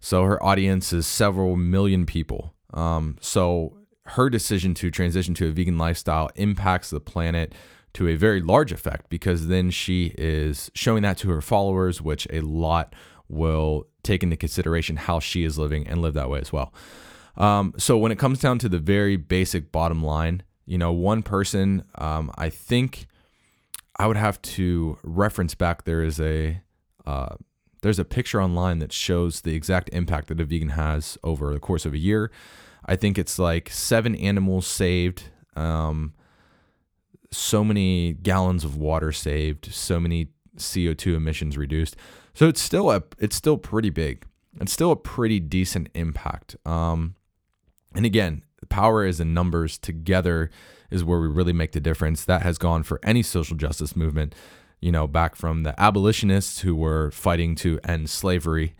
So, 0.00 0.24
her 0.24 0.42
audience 0.42 0.92
is 0.92 1.06
several 1.06 1.56
million 1.56 2.06
people. 2.06 2.54
Um, 2.72 3.16
so, 3.20 3.78
her 4.10 4.30
decision 4.30 4.72
to 4.74 4.90
transition 4.90 5.34
to 5.34 5.48
a 5.48 5.50
vegan 5.50 5.78
lifestyle 5.78 6.30
impacts 6.36 6.90
the 6.90 7.00
planet 7.00 7.54
to 7.94 8.08
a 8.08 8.14
very 8.14 8.40
large 8.40 8.72
effect 8.72 9.08
because 9.08 9.48
then 9.48 9.70
she 9.70 10.12
is 10.18 10.70
showing 10.74 11.02
that 11.02 11.18
to 11.18 11.30
her 11.30 11.40
followers, 11.40 12.00
which 12.00 12.26
a 12.30 12.40
lot 12.40 12.94
will 13.28 13.86
take 14.06 14.22
into 14.22 14.36
consideration 14.36 14.96
how 14.96 15.20
she 15.20 15.44
is 15.44 15.58
living 15.58 15.86
and 15.86 16.00
live 16.00 16.14
that 16.14 16.30
way 16.30 16.40
as 16.40 16.52
well. 16.52 16.72
Um, 17.36 17.74
so 17.76 17.98
when 17.98 18.12
it 18.12 18.18
comes 18.18 18.40
down 18.40 18.58
to 18.60 18.68
the 18.68 18.78
very 18.78 19.16
basic 19.16 19.70
bottom 19.70 20.02
line, 20.02 20.42
you 20.64 20.78
know, 20.78 20.92
one 20.92 21.22
person, 21.22 21.84
um, 21.96 22.30
I 22.36 22.48
think 22.48 23.06
I 23.96 24.06
would 24.06 24.16
have 24.16 24.40
to 24.42 24.98
reference 25.02 25.54
back. 25.54 25.84
There 25.84 26.02
is 26.02 26.20
a 26.20 26.60
uh, 27.06 27.36
there's 27.82 27.98
a 27.98 28.04
picture 28.04 28.42
online 28.42 28.78
that 28.80 28.92
shows 28.92 29.42
the 29.42 29.54
exact 29.54 29.90
impact 29.92 30.28
that 30.28 30.40
a 30.40 30.44
vegan 30.44 30.70
has 30.70 31.18
over 31.22 31.52
the 31.52 31.60
course 31.60 31.86
of 31.86 31.94
a 31.94 31.98
year. 31.98 32.30
I 32.84 32.96
think 32.96 33.18
it's 33.18 33.38
like 33.38 33.70
seven 33.70 34.14
animals 34.16 34.66
saved, 34.66 35.24
um, 35.54 36.14
so 37.30 37.62
many 37.62 38.14
gallons 38.14 38.64
of 38.64 38.76
water 38.76 39.12
saved, 39.12 39.72
so 39.72 40.00
many 40.00 40.28
CO2 40.56 41.14
emissions 41.14 41.56
reduced. 41.56 41.96
So 42.36 42.48
it's 42.48 42.60
still 42.60 42.90
a 42.90 43.02
it's 43.18 43.34
still 43.34 43.56
pretty 43.56 43.90
big. 43.90 44.26
It's 44.60 44.72
still 44.72 44.92
a 44.92 44.96
pretty 44.96 45.40
decent 45.40 45.88
impact. 45.94 46.54
Um, 46.64 47.14
and 47.94 48.06
again, 48.06 48.44
the 48.60 48.66
power 48.66 49.04
is 49.06 49.20
in 49.20 49.34
numbers. 49.34 49.78
Together 49.78 50.50
is 50.90 51.02
where 51.02 51.18
we 51.18 51.28
really 51.28 51.54
make 51.54 51.72
the 51.72 51.80
difference. 51.80 52.24
That 52.24 52.42
has 52.42 52.58
gone 52.58 52.82
for 52.82 53.00
any 53.02 53.22
social 53.22 53.56
justice 53.56 53.96
movement. 53.96 54.34
You 54.80 54.92
know, 54.92 55.06
back 55.06 55.34
from 55.34 55.62
the 55.62 55.78
abolitionists 55.80 56.60
who 56.60 56.76
were 56.76 57.10
fighting 57.10 57.54
to 57.56 57.80
end 57.82 58.10
slavery 58.10 58.74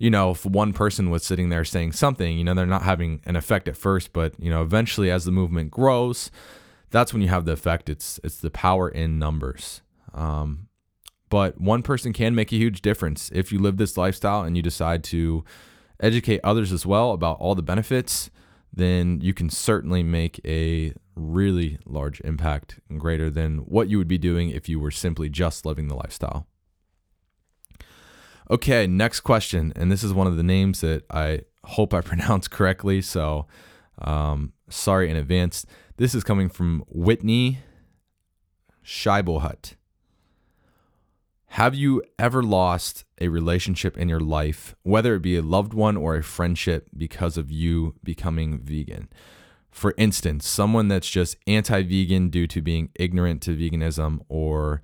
you 0.00 0.08
know, 0.08 0.30
if 0.30 0.46
one 0.46 0.72
person 0.72 1.10
was 1.10 1.22
sitting 1.22 1.50
there 1.50 1.62
saying 1.62 1.92
something, 1.92 2.38
you 2.38 2.42
know, 2.42 2.54
they're 2.54 2.64
not 2.64 2.84
having 2.84 3.20
an 3.26 3.36
effect 3.36 3.68
at 3.68 3.76
first, 3.76 4.14
but 4.14 4.32
you 4.40 4.50
know, 4.50 4.62
eventually 4.62 5.10
as 5.10 5.26
the 5.26 5.30
movement 5.30 5.70
grows, 5.70 6.30
that's 6.88 7.12
when 7.12 7.20
you 7.20 7.28
have 7.28 7.44
the 7.44 7.52
effect. 7.52 7.90
It's 7.90 8.18
it's 8.24 8.38
the 8.38 8.50
power 8.50 8.88
in 8.88 9.18
numbers. 9.18 9.82
Um, 10.14 10.69
but 11.30 11.60
one 11.60 11.82
person 11.82 12.12
can 12.12 12.34
make 12.34 12.52
a 12.52 12.56
huge 12.56 12.82
difference 12.82 13.30
if 13.32 13.50
you 13.50 13.58
live 13.58 13.78
this 13.78 13.96
lifestyle 13.96 14.42
and 14.42 14.56
you 14.56 14.62
decide 14.62 15.02
to 15.04 15.44
educate 16.00 16.40
others 16.44 16.72
as 16.72 16.84
well 16.84 17.12
about 17.12 17.38
all 17.38 17.54
the 17.54 17.62
benefits. 17.62 18.30
Then 18.72 19.20
you 19.20 19.32
can 19.32 19.48
certainly 19.48 20.02
make 20.02 20.40
a 20.44 20.92
really 21.14 21.78
large 21.86 22.20
impact 22.20 22.80
greater 22.98 23.30
than 23.30 23.58
what 23.58 23.88
you 23.88 23.98
would 23.98 24.08
be 24.08 24.18
doing 24.18 24.50
if 24.50 24.68
you 24.68 24.78
were 24.78 24.90
simply 24.90 25.28
just 25.28 25.64
living 25.64 25.88
the 25.88 25.96
lifestyle. 25.96 26.46
Okay, 28.50 28.86
next 28.86 29.20
question. 29.20 29.72
And 29.76 29.90
this 29.90 30.02
is 30.02 30.12
one 30.12 30.26
of 30.26 30.36
the 30.36 30.42
names 30.42 30.80
that 30.80 31.04
I 31.10 31.42
hope 31.64 31.94
I 31.94 32.00
pronounced 32.00 32.50
correctly. 32.50 33.00
So 33.02 33.46
um, 33.98 34.52
sorry 34.68 35.08
in 35.08 35.16
advance. 35.16 35.64
This 35.96 36.14
is 36.14 36.24
coming 36.24 36.48
from 36.48 36.84
Whitney 36.88 37.58
Scheibelhut. 38.84 39.74
Have 41.54 41.74
you 41.74 42.00
ever 42.16 42.44
lost 42.44 43.04
a 43.20 43.26
relationship 43.26 43.98
in 43.98 44.08
your 44.08 44.20
life, 44.20 44.76
whether 44.84 45.16
it 45.16 45.22
be 45.22 45.36
a 45.36 45.42
loved 45.42 45.74
one 45.74 45.96
or 45.96 46.14
a 46.14 46.22
friendship, 46.22 46.86
because 46.96 47.36
of 47.36 47.50
you 47.50 47.96
becoming 48.04 48.60
vegan? 48.60 49.08
For 49.68 49.92
instance, 49.98 50.46
someone 50.46 50.86
that's 50.86 51.10
just 51.10 51.36
anti 51.48 51.82
vegan 51.82 52.30
due 52.30 52.46
to 52.46 52.62
being 52.62 52.90
ignorant 52.94 53.42
to 53.42 53.56
veganism 53.56 54.20
or 54.28 54.80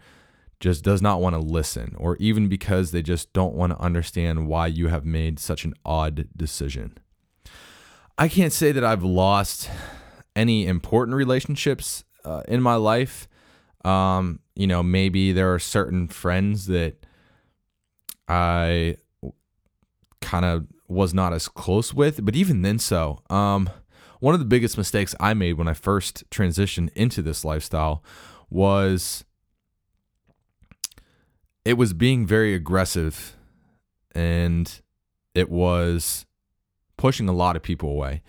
just 0.58 0.82
does 0.82 1.00
not 1.00 1.20
want 1.20 1.36
to 1.36 1.40
listen, 1.40 1.94
or 1.98 2.16
even 2.16 2.48
because 2.48 2.90
they 2.90 3.02
just 3.02 3.32
don't 3.32 3.54
want 3.54 3.70
to 3.70 3.78
understand 3.78 4.48
why 4.48 4.66
you 4.66 4.88
have 4.88 5.04
made 5.04 5.38
such 5.38 5.64
an 5.64 5.72
odd 5.84 6.26
decision. 6.36 6.98
I 8.18 8.26
can't 8.26 8.52
say 8.52 8.72
that 8.72 8.82
I've 8.82 9.04
lost 9.04 9.70
any 10.34 10.66
important 10.66 11.16
relationships 11.16 12.02
uh, 12.24 12.42
in 12.48 12.60
my 12.60 12.74
life. 12.74 13.28
Um, 13.86 14.40
you 14.54 14.66
know, 14.66 14.82
maybe 14.82 15.32
there 15.32 15.52
are 15.54 15.58
certain 15.58 16.08
friends 16.08 16.66
that 16.66 17.06
I 18.26 18.96
kind 20.20 20.44
of 20.44 20.66
was 20.88 21.14
not 21.14 21.32
as 21.32 21.48
close 21.48 21.94
with, 21.94 22.24
but 22.24 22.34
even 22.34 22.62
then, 22.62 22.78
so 22.78 23.22
um, 23.30 23.70
one 24.20 24.34
of 24.34 24.40
the 24.40 24.46
biggest 24.46 24.76
mistakes 24.76 25.14
I 25.20 25.34
made 25.34 25.54
when 25.54 25.68
I 25.68 25.74
first 25.74 26.28
transitioned 26.30 26.92
into 26.94 27.22
this 27.22 27.44
lifestyle 27.44 28.02
was 28.50 29.24
it 31.64 31.74
was 31.74 31.92
being 31.92 32.26
very 32.26 32.54
aggressive 32.54 33.36
and 34.14 34.80
it 35.34 35.50
was 35.50 36.26
pushing 36.96 37.28
a 37.28 37.32
lot 37.32 37.56
of 37.56 37.62
people 37.62 37.90
away. 37.90 38.22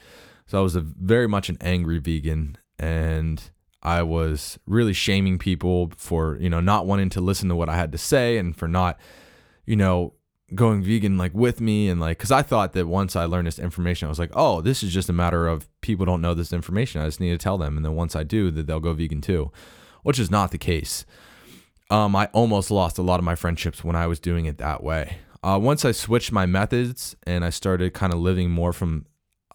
So 0.46 0.60
I 0.60 0.62
was 0.62 0.76
a 0.76 0.82
very 0.82 1.28
much 1.28 1.50
an 1.50 1.58
angry 1.62 2.00
vegan 2.00 2.58
and 2.78 3.41
I 3.82 4.02
was 4.04 4.60
really 4.66 4.94
shaming 4.94 5.38
people 5.38 5.92
for, 5.98 6.38
you 6.40 6.50
know, 6.50 6.60
not 6.60 6.86
wanting 6.86 7.10
to 7.12 7.22
listen 7.22 7.50
to 7.50 7.56
what 7.56 7.70
I 7.70 7.76
had 7.76 7.92
to 7.92 7.98
say 7.98 8.38
and 8.38 8.56
for 8.56 8.68
not, 8.68 9.00
you 9.66 9.76
know, 9.76 10.13
going 10.56 10.82
vegan 10.82 11.18
like 11.18 11.34
with 11.34 11.60
me 11.60 11.90
and 11.90 12.00
like 12.00 12.18
cuz 12.18 12.32
I 12.32 12.42
thought 12.42 12.72
that 12.74 12.88
once 12.88 13.18
I 13.18 13.26
learned 13.26 13.48
this 13.48 13.60
information 13.60 14.06
I 14.06 14.10
was 14.10 14.20
like, 14.20 14.32
"Oh, 14.34 14.62
this 14.62 14.82
is 14.82 14.94
just 14.94 15.10
a 15.10 15.13
matter 15.13 15.46
of 15.46 15.68
people 15.82 16.06
don't 16.06 16.22
know 16.22 16.34
this 16.34 16.54
information. 16.54 17.02
I 17.02 17.06
just 17.06 17.20
need 17.20 17.32
to 17.32 17.38
tell 17.38 17.58
them 17.58 17.76
and 17.76 17.86
then 17.86 17.96
once 17.96 18.16
I 18.16 18.24
do 18.24 18.50
that 18.52 18.66
they'll 18.66 18.80
go 18.80 18.94
vegan 18.94 19.22
too." 19.22 19.52
Which 20.04 20.20
is 20.20 20.32
not 20.32 20.52
the 20.52 20.58
case 20.58 21.06
um, 21.90 22.16
I 22.16 22.28
almost 22.34 22.72
lost 22.72 22.98
a 22.98 23.02
lot 23.02 23.20
of 23.20 23.24
my 23.24 23.36
friendships 23.36 23.84
when 23.84 23.96
I 23.96 24.08
was 24.08 24.20
doing 24.20 24.46
it 24.46 24.58
that 24.58 24.84
way. 24.84 25.20
Uh, 25.44 25.60
once 25.62 25.86
I 25.86 25.92
switched 25.92 26.32
my 26.32 26.46
methods 26.46 27.16
and 27.26 27.46
I 27.46 27.50
started 27.50 27.94
kind 27.94 28.13
of 28.13 28.20
living 28.20 28.50
more 28.50 28.74
from 28.74 29.06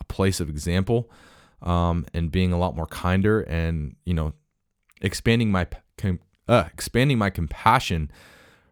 a 0.00 0.04
place 0.04 0.40
of 0.40 0.48
example 0.48 1.10
um, 1.62 2.06
and 2.12 2.30
being 2.30 2.52
a 2.52 2.58
lot 2.58 2.76
more 2.76 2.86
kinder 2.86 3.40
and 3.42 3.96
you 4.04 4.14
know 4.14 4.32
expanding 5.00 5.50
my 5.50 5.66
uh, 6.48 6.64
expanding 6.72 7.18
my 7.18 7.30
compassion 7.30 8.10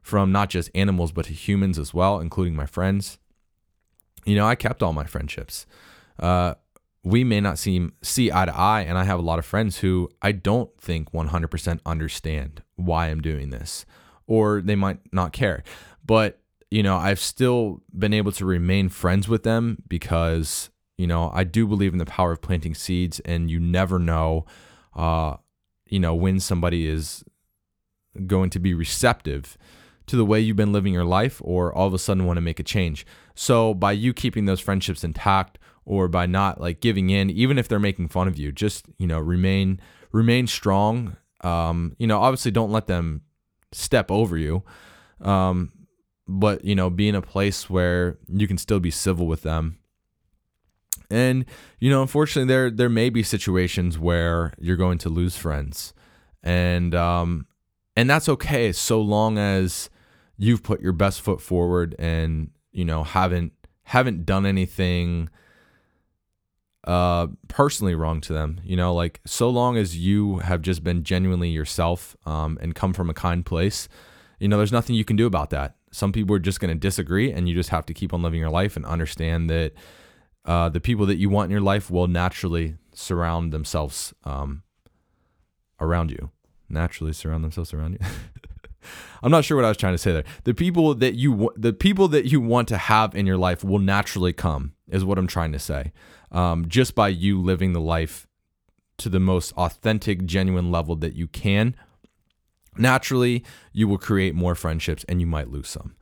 from 0.03 0.33
not 0.33 0.51
just 0.51 0.71
animals 0.75 1.13
but 1.13 1.27
to 1.27 1.33
humans 1.33 1.79
as 1.79 1.95
well, 1.95 2.21
including 2.21 2.55
my 2.55 2.67
friends. 2.67 3.19
You 4.25 4.35
know, 4.35 4.47
I 4.47 4.55
kept 4.55 4.83
all 4.83 4.93
my 4.93 5.05
friendships. 5.05 5.67
Uh, 6.19 6.55
we 7.03 7.25
may 7.25 7.41
not 7.41 7.59
seem 7.59 7.93
see 8.03 8.31
eye 8.31 8.45
to 8.45 8.57
eye 8.57 8.83
and 8.83 8.99
i 8.99 9.05
have 9.05 9.19
a 9.19 9.23
lot 9.23 9.39
of 9.39 9.45
friends 9.45 9.79
who 9.79 10.09
i 10.21 10.33
don't 10.33 10.71
think 10.81 11.13
100% 11.13 11.81
understand 11.87 12.63
why 12.77 13.07
i'm 13.07 13.21
doing 13.21 13.51
this 13.51 13.87
or 14.27 14.61
they 14.61 14.77
might 14.77 14.99
not 15.13 15.33
care 15.33 15.63
but 16.05 16.41
you 16.71 16.83
know 16.83 16.97
i've 16.97 17.21
still 17.21 17.83
been 17.97 18.13
able 18.13 18.33
to 18.33 18.45
remain 18.45 18.89
friends 18.89 19.29
with 19.29 19.45
them 19.45 19.83
because 19.89 20.71
you 21.01 21.07
know 21.07 21.31
i 21.35 21.45
do 21.45 21.67
believe 21.67 21.93
in 21.93 21.99
the 21.99 22.07
power 22.07 22.33
of 22.33 22.41
planting 22.41 22.75
seeds 22.75 23.21
and 23.21 23.51
you 23.51 23.59
never 23.59 23.99
know 23.99 24.45
uh 24.95 25.37
you 25.87 25.99
know 25.99 26.15
when 26.15 26.39
somebody 26.39 26.87
is 26.87 27.25
going 28.27 28.51
to 28.51 28.59
be 28.59 28.75
receptive 28.75 29.57
to 30.07 30.17
the 30.17 30.25
way 30.25 30.41
you've 30.41 30.57
been 30.57 30.73
living 30.73 30.93
your 30.93 31.05
life 31.05 31.41
or 31.45 31.73
all 31.73 31.87
of 31.87 31.95
a 31.95 31.99
sudden 31.99 32.27
want 32.27 32.37
to 32.37 32.41
make 32.41 32.61
a 32.61 32.65
change 32.65 33.07
so 33.35 33.73
by 33.73 33.93
you 33.93 34.13
keeping 34.13 34.45
those 34.45 34.61
friendships 34.61 35.03
intact 35.05 35.59
or 35.91 36.07
by 36.07 36.25
not 36.25 36.61
like 36.61 36.81
giving 36.81 37.11
in, 37.11 37.31
even 37.31 37.59
if 37.59 37.67
they're 37.67 37.81
making 37.81 38.07
fun 38.07 38.29
of 38.29 38.39
you, 38.39 38.53
just, 38.53 38.87
you 38.97 39.09
know, 39.09 39.19
remain, 39.19 39.81
remain 40.13 40.47
strong. 40.47 41.17
Um, 41.41 41.97
you 41.99 42.07
know, 42.07 42.21
obviously 42.21 42.53
don't 42.53 42.71
let 42.71 42.87
them 42.87 43.23
step 43.73 44.09
over 44.09 44.39
you. 44.39 44.63
Um, 45.21 45.73
but 46.29 46.65
you 46.65 46.77
know, 46.77 46.91
be 46.91 47.09
in 47.09 47.17
a 47.17 47.23
place 47.23 47.69
where 47.69 48.19
you 48.29 48.47
can 48.47 48.57
still 48.57 48.79
be 48.79 48.93
civil 48.93 49.27
with 49.27 49.43
them. 49.43 49.80
And 51.11 51.45
you 51.79 51.91
know, 51.91 52.03
unfortunately, 52.03 52.49
there 52.49 52.71
there 52.71 52.89
may 52.89 53.11
be 53.11 53.23
situations 53.23 53.99
where 53.99 54.55
you're 54.59 54.77
going 54.77 54.99
to 54.99 55.09
lose 55.09 55.37
friends, 55.37 55.93
and 56.43 56.95
um, 56.95 57.47
and 57.97 58.09
that's 58.09 58.29
okay 58.29 58.73
so 58.73 59.01
long 59.01 59.39
as 59.39 59.91
you've 60.37 60.63
put 60.63 60.81
your 60.81 60.93
best 60.93 61.21
foot 61.21 61.41
forward 61.41 61.95
and 61.99 62.51
you 62.73 62.85
know 62.85 63.03
haven't 63.03 63.53
haven't 63.83 64.25
done 64.25 64.47
anything 64.47 65.29
uh, 66.85 67.27
personally 67.49 67.95
wrong 67.95 68.21
to 68.23 68.33
them. 68.33 68.61
You 68.65 68.77
know, 68.77 68.95
like 68.95 69.21
so 69.27 69.51
long 69.51 69.77
as 69.77 69.97
you 69.97 70.39
have 70.39 70.63
just 70.63 70.85
been 70.85 71.03
genuinely 71.03 71.51
yourself 71.51 72.17
um, 72.25 72.59
and 72.61 72.75
come 72.75 72.93
from 72.93 73.11
a 73.11 73.15
kind 73.15 73.45
place, 73.45 73.89
you 74.39 74.49
know, 74.49 74.57
there's 74.57 74.73
nothing 74.73 74.97
you 74.97 75.05
can 75.05 75.17
do 75.17 75.27
about 75.27 75.51
that. 75.51 75.77
Some 75.93 76.13
people 76.13 76.37
are 76.37 76.41
just 76.41 76.61
going 76.61 76.73
to 76.73 76.79
disagree, 76.79 77.33
and 77.33 77.49
you 77.49 77.55
just 77.55 77.71
have 77.71 77.85
to 77.87 77.95
keep 77.95 78.15
on 78.15 78.23
living 78.23 78.41
your 78.41 78.51
life 78.51 78.77
and 78.77 78.87
understand 78.87 79.51
that 79.51 79.73
uh, 80.51 80.69
the 80.69 80.81
people 80.81 81.07
that 81.07 81.15
you 81.15 81.29
want 81.29 81.47
in 81.47 81.53
your 81.53 81.61
life 81.61 81.93
will 81.93 82.09
naturally 82.09 82.75
surround 82.93 83.53
themselves 83.53 84.13
um, 84.25 84.65
around 85.79 86.11
you. 86.11 86.31
Naturally 86.69 87.13
surround 87.13 87.45
themselves 87.45 87.73
around 87.73 87.93
you. 87.93 87.99
I'm 89.23 89.31
not 89.31 89.45
sure 89.45 89.57
what 89.57 89.65
I 89.65 89.69
was 89.69 89.77
trying 89.77 89.95
to 89.95 89.99
say 89.99 90.13
there. 90.13 90.25
The 90.43 90.53
people 90.53 90.93
that 90.95 91.15
you 91.15 91.53
the 91.55 91.73
people 91.73 92.09
that 92.09 92.33
you 92.33 92.41
want 92.41 92.67
to 92.67 92.79
have 92.79 93.15
in 93.15 93.27
your 93.27 93.37
life 93.37 93.63
will 93.63 93.79
naturally 93.79 94.33
come 94.33 94.73
is 94.89 95.05
what 95.05 95.19
I'm 95.19 95.29
trying 95.29 95.53
to 95.53 95.61
say. 95.61 95.93
Um, 96.33 96.67
just 96.67 96.97
by 96.97 97.11
you 97.11 97.41
living 97.41 97.73
the 97.73 97.81
life 97.81 98.27
to 98.99 99.09
the 99.09 99.21
most 99.21 99.53
authentic, 99.53 100.25
genuine 100.25 100.73
level 100.73 100.97
that 100.97 101.15
you 101.15 101.29
can, 101.29 101.77
naturally 102.77 103.45
you 103.73 103.87
will 103.87 103.99
create 103.99 104.35
more 104.35 104.57
friendships 104.57 105.05
and 105.09 105.21
you 105.21 105.29
might 105.29 105.49
lose 105.49 105.69
some. 105.69 105.95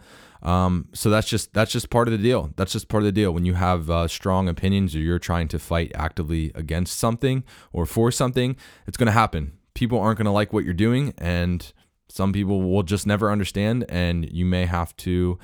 Um, 0.42 0.88
so 0.94 1.10
that's 1.10 1.28
just 1.28 1.52
that's 1.52 1.72
just 1.72 1.90
part 1.90 2.08
of 2.08 2.12
the 2.12 2.18
deal. 2.18 2.52
That's 2.56 2.72
just 2.72 2.88
part 2.88 3.02
of 3.02 3.06
the 3.06 3.12
deal. 3.12 3.32
When 3.32 3.44
you 3.44 3.54
have 3.54 3.90
uh, 3.90 4.08
strong 4.08 4.48
opinions 4.48 4.94
or 4.94 5.00
you're 5.00 5.18
trying 5.18 5.48
to 5.48 5.58
fight 5.58 5.90
actively 5.94 6.52
against 6.54 6.98
something 6.98 7.44
or 7.72 7.86
for 7.86 8.10
something, 8.10 8.56
it's 8.86 8.96
going 8.96 9.06
to 9.06 9.12
happen. 9.12 9.52
People 9.74 9.98
aren't 9.98 10.18
going 10.18 10.26
to 10.26 10.32
like 10.32 10.52
what 10.52 10.64
you're 10.64 10.74
doing, 10.74 11.14
and 11.18 11.72
some 12.08 12.32
people 12.32 12.62
will 12.62 12.82
just 12.82 13.06
never 13.06 13.30
understand, 13.30 13.84
and 13.88 14.30
you 14.30 14.44
may 14.44 14.66
have 14.66 14.96
to 14.98 15.38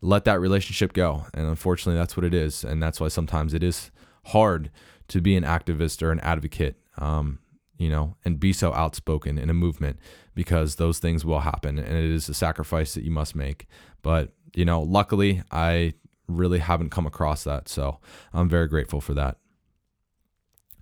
let 0.00 0.24
that 0.24 0.40
relationship 0.40 0.92
go. 0.92 1.26
And 1.34 1.46
unfortunately, 1.46 1.98
that's 1.98 2.16
what 2.16 2.24
it 2.24 2.34
is. 2.34 2.64
And 2.64 2.82
that's 2.82 3.00
why 3.00 3.08
sometimes 3.08 3.54
it 3.54 3.62
is 3.62 3.90
hard 4.26 4.70
to 5.08 5.20
be 5.20 5.36
an 5.36 5.44
activist 5.44 6.02
or 6.02 6.10
an 6.12 6.20
advocate, 6.20 6.76
um, 6.98 7.38
you 7.76 7.90
know, 7.90 8.16
and 8.24 8.40
be 8.40 8.52
so 8.52 8.72
outspoken 8.72 9.38
in 9.38 9.50
a 9.50 9.54
movement 9.54 9.98
because 10.34 10.76
those 10.76 10.98
things 10.98 11.24
will 11.24 11.40
happen. 11.40 11.78
And 11.78 11.96
it 11.96 12.04
is 12.04 12.28
a 12.28 12.34
sacrifice 12.34 12.94
that 12.94 13.04
you 13.04 13.10
must 13.10 13.34
make. 13.34 13.66
But, 14.02 14.32
you 14.54 14.64
know, 14.64 14.82
luckily, 14.82 15.42
I 15.50 15.94
really 16.26 16.58
haven't 16.58 16.90
come 16.90 17.06
across 17.06 17.44
that. 17.44 17.68
So 17.68 17.98
I'm 18.32 18.48
very 18.48 18.68
grateful 18.68 19.00
for 19.00 19.14
that. 19.14 19.38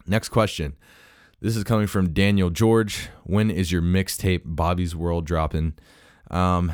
Next 0.07 0.29
question. 0.31 0.77
This 1.41 1.57
is 1.57 1.65
coming 1.65 1.87
from 1.87 2.13
Daniel 2.13 2.51
George. 2.51 3.09
When 3.25 3.51
is 3.51 3.71
your 3.71 3.83
mixtape 3.83 4.43
Bobby's 4.45 4.97
World 4.97 5.25
dropping? 5.25 5.75
Um, 6.31 6.73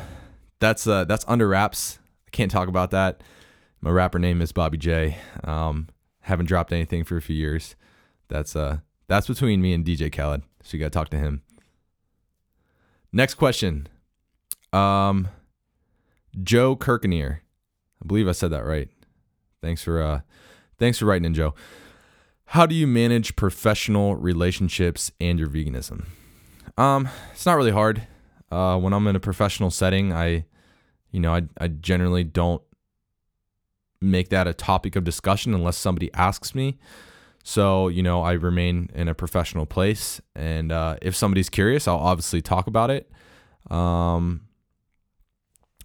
that's 0.59 0.87
uh, 0.87 1.05
that's 1.05 1.25
under 1.29 1.49
wraps. 1.49 1.99
I 2.27 2.31
can't 2.31 2.51
talk 2.51 2.69
about 2.69 2.91
that. 2.93 3.23
My 3.81 3.91
rapper 3.91 4.19
name 4.19 4.41
is 4.41 4.53
Bobby 4.53 4.79
J. 4.79 5.19
Um, 5.43 5.89
haven't 6.21 6.47
dropped 6.47 6.73
anything 6.73 7.05
for 7.05 7.19
a 7.19 7.23
few 7.23 7.37
years. 7.37 7.77
That's 8.29 8.57
uh 8.57 8.79
that's 9.07 9.27
between 9.27 9.61
me 9.61 9.75
and 9.75 9.85
DJ 9.85 10.11
Khaled. 10.11 10.43
So 10.63 10.77
you 10.77 10.81
gotta 10.81 10.91
talk 10.91 11.11
to 11.11 11.19
him. 11.19 11.43
Next 13.13 13.35
question. 13.35 13.87
Um, 14.73 15.29
Joe 16.43 16.77
Kirkanier. 16.77 17.39
I 18.03 18.07
believe 18.07 18.29
I 18.29 18.33
said 18.33 18.51
that 18.51 18.65
right. 18.65 18.89
Thanks 19.63 19.83
for 19.83 20.03
uh, 20.03 20.21
thanks 20.79 20.99
for 20.99 21.07
writing 21.07 21.25
in, 21.25 21.35
Joe. 21.35 21.55
How 22.47 22.67
do 22.67 22.75
you 22.75 22.87
manage 22.87 23.37
professional 23.37 24.17
relationships 24.17 25.11
and 25.21 25.39
your 25.39 25.49
veganism? 25.49 26.05
Um, 26.77 27.09
it's 27.33 27.47
not 27.47 27.57
really 27.57 27.71
hard. 27.71 28.07
Uh, 28.51 28.79
when 28.79 28.93
I'm 28.93 29.07
in 29.07 29.17
a 29.17 29.21
professional 29.21 29.71
setting, 29.71 30.13
I, 30.13 30.45
you 31.11 31.21
know, 31.21 31.35
I, 31.35 31.43
I 31.59 31.69
generally 31.69 32.23
don't 32.23 32.63
make 34.01 34.29
that 34.29 34.47
a 34.47 34.53
topic 34.55 34.97
of 34.97 35.05
discussion 35.05 35.55
unless 35.55 35.77
somebody 35.77 36.13
asks 36.15 36.55
me. 36.55 36.79
So, 37.43 37.89
you 37.89 38.03
know, 38.03 38.23
I 38.23 38.33
remain 38.33 38.91
in 38.95 39.09
a 39.09 39.15
professional 39.15 39.67
place. 39.67 40.21
And 40.35 40.71
uh, 40.71 40.97
if 41.03 41.17
somebody's 41.17 41.51
curious, 41.51 41.89
I'll 41.89 41.97
obviously 41.97 42.43
talk 42.43 42.67
about 42.67 42.91
it. 42.91 43.11
Um, 43.71 44.43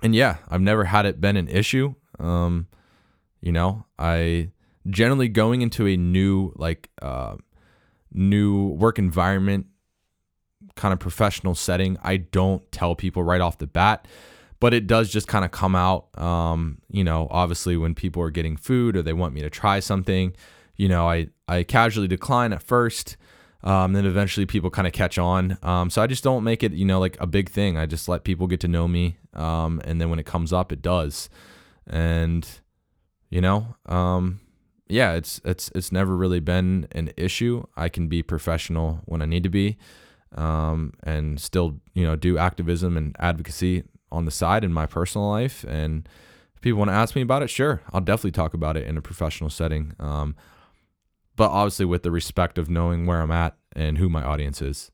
and 0.01 0.15
yeah, 0.15 0.37
I've 0.49 0.61
never 0.61 0.85
had 0.85 1.05
it 1.05 1.19
been 1.21 1.37
an 1.37 1.47
issue. 1.47 1.95
Um, 2.19 2.67
you 3.41 3.51
know, 3.51 3.85
I 3.97 4.51
generally 4.89 5.27
going 5.27 5.61
into 5.61 5.87
a 5.87 5.97
new 5.97 6.53
like 6.55 6.89
uh, 7.01 7.35
new 8.11 8.67
work 8.67 8.99
environment, 8.99 9.67
kind 10.75 10.93
of 10.93 10.99
professional 10.99 11.55
setting. 11.55 11.97
I 12.03 12.17
don't 12.17 12.69
tell 12.71 12.95
people 12.95 13.23
right 13.23 13.41
off 13.41 13.57
the 13.57 13.67
bat, 13.67 14.07
but 14.59 14.73
it 14.73 14.87
does 14.87 15.09
just 15.09 15.27
kind 15.27 15.45
of 15.45 15.51
come 15.51 15.75
out. 15.75 16.07
Um, 16.19 16.79
you 16.89 17.03
know, 17.03 17.27
obviously 17.29 17.77
when 17.77 17.95
people 17.95 18.21
are 18.23 18.31
getting 18.31 18.57
food 18.57 18.95
or 18.95 19.01
they 19.01 19.13
want 19.13 19.33
me 19.33 19.41
to 19.41 19.49
try 19.49 19.79
something, 19.79 20.33
you 20.75 20.87
know, 20.87 21.07
I 21.07 21.27
I 21.47 21.63
casually 21.63 22.07
decline 22.07 22.53
at 22.53 22.63
first. 22.63 23.17
Um, 23.61 23.91
then 23.91 24.05
eventually 24.05 24.45
people 24.45 24.69
kind 24.69 24.87
of 24.87 24.93
catch 24.93 25.17
on. 25.17 25.57
Um, 25.63 25.89
so 25.89 26.01
I 26.01 26.07
just 26.07 26.23
don't 26.23 26.45
make 26.45 26.63
it, 26.63 26.71
you 26.71 26.85
know, 26.85 26.97
like 26.97 27.17
a 27.19 27.27
big 27.27 27.49
thing. 27.49 27.77
I 27.77 27.85
just 27.85 28.07
let 28.07 28.23
people 28.23 28.47
get 28.47 28.61
to 28.61 28.69
know 28.69 28.87
me. 28.87 29.17
Um, 29.33 29.81
and 29.85 29.99
then 30.01 30.09
when 30.09 30.19
it 30.19 30.25
comes 30.25 30.51
up, 30.51 30.71
it 30.71 30.81
does. 30.81 31.29
And, 31.87 32.47
you 33.29 33.41
know, 33.41 33.75
um, 33.85 34.39
yeah, 34.89 35.13
it's 35.13 35.39
it's 35.45 35.71
it's 35.75 35.91
never 35.91 36.17
really 36.17 36.39
been 36.39 36.87
an 36.91 37.11
issue. 37.15 37.63
I 37.77 37.89
can 37.89 38.07
be 38.07 38.23
professional 38.23 39.01
when 39.05 39.21
I 39.21 39.25
need 39.25 39.43
to 39.43 39.49
be, 39.49 39.77
um, 40.35 40.93
and 41.03 41.39
still 41.39 41.79
you 41.93 42.03
know 42.03 42.15
do 42.15 42.39
activism 42.39 42.97
and 42.97 43.15
advocacy 43.19 43.83
on 44.11 44.25
the 44.25 44.31
side 44.31 44.63
in 44.63 44.73
my 44.73 44.87
personal 44.87 45.29
life. 45.29 45.63
And 45.67 46.09
if 46.55 46.61
people 46.61 46.79
want 46.79 46.89
to 46.89 46.95
ask 46.95 47.15
me 47.15 47.21
about 47.21 47.43
it, 47.43 47.51
sure, 47.51 47.83
I'll 47.93 48.01
definitely 48.01 48.31
talk 48.31 48.55
about 48.55 48.75
it 48.75 48.87
in 48.87 48.97
a 48.97 49.01
professional 49.01 49.51
setting. 49.51 49.93
Um, 49.99 50.35
but 51.35 51.51
obviously 51.51 51.85
with 51.85 52.01
the 52.01 52.11
respect 52.11 52.57
of 52.57 52.67
knowing 52.69 53.05
where 53.05 53.21
I'm 53.21 53.31
at 53.31 53.55
and 53.73 53.99
who 53.99 54.09
my 54.09 54.23
audience 54.23 54.61
is. 54.61 54.91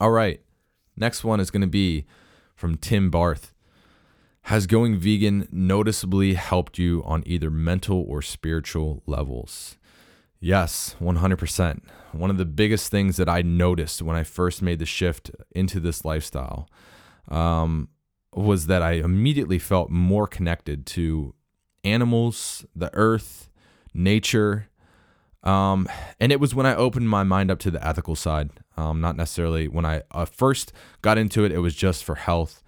All 0.00 0.10
right, 0.10 0.40
next 0.96 1.22
one 1.24 1.40
is 1.40 1.50
going 1.50 1.60
to 1.60 1.68
be 1.68 2.06
from 2.54 2.76
Tim 2.76 3.10
Barth. 3.10 3.52
Has 4.48 4.66
going 4.66 4.98
vegan 4.98 5.48
noticeably 5.50 6.34
helped 6.34 6.78
you 6.78 7.02
on 7.06 7.22
either 7.24 7.50
mental 7.50 8.04
or 8.06 8.20
spiritual 8.20 9.02
levels? 9.06 9.78
Yes, 10.38 10.94
100%. 11.00 11.80
One 12.12 12.28
of 12.28 12.36
the 12.36 12.44
biggest 12.44 12.90
things 12.90 13.16
that 13.16 13.28
I 13.30 13.40
noticed 13.40 14.02
when 14.02 14.16
I 14.16 14.24
first 14.24 14.60
made 14.60 14.78
the 14.78 14.84
shift 14.84 15.30
into 15.52 15.80
this 15.80 16.04
lifestyle 16.04 16.68
um, 17.28 17.88
was 18.34 18.66
that 18.66 18.82
I 18.82 18.92
immediately 18.92 19.58
felt 19.58 19.88
more 19.88 20.26
connected 20.26 20.84
to 20.88 21.34
animals, 21.82 22.66
the 22.76 22.90
earth, 22.92 23.48
nature. 23.94 24.68
Um, 25.44 25.88
and 26.18 26.32
it 26.32 26.40
was 26.40 26.54
when 26.54 26.66
I 26.66 26.74
opened 26.74 27.08
my 27.08 27.22
mind 27.22 27.50
up 27.50 27.58
to 27.60 27.70
the 27.70 27.86
ethical 27.86 28.16
side. 28.16 28.50
Um, 28.76 29.00
not 29.00 29.16
necessarily 29.16 29.68
when 29.68 29.84
I 29.84 30.02
uh, 30.10 30.24
first 30.24 30.72
got 31.02 31.18
into 31.18 31.44
it, 31.44 31.52
it 31.52 31.58
was 31.58 31.74
just 31.74 32.02
for 32.02 32.16
health 32.16 32.64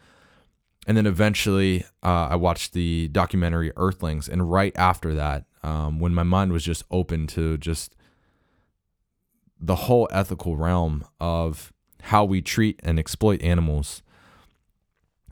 and 0.86 0.96
then 0.96 1.06
eventually 1.06 1.84
uh, 2.02 2.28
I 2.30 2.36
watched 2.36 2.72
the 2.72 3.08
documentary 3.08 3.72
Earthlings, 3.76 4.28
and 4.28 4.50
right 4.50 4.72
after 4.76 5.14
that, 5.14 5.44
um, 5.62 5.98
when 5.98 6.14
my 6.14 6.22
mind 6.22 6.52
was 6.52 6.64
just 6.64 6.84
open 6.92 7.26
to 7.28 7.58
just 7.58 7.96
the 9.60 9.74
whole 9.74 10.08
ethical 10.12 10.56
realm 10.56 11.04
of 11.20 11.72
how 12.02 12.24
we 12.24 12.40
treat 12.40 12.78
and 12.84 13.00
exploit 13.00 13.42
animals, 13.42 14.02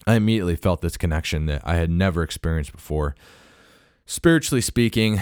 I 0.09 0.17
immediately 0.17 0.57
felt 0.57 0.81
this 0.81 0.97
connection 0.97 1.47
that 1.47 1.63
I 1.65 1.77
had 1.77 1.91
never 1.91 2.25
experienced 2.25 2.73
before. 2.73 3.15
Spiritually 4.07 4.61
speaking, 4.61 5.21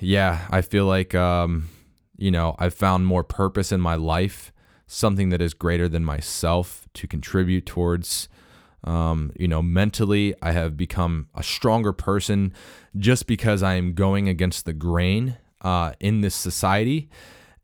yeah, 0.00 0.46
I 0.50 0.62
feel 0.62 0.86
like 0.86 1.14
um, 1.14 1.68
you 2.16 2.30
know 2.30 2.56
I've 2.58 2.74
found 2.74 3.06
more 3.06 3.24
purpose 3.24 3.72
in 3.72 3.80
my 3.80 3.94
life, 3.94 4.52
something 4.86 5.30
that 5.30 5.40
is 5.40 5.54
greater 5.54 5.88
than 5.88 6.04
myself 6.04 6.88
to 6.94 7.06
contribute 7.06 7.66
towards 7.66 8.28
um, 8.84 9.32
you 9.38 9.46
know, 9.46 9.62
mentally, 9.62 10.34
I 10.40 10.52
have 10.52 10.76
become 10.76 11.28
a 11.34 11.42
stronger 11.42 11.92
person 11.92 12.52
just 12.96 13.26
because 13.26 13.62
I 13.62 13.74
am 13.74 13.94
going 13.94 14.28
against 14.28 14.64
the 14.64 14.72
grain 14.72 15.36
uh, 15.60 15.92
in 16.00 16.20
this 16.20 16.34
society. 16.34 17.10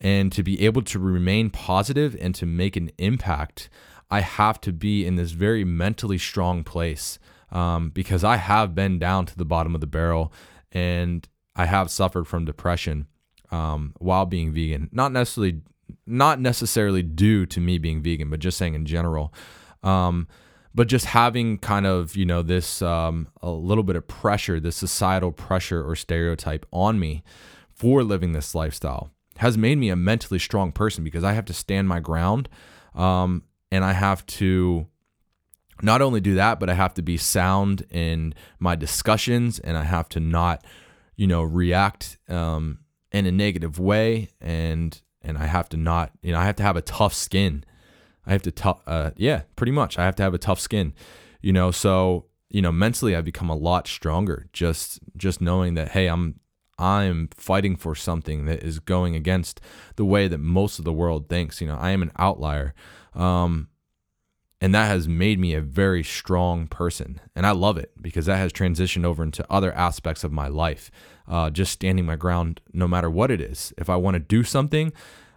And 0.00 0.30
to 0.32 0.42
be 0.42 0.62
able 0.64 0.82
to 0.82 0.98
remain 0.98 1.48
positive 1.48 2.16
and 2.20 2.34
to 2.34 2.44
make 2.44 2.76
an 2.76 2.90
impact, 2.98 3.70
I 4.10 4.20
have 4.20 4.60
to 4.62 4.72
be 4.72 5.06
in 5.06 5.16
this 5.16 5.30
very 5.30 5.64
mentally 5.64 6.18
strong 6.18 6.64
place 6.64 7.18
um, 7.50 7.90
because 7.90 8.22
I 8.22 8.36
have 8.36 8.74
been 8.74 8.98
down 8.98 9.24
to 9.26 9.36
the 9.36 9.46
bottom 9.46 9.74
of 9.74 9.80
the 9.80 9.86
barrel 9.86 10.32
and 10.70 11.26
I 11.56 11.66
have 11.66 11.90
suffered 11.90 12.26
from 12.26 12.44
depression 12.44 13.06
um, 13.50 13.94
while 13.98 14.26
being 14.26 14.52
vegan. 14.52 14.90
Not 14.92 15.12
necessarily, 15.12 15.62
not 16.06 16.40
necessarily 16.40 17.02
due 17.02 17.46
to 17.46 17.60
me 17.60 17.78
being 17.78 18.02
vegan, 18.02 18.30
but 18.30 18.40
just 18.40 18.58
saying 18.58 18.74
in 18.74 18.86
general. 18.86 19.32
Um, 19.82 20.28
but 20.76 20.88
just 20.88 21.06
having 21.06 21.56
kind 21.56 21.86
of 21.86 22.14
you 22.14 22.26
know 22.26 22.42
this 22.42 22.82
um, 22.82 23.26
a 23.42 23.50
little 23.50 23.82
bit 23.82 23.96
of 23.96 24.06
pressure 24.06 24.60
this 24.60 24.76
societal 24.76 25.32
pressure 25.32 25.82
or 25.82 25.96
stereotype 25.96 26.66
on 26.70 27.00
me 27.00 27.24
for 27.74 28.04
living 28.04 28.32
this 28.32 28.54
lifestyle 28.54 29.10
has 29.38 29.58
made 29.58 29.78
me 29.78 29.88
a 29.88 29.96
mentally 29.96 30.38
strong 30.38 30.70
person 30.70 31.02
because 31.02 31.24
i 31.24 31.32
have 31.32 31.46
to 31.46 31.54
stand 31.54 31.88
my 31.88 31.98
ground 31.98 32.48
um, 32.94 33.42
and 33.72 33.84
i 33.84 33.92
have 33.92 34.24
to 34.26 34.86
not 35.82 36.02
only 36.02 36.20
do 36.20 36.34
that 36.34 36.60
but 36.60 36.70
i 36.70 36.74
have 36.74 36.94
to 36.94 37.02
be 37.02 37.16
sound 37.16 37.84
in 37.90 38.34
my 38.58 38.76
discussions 38.76 39.58
and 39.58 39.76
i 39.76 39.82
have 39.82 40.08
to 40.08 40.20
not 40.20 40.64
you 41.16 41.26
know 41.26 41.42
react 41.42 42.18
um, 42.28 42.78
in 43.12 43.26
a 43.26 43.32
negative 43.32 43.78
way 43.78 44.28
and 44.40 45.02
and 45.22 45.38
i 45.38 45.46
have 45.46 45.68
to 45.68 45.76
not 45.76 46.12
you 46.22 46.32
know 46.32 46.38
i 46.38 46.44
have 46.44 46.56
to 46.56 46.62
have 46.62 46.76
a 46.76 46.82
tough 46.82 47.14
skin 47.14 47.64
I 48.26 48.32
have 48.32 48.42
to 48.42 48.50
tough, 48.50 48.82
uh, 48.86 49.12
yeah, 49.16 49.42
pretty 49.54 49.72
much. 49.72 49.98
I 49.98 50.04
have 50.04 50.16
to 50.16 50.22
have 50.22 50.34
a 50.34 50.38
tough 50.38 50.58
skin, 50.58 50.94
you 51.40 51.52
know. 51.52 51.70
So 51.70 52.26
you 52.50 52.60
know, 52.60 52.72
mentally, 52.72 53.14
I've 53.14 53.24
become 53.24 53.48
a 53.48 53.54
lot 53.54 53.86
stronger. 53.86 54.48
Just 54.52 54.98
just 55.16 55.40
knowing 55.40 55.74
that, 55.74 55.90
hey, 55.90 56.08
I'm 56.08 56.40
I'm 56.78 57.28
fighting 57.36 57.76
for 57.76 57.94
something 57.94 58.46
that 58.46 58.62
is 58.62 58.80
going 58.80 59.14
against 59.14 59.60
the 59.94 60.04
way 60.04 60.28
that 60.28 60.38
most 60.38 60.78
of 60.78 60.84
the 60.84 60.92
world 60.92 61.28
thinks. 61.28 61.60
You 61.60 61.68
know, 61.68 61.76
I 61.76 61.90
am 61.90 62.02
an 62.02 62.12
outlier, 62.18 62.74
um, 63.14 63.68
and 64.60 64.74
that 64.74 64.86
has 64.86 65.06
made 65.06 65.38
me 65.38 65.54
a 65.54 65.60
very 65.60 66.02
strong 66.02 66.66
person, 66.66 67.20
and 67.34 67.46
I 67.46 67.50
love 67.50 67.76
it 67.76 67.90
because 68.00 68.26
that 68.26 68.38
has 68.38 68.52
transitioned 68.52 69.04
over 69.04 69.22
into 69.22 69.44
other 69.50 69.72
aspects 69.72 70.24
of 70.24 70.32
my 70.32 70.48
life. 70.48 70.90
Uh, 71.28 71.50
just 71.50 71.72
standing 71.72 72.06
my 72.06 72.14
ground, 72.16 72.60
no 72.72 72.86
matter 72.86 73.10
what 73.10 73.32
it 73.32 73.40
is. 73.40 73.72
If 73.76 73.90
I 73.90 73.96
want 73.96 74.14
to 74.14 74.20
do 74.20 74.44
something, 74.44 74.92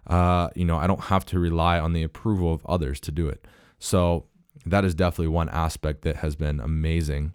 uh, 0.06 0.48
you 0.54 0.64
know, 0.64 0.76
I 0.76 0.86
don't 0.86 1.04
have 1.04 1.26
to 1.26 1.38
rely 1.38 1.80
on 1.80 1.92
the 1.92 2.04
approval 2.04 2.54
of 2.54 2.64
others 2.64 3.00
to 3.00 3.12
do 3.12 3.28
it. 3.28 3.44
So 3.78 4.26
that 4.64 4.84
is 4.84 4.94
definitely 4.94 5.28
one 5.28 5.48
aspect 5.48 6.02
that 6.02 6.16
has 6.16 6.36
been 6.36 6.60
amazing. 6.60 7.32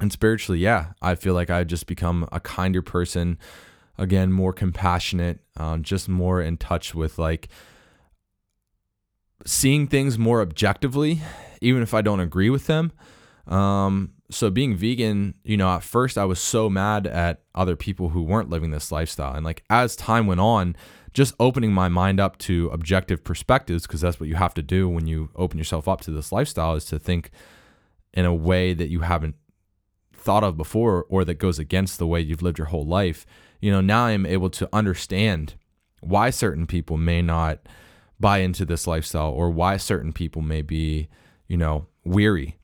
And 0.00 0.10
spiritually, 0.10 0.58
yeah, 0.58 0.92
I 1.02 1.14
feel 1.14 1.34
like 1.34 1.50
I've 1.50 1.66
just 1.66 1.86
become 1.86 2.28
a 2.32 2.40
kinder 2.40 2.82
person. 2.82 3.38
Again, 3.98 4.32
more 4.32 4.54
compassionate, 4.54 5.40
um, 5.58 5.82
just 5.82 6.08
more 6.08 6.40
in 6.40 6.56
touch 6.56 6.94
with 6.94 7.18
like 7.18 7.48
seeing 9.46 9.86
things 9.86 10.18
more 10.18 10.40
objectively, 10.40 11.22
even 11.60 11.82
if 11.82 11.94
I 11.94 12.02
don't 12.02 12.20
agree 12.20 12.50
with 12.50 12.66
them. 12.66 12.92
Um, 13.46 14.12
so 14.30 14.50
being 14.50 14.76
vegan, 14.76 15.34
you 15.44 15.56
know, 15.56 15.68
at 15.70 15.82
first 15.82 16.16
I 16.16 16.24
was 16.24 16.38
so 16.38 16.70
mad 16.70 17.06
at 17.06 17.42
other 17.54 17.74
people 17.74 18.10
who 18.10 18.22
weren't 18.22 18.50
living 18.50 18.70
this 18.70 18.92
lifestyle. 18.92 19.34
And 19.34 19.44
like 19.44 19.64
as 19.68 19.96
time 19.96 20.26
went 20.26 20.40
on, 20.40 20.76
just 21.12 21.34
opening 21.40 21.72
my 21.72 21.88
mind 21.88 22.20
up 22.20 22.38
to 22.38 22.68
objective 22.68 23.24
perspectives, 23.24 23.82
because 23.84 24.00
that's 24.00 24.20
what 24.20 24.28
you 24.28 24.36
have 24.36 24.54
to 24.54 24.62
do 24.62 24.88
when 24.88 25.08
you 25.08 25.30
open 25.34 25.58
yourself 25.58 25.88
up 25.88 26.00
to 26.02 26.12
this 26.12 26.30
lifestyle, 26.30 26.74
is 26.74 26.84
to 26.84 26.98
think 26.98 27.30
in 28.14 28.24
a 28.24 28.34
way 28.34 28.72
that 28.74 28.88
you 28.88 29.00
haven't 29.00 29.34
thought 30.14 30.44
of 30.44 30.56
before 30.56 31.06
or 31.08 31.24
that 31.24 31.34
goes 31.34 31.58
against 31.58 31.98
the 31.98 32.06
way 32.06 32.20
you've 32.20 32.42
lived 32.42 32.58
your 32.58 32.68
whole 32.68 32.86
life. 32.86 33.26
You 33.60 33.72
know, 33.72 33.80
now 33.80 34.04
I'm 34.04 34.26
able 34.26 34.50
to 34.50 34.68
understand 34.72 35.54
why 36.00 36.30
certain 36.30 36.66
people 36.66 36.96
may 36.96 37.22
not 37.22 37.58
buy 38.20 38.38
into 38.38 38.64
this 38.64 38.86
lifestyle 38.86 39.30
or 39.30 39.50
why 39.50 39.76
certain 39.76 40.12
people 40.12 40.42
may 40.42 40.62
be, 40.62 41.08
you 41.48 41.56
know, 41.56 41.86
weary. 42.04 42.56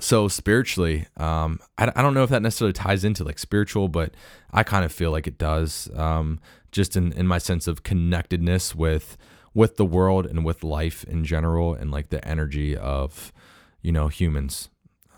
So 0.00 0.28
spiritually, 0.28 1.06
um, 1.16 1.60
I, 1.78 1.90
I 1.94 2.02
don't 2.02 2.12
know 2.12 2.24
if 2.24 2.30
that 2.30 2.42
necessarily 2.42 2.74
ties 2.74 3.04
into 3.04 3.24
like 3.24 3.38
spiritual, 3.38 3.88
but 3.88 4.12
I 4.52 4.62
kind 4.62 4.84
of 4.84 4.92
feel 4.92 5.10
like 5.10 5.26
it 5.26 5.38
does. 5.38 5.88
Um, 5.94 6.40
just 6.76 6.94
in, 6.94 7.12
in 7.12 7.26
my 7.26 7.38
sense 7.38 7.66
of 7.66 7.82
connectedness 7.82 8.74
with 8.74 9.16
with 9.54 9.76
the 9.76 9.86
world 9.86 10.26
and 10.26 10.44
with 10.44 10.62
life 10.62 11.02
in 11.04 11.24
general 11.24 11.72
and 11.72 11.90
like 11.90 12.10
the 12.10 12.22
energy 12.28 12.76
of 12.76 13.32
you 13.80 13.90
know 13.90 14.08
humans 14.08 14.68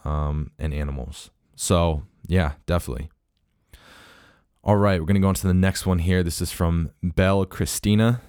um, 0.04 0.52
and 0.56 0.72
animals 0.72 1.30
so 1.56 2.04
yeah 2.28 2.52
definitely 2.66 3.10
all 4.62 4.76
right 4.76 5.00
we're 5.00 5.06
gonna 5.06 5.18
go 5.18 5.26
on 5.26 5.34
to 5.34 5.48
the 5.48 5.52
next 5.52 5.84
one 5.84 5.98
here 5.98 6.22
this 6.22 6.40
is 6.40 6.52
from 6.52 6.92
belle 7.02 7.44
christina 7.44 8.20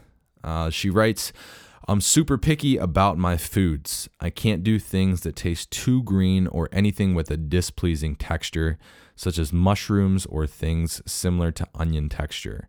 uh, 0.43 0.69
she 0.69 0.89
writes 0.89 1.32
i'm 1.88 2.02
super 2.02 2.38
picky 2.38 2.78
about 2.78 3.17
my 3.17 3.38
foods 3.38 4.10
i 4.19 4.30
can't 4.30 4.63
do 4.63 4.80
things 4.80 5.21
that 5.21 5.36
taste 5.36 5.71
too 5.71 6.04
green 6.04 6.47
or 6.47 6.69
anything 6.71 7.13
with 7.13 7.32
a 7.32 7.38
displeasing 7.38 8.15
texture 8.15 8.78
such 9.15 9.38
as 9.38 9.52
mushrooms 9.52 10.25
or 10.28 10.47
things 10.47 11.02
similar 11.06 11.52
to 11.52 11.67
onion 11.75 12.10
texture 12.10 12.67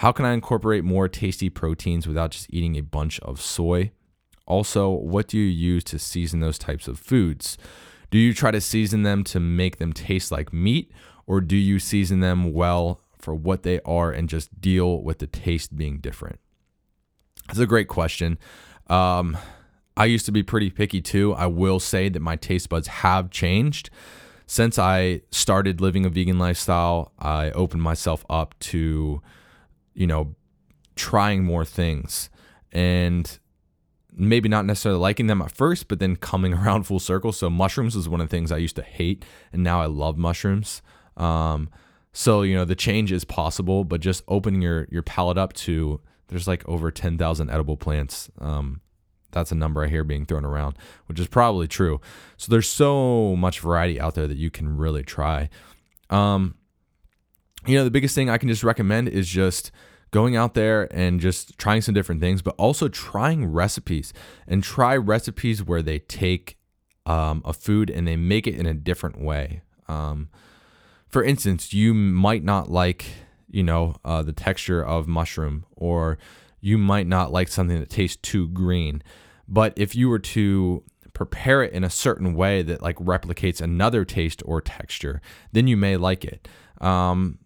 how 0.00 0.12
can 0.12 0.26
I 0.26 0.32
incorporate 0.32 0.84
more 0.84 1.08
tasty 1.08 1.48
proteins 1.48 2.06
without 2.06 2.32
just 2.32 2.48
eating 2.50 2.76
a 2.76 2.82
bunch 2.82 3.18
of 3.20 3.40
soy? 3.40 3.92
Also, 4.46 4.90
what 4.90 5.26
do 5.26 5.38
you 5.38 5.46
use 5.46 5.84
to 5.84 5.98
season 5.98 6.40
those 6.40 6.58
types 6.58 6.86
of 6.86 6.98
foods? 6.98 7.56
Do 8.10 8.18
you 8.18 8.34
try 8.34 8.50
to 8.50 8.60
season 8.60 9.04
them 9.04 9.24
to 9.24 9.40
make 9.40 9.78
them 9.78 9.94
taste 9.94 10.30
like 10.30 10.52
meat, 10.52 10.92
or 11.26 11.40
do 11.40 11.56
you 11.56 11.78
season 11.78 12.20
them 12.20 12.52
well 12.52 13.00
for 13.18 13.34
what 13.34 13.62
they 13.62 13.80
are 13.86 14.12
and 14.12 14.28
just 14.28 14.60
deal 14.60 15.02
with 15.02 15.18
the 15.18 15.26
taste 15.26 15.76
being 15.76 15.98
different? 15.98 16.40
That's 17.48 17.58
a 17.58 17.66
great 17.66 17.88
question. 17.88 18.38
Um, 18.88 19.36
I 19.96 20.04
used 20.04 20.26
to 20.26 20.32
be 20.32 20.42
pretty 20.42 20.70
picky 20.70 21.00
too. 21.00 21.34
I 21.34 21.46
will 21.46 21.80
say 21.80 22.08
that 22.08 22.20
my 22.20 22.36
taste 22.36 22.68
buds 22.68 22.88
have 22.88 23.30
changed. 23.30 23.90
Since 24.46 24.78
I 24.78 25.22
started 25.30 25.80
living 25.80 26.06
a 26.06 26.08
vegan 26.08 26.38
lifestyle, 26.38 27.12
I 27.18 27.50
opened 27.50 27.82
myself 27.82 28.24
up 28.28 28.54
to 28.60 29.20
you 29.96 30.06
know, 30.06 30.36
trying 30.94 31.42
more 31.42 31.64
things 31.64 32.30
and 32.70 33.38
maybe 34.12 34.48
not 34.48 34.64
necessarily 34.64 35.00
liking 35.00 35.26
them 35.26 35.42
at 35.42 35.50
first, 35.50 35.88
but 35.88 35.98
then 35.98 36.14
coming 36.14 36.54
around 36.58 36.84
full 36.84 37.00
circle. 37.00 37.32
So 37.32 37.50
mushrooms 37.50 37.96
was 37.96 38.08
one 38.08 38.20
of 38.20 38.28
the 38.28 38.36
things 38.36 38.52
I 38.52 38.58
used 38.58 38.76
to 38.76 38.82
hate, 38.82 39.24
and 39.52 39.64
now 39.64 39.80
I 39.80 39.86
love 39.86 40.16
mushrooms. 40.16 40.82
Um, 41.16 41.70
so 42.12 42.42
you 42.42 42.54
know 42.54 42.64
the 42.64 42.76
change 42.76 43.10
is 43.10 43.24
possible, 43.24 43.84
but 43.84 44.00
just 44.00 44.22
opening 44.28 44.62
your 44.62 44.86
your 44.90 45.02
palate 45.02 45.38
up 45.38 45.52
to 45.54 46.00
there's 46.28 46.48
like 46.48 46.68
over 46.68 46.90
ten 46.90 47.18
thousand 47.18 47.50
edible 47.50 47.76
plants. 47.76 48.30
Um, 48.40 48.80
that's 49.32 49.52
a 49.52 49.56
number 49.56 49.84
I 49.84 49.88
hear 49.88 50.04
being 50.04 50.26
thrown 50.26 50.44
around, 50.44 50.76
which 51.06 51.20
is 51.20 51.26
probably 51.26 51.68
true. 51.68 52.00
So 52.36 52.50
there's 52.50 52.68
so 52.68 53.36
much 53.36 53.60
variety 53.60 54.00
out 54.00 54.14
there 54.14 54.26
that 54.26 54.38
you 54.38 54.50
can 54.50 54.76
really 54.76 55.02
try. 55.02 55.50
Um, 56.08 56.54
you 57.66 57.76
know, 57.76 57.84
the 57.84 57.90
biggest 57.90 58.14
thing 58.14 58.30
I 58.30 58.38
can 58.38 58.48
just 58.48 58.64
recommend 58.64 59.08
is 59.08 59.28
just 59.28 59.72
going 60.12 60.36
out 60.36 60.54
there 60.54 60.88
and 60.94 61.20
just 61.20 61.58
trying 61.58 61.82
some 61.82 61.92
different 61.92 62.20
things, 62.20 62.40
but 62.40 62.54
also 62.56 62.88
trying 62.88 63.44
recipes 63.44 64.12
and 64.46 64.62
try 64.62 64.96
recipes 64.96 65.62
where 65.62 65.82
they 65.82 65.98
take 65.98 66.56
um, 67.04 67.42
a 67.44 67.52
food 67.52 67.90
and 67.90 68.06
they 68.06 68.16
make 68.16 68.46
it 68.46 68.54
in 68.54 68.66
a 68.66 68.72
different 68.72 69.20
way. 69.20 69.62
Um, 69.88 70.28
for 71.08 71.22
instance, 71.22 71.74
you 71.74 71.92
might 71.92 72.44
not 72.44 72.70
like, 72.70 73.04
you 73.48 73.62
know, 73.62 73.96
uh, 74.04 74.22
the 74.22 74.32
texture 74.32 74.84
of 74.84 75.06
mushroom, 75.06 75.64
or 75.76 76.18
you 76.60 76.78
might 76.78 77.06
not 77.06 77.32
like 77.32 77.48
something 77.48 77.78
that 77.78 77.90
tastes 77.90 78.16
too 78.16 78.48
green. 78.48 79.02
But 79.48 79.72
if 79.76 79.94
you 79.94 80.08
were 80.08 80.18
to 80.18 80.82
prepare 81.12 81.62
it 81.62 81.72
in 81.72 81.84
a 81.84 81.90
certain 81.90 82.34
way 82.34 82.62
that 82.62 82.82
like 82.82 82.96
replicates 82.96 83.60
another 83.60 84.04
taste 84.04 84.42
or 84.44 84.60
texture, 84.60 85.20
then 85.52 85.66
you 85.66 85.76
may 85.76 85.96
like 85.96 86.24
it. 86.24 86.48
Um, 86.80 87.38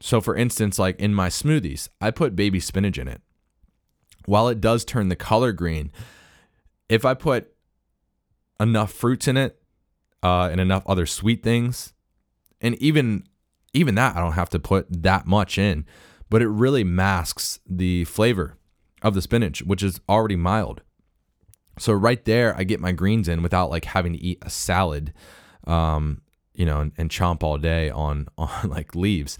so, 0.00 0.20
for 0.20 0.34
instance, 0.34 0.78
like 0.78 0.98
in 0.98 1.14
my 1.14 1.28
smoothies, 1.28 1.88
I 2.00 2.10
put 2.10 2.34
baby 2.34 2.60
spinach 2.60 2.96
in 2.96 3.08
it. 3.08 3.20
While 4.24 4.48
it 4.48 4.60
does 4.60 4.84
turn 4.84 5.08
the 5.08 5.16
color 5.16 5.52
green, 5.52 5.92
if 6.88 7.04
I 7.04 7.14
put 7.14 7.52
enough 8.58 8.92
fruits 8.92 9.28
in 9.28 9.36
it 9.36 9.60
uh, 10.22 10.48
and 10.50 10.60
enough 10.60 10.82
other 10.86 11.06
sweet 11.06 11.42
things, 11.42 11.92
and 12.60 12.74
even 12.76 13.24
even 13.72 13.94
that 13.96 14.16
I 14.16 14.20
don't 14.20 14.32
have 14.32 14.50
to 14.50 14.58
put 14.58 14.86
that 15.02 15.26
much 15.26 15.58
in, 15.58 15.86
but 16.28 16.42
it 16.42 16.48
really 16.48 16.84
masks 16.84 17.60
the 17.68 18.04
flavor 18.04 18.56
of 19.02 19.14
the 19.14 19.22
spinach, 19.22 19.62
which 19.62 19.82
is 19.82 20.00
already 20.08 20.36
mild. 20.36 20.82
So 21.78 21.92
right 21.92 22.22
there, 22.24 22.54
I 22.56 22.64
get 22.64 22.80
my 22.80 22.92
greens 22.92 23.28
in 23.28 23.42
without 23.42 23.70
like 23.70 23.86
having 23.86 24.12
to 24.12 24.18
eat 24.18 24.38
a 24.42 24.50
salad, 24.50 25.12
um, 25.66 26.20
you 26.54 26.66
know, 26.66 26.80
and, 26.80 26.92
and 26.98 27.10
chomp 27.10 27.42
all 27.42 27.58
day 27.58 27.90
on 27.90 28.28
on 28.38 28.68
like 28.68 28.94
leaves. 28.94 29.38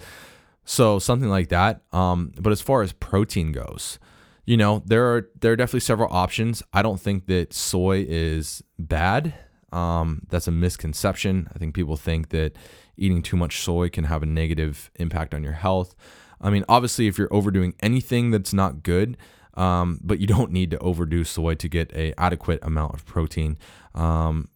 So 0.64 0.99
something 0.99 1.29
like 1.29 1.49
that. 1.49 1.83
Um, 1.93 2.33
but 2.40 2.53
as 2.53 2.61
far 2.61 2.83
as 2.83 2.93
protein 2.93 3.53
goes, 3.53 3.99
you 4.47 4.57
know, 4.57 4.83
there 4.87 5.14
are 5.14 5.29
there 5.40 5.53
are 5.53 5.57
definitely 5.57 5.81
several 5.81 6.12
options. 6.12 6.62
I 6.73 6.83
don't 6.83 7.01
think 7.01 7.27
that 7.27 7.53
soy 7.53 8.07
is 8.09 8.62
bad. 8.79 9.35
Um, 9.73 10.23
that's 10.29 10.49
a 10.49 10.53
misconception. 10.53 11.49
I 11.55 11.59
think 11.59 11.75
people 11.75 11.97
think 11.97 12.31
that 12.31 12.57
eating 13.01 13.23
too 13.23 13.37
much 13.37 13.61
soy 13.61 13.89
can 13.89 14.05
have 14.05 14.23
a 14.23 14.27
negative 14.27 14.91
impact 14.97 15.35
on 15.35 15.43
your 15.43 15.55
health. 15.55 15.95
I 16.41 16.51
mean, 16.51 16.65
obviously, 16.69 17.07
if 17.07 17.19
you're 17.19 17.33
overdoing 17.33 17.75
anything 17.81 18.31
that's 18.31 18.53
not 18.53 18.83
good, 18.83 19.17
um, 19.55 20.01
but 20.03 20.21
you 20.21 20.27
don't 20.27 20.53
need 20.53 20.71
to 20.71 20.79
overdo 20.79 21.25
soy 21.25 21.55
to 21.57 21.69
get 21.69 21.93
a 21.95 22.15
adequate 22.19 22.61
amount 22.63 22.95
of 22.95 23.05
protein. 23.05 23.59
Um, 23.95 24.49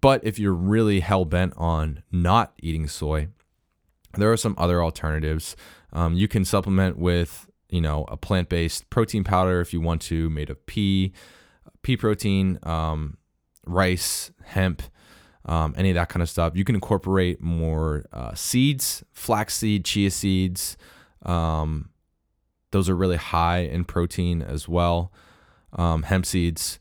but 0.00 0.24
if 0.24 0.38
you're 0.38 0.52
really 0.52 1.00
hell 1.00 1.24
bent 1.24 1.54
on 1.56 2.02
not 2.10 2.52
eating 2.60 2.86
soy, 2.88 3.28
there 4.16 4.30
are 4.30 4.36
some 4.36 4.54
other 4.58 4.82
alternatives. 4.82 5.56
Um, 5.92 6.14
you 6.14 6.28
can 6.28 6.44
supplement 6.44 6.98
with, 6.98 7.48
you 7.70 7.80
know, 7.80 8.04
a 8.08 8.16
plant 8.16 8.48
based 8.48 8.90
protein 8.90 9.24
powder 9.24 9.60
if 9.60 9.72
you 9.72 9.80
want 9.80 10.02
to, 10.02 10.28
made 10.28 10.50
of 10.50 10.64
pea, 10.66 11.12
pea 11.82 11.96
protein, 11.96 12.58
um, 12.62 13.16
rice, 13.66 14.30
hemp, 14.44 14.82
um, 15.44 15.74
any 15.76 15.90
of 15.90 15.94
that 15.94 16.08
kind 16.08 16.22
of 16.22 16.28
stuff. 16.28 16.54
You 16.56 16.64
can 16.64 16.74
incorporate 16.74 17.40
more 17.40 18.04
uh, 18.12 18.34
seeds, 18.34 19.04
flaxseed, 19.12 19.84
chia 19.84 20.10
seeds. 20.10 20.76
Um, 21.24 21.90
those 22.70 22.88
are 22.88 22.96
really 22.96 23.16
high 23.16 23.58
in 23.58 23.84
protein 23.84 24.42
as 24.42 24.68
well. 24.68 25.12
Um, 25.72 26.04
hemp 26.04 26.26
seeds. 26.26 26.78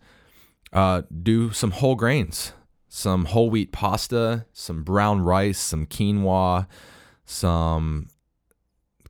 Uh, 0.74 1.02
do 1.22 1.52
some 1.52 1.72
whole 1.72 1.96
grains, 1.96 2.54
some 2.88 3.26
whole 3.26 3.50
wheat 3.50 3.72
pasta, 3.72 4.46
some 4.54 4.84
brown 4.84 5.22
rice, 5.22 5.60
some 5.60 5.86
quinoa 5.86 6.68
some 7.32 8.08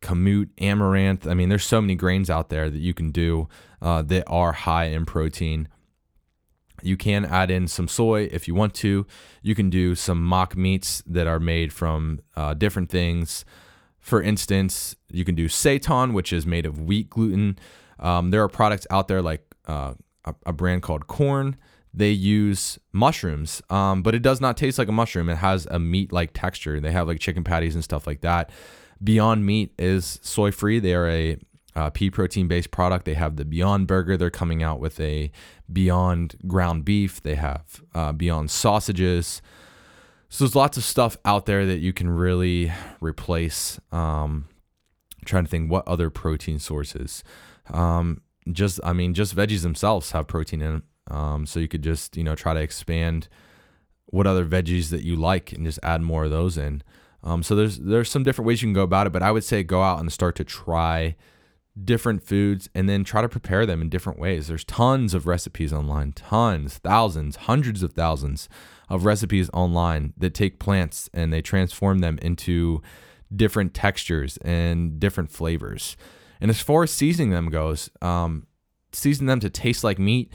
kamut, 0.01 0.49
amaranth. 0.59 1.27
I 1.27 1.33
mean, 1.33 1.49
there's 1.49 1.65
so 1.65 1.81
many 1.81 1.95
grains 1.95 2.29
out 2.29 2.49
there 2.49 2.69
that 2.69 2.79
you 2.79 2.93
can 2.93 3.11
do 3.11 3.49
uh, 3.81 4.03
that 4.03 4.25
are 4.27 4.51
high 4.51 4.85
in 4.85 5.05
protein. 5.05 5.67
You 6.83 6.97
can 6.97 7.25
add 7.25 7.51
in 7.51 7.67
some 7.67 7.87
soy 7.87 8.29
if 8.31 8.47
you 8.47 8.55
want 8.55 8.73
to. 8.75 9.05
You 9.41 9.55
can 9.55 9.69
do 9.69 9.95
some 9.95 10.23
mock 10.23 10.55
meats 10.55 11.03
that 11.05 11.27
are 11.27 11.39
made 11.39 11.71
from 11.73 12.19
uh, 12.35 12.53
different 12.53 12.89
things. 12.89 13.45
For 13.99 14.21
instance, 14.21 14.95
you 15.11 15.23
can 15.23 15.35
do 15.35 15.47
seitan, 15.47 16.13
which 16.13 16.33
is 16.33 16.45
made 16.45 16.65
of 16.65 16.81
wheat 16.81 17.09
gluten. 17.09 17.59
Um, 17.99 18.31
there 18.31 18.43
are 18.43 18.49
products 18.49 18.87
out 18.89 19.07
there 19.07 19.21
like 19.21 19.43
uh, 19.67 19.93
a, 20.25 20.35
a 20.47 20.53
brand 20.53 20.81
called 20.81 21.07
Quorn. 21.07 21.55
they 21.93 22.09
use 22.09 22.79
mushrooms, 22.93 23.61
um, 23.69 24.01
but 24.01 24.15
it 24.15 24.21
does 24.21 24.41
not 24.41 24.57
taste 24.57 24.79
like 24.79 24.87
a 24.87 24.93
mushroom. 24.93 25.29
It 25.29 25.35
has 25.35 25.67
a 25.67 25.77
meat 25.77 26.11
like 26.11 26.31
texture. 26.33 26.79
They 26.79 26.91
have 26.91 27.07
like 27.07 27.19
chicken 27.19 27.43
patties 27.43 27.75
and 27.75 27.83
stuff 27.83 28.07
like 28.07 28.21
that. 28.21 28.49
Beyond 29.03 29.45
Meat 29.45 29.73
is 29.79 30.19
soy 30.21 30.51
free. 30.51 30.79
They 30.79 30.93
are 30.93 31.09
a 31.09 31.37
uh, 31.75 31.89
pea 31.89 32.09
protein 32.09 32.47
based 32.47 32.71
product. 32.71 33.05
They 33.05 33.13
have 33.13 33.35
the 33.35 33.45
Beyond 33.45 33.87
Burger. 33.87 34.17
They're 34.17 34.29
coming 34.29 34.61
out 34.63 34.79
with 34.79 34.99
a 34.99 35.31
Beyond 35.71 36.35
ground 36.47 36.85
beef. 36.85 37.21
They 37.21 37.35
have 37.35 37.81
uh, 37.93 38.11
Beyond 38.11 38.51
sausages. 38.51 39.41
So 40.29 40.45
there's 40.45 40.55
lots 40.55 40.77
of 40.77 40.83
stuff 40.83 41.17
out 41.25 41.45
there 41.45 41.65
that 41.65 41.79
you 41.79 41.93
can 41.93 42.09
really 42.09 42.71
replace. 43.01 43.79
Um, 43.91 44.47
trying 45.25 45.45
to 45.45 45.49
think 45.49 45.69
what 45.69 45.87
other 45.87 46.09
protein 46.09 46.59
sources. 46.59 47.23
Um, 47.69 48.21
just 48.51 48.79
I 48.83 48.93
mean, 48.93 49.13
just 49.13 49.35
veggies 49.35 49.61
themselves 49.61 50.11
have 50.11 50.27
protein 50.27 50.61
in 50.61 50.71
them. 50.71 50.83
Um, 51.09 51.45
so 51.45 51.59
you 51.59 51.67
could 51.67 51.83
just 51.83 52.17
you 52.17 52.23
know 52.23 52.35
try 52.35 52.53
to 52.53 52.59
expand 52.59 53.27
what 54.05 54.27
other 54.27 54.45
veggies 54.45 54.89
that 54.89 55.03
you 55.03 55.15
like 55.15 55.51
and 55.51 55.65
just 55.65 55.79
add 55.83 56.01
more 56.01 56.25
of 56.25 56.31
those 56.31 56.57
in. 56.57 56.83
Um, 57.23 57.43
so 57.43 57.55
there's 57.55 57.77
there's 57.79 58.09
some 58.09 58.23
different 58.23 58.47
ways 58.47 58.61
you 58.61 58.67
can 58.67 58.73
go 58.73 58.83
about 58.83 59.07
it, 59.07 59.13
but 59.13 59.23
I 59.23 59.31
would 59.31 59.43
say 59.43 59.63
go 59.63 59.83
out 59.83 59.99
and 59.99 60.11
start 60.11 60.35
to 60.37 60.43
try 60.43 61.15
different 61.81 62.23
foods 62.23 62.69
and 62.75 62.89
then 62.89 63.03
try 63.03 63.21
to 63.21 63.29
prepare 63.29 63.65
them 63.65 63.81
in 63.81 63.89
different 63.89 64.19
ways. 64.19 64.47
There's 64.47 64.65
tons 64.65 65.13
of 65.13 65.25
recipes 65.25 65.71
online, 65.71 66.11
tons, 66.13 66.77
thousands, 66.77 67.35
hundreds 67.37 67.81
of 67.81 67.93
thousands 67.93 68.49
of 68.89 69.05
recipes 69.05 69.49
online 69.53 70.13
that 70.17 70.33
take 70.33 70.59
plants 70.59 71.09
and 71.13 71.31
they 71.31 71.41
transform 71.41 71.99
them 71.99 72.19
into 72.21 72.81
different 73.33 73.73
textures 73.73 74.37
and 74.37 74.99
different 74.99 75.31
flavors. 75.31 75.95
And 76.41 76.49
as 76.49 76.59
far 76.59 76.83
as 76.83 76.91
seasoning 76.91 77.31
them 77.31 77.49
goes, 77.49 77.89
um, 78.01 78.47
season 78.91 79.27
them 79.27 79.39
to 79.39 79.49
taste 79.49 79.83
like 79.83 79.99
meat. 79.99 80.31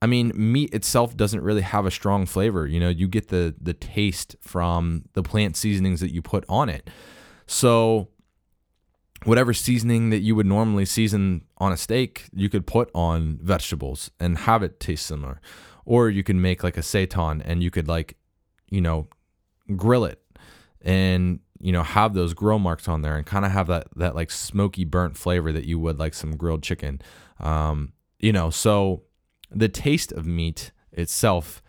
I 0.00 0.06
mean, 0.06 0.32
meat 0.34 0.72
itself 0.72 1.16
doesn't 1.16 1.42
really 1.42 1.62
have 1.62 1.84
a 1.84 1.90
strong 1.90 2.24
flavor. 2.24 2.66
You 2.66 2.80
know, 2.80 2.88
you 2.88 3.08
get 3.08 3.28
the 3.28 3.54
the 3.60 3.74
taste 3.74 4.36
from 4.40 5.04
the 5.14 5.22
plant 5.22 5.56
seasonings 5.56 6.00
that 6.00 6.12
you 6.12 6.22
put 6.22 6.44
on 6.48 6.68
it. 6.68 6.88
So 7.46 8.08
whatever 9.24 9.52
seasoning 9.52 10.10
that 10.10 10.20
you 10.20 10.34
would 10.34 10.46
normally 10.46 10.84
season 10.84 11.44
on 11.58 11.72
a 11.72 11.76
steak, 11.76 12.26
you 12.32 12.48
could 12.48 12.66
put 12.66 12.90
on 12.94 13.38
vegetables 13.42 14.10
and 14.20 14.38
have 14.38 14.62
it 14.62 14.80
taste 14.80 15.06
similar. 15.06 15.40
Or 15.84 16.10
you 16.10 16.22
can 16.22 16.40
make 16.40 16.62
like 16.62 16.76
a 16.76 16.82
seitan 16.82 17.42
and 17.44 17.62
you 17.62 17.70
could 17.70 17.88
like, 17.88 18.16
you 18.68 18.80
know, 18.80 19.08
grill 19.76 20.04
it 20.04 20.22
and 20.82 21.40
you 21.60 21.72
know 21.72 21.82
have 21.82 22.14
those 22.14 22.34
grill 22.34 22.58
marks 22.58 22.88
on 22.88 23.02
there 23.02 23.16
and 23.16 23.26
kind 23.26 23.44
of 23.44 23.50
have 23.50 23.66
that 23.66 23.88
that 23.96 24.14
like 24.14 24.30
smoky 24.30 24.84
burnt 24.84 25.16
flavor 25.16 25.52
that 25.52 25.64
you 25.64 25.78
would 25.78 25.98
like 25.98 26.14
some 26.14 26.36
grilled 26.36 26.62
chicken. 26.62 27.00
Um, 27.40 27.92
you 28.18 28.32
know, 28.32 28.50
so 28.50 29.02
the 29.50 29.68
taste 29.68 30.12
of 30.12 30.26
meat 30.26 30.72
itself. 30.92 31.62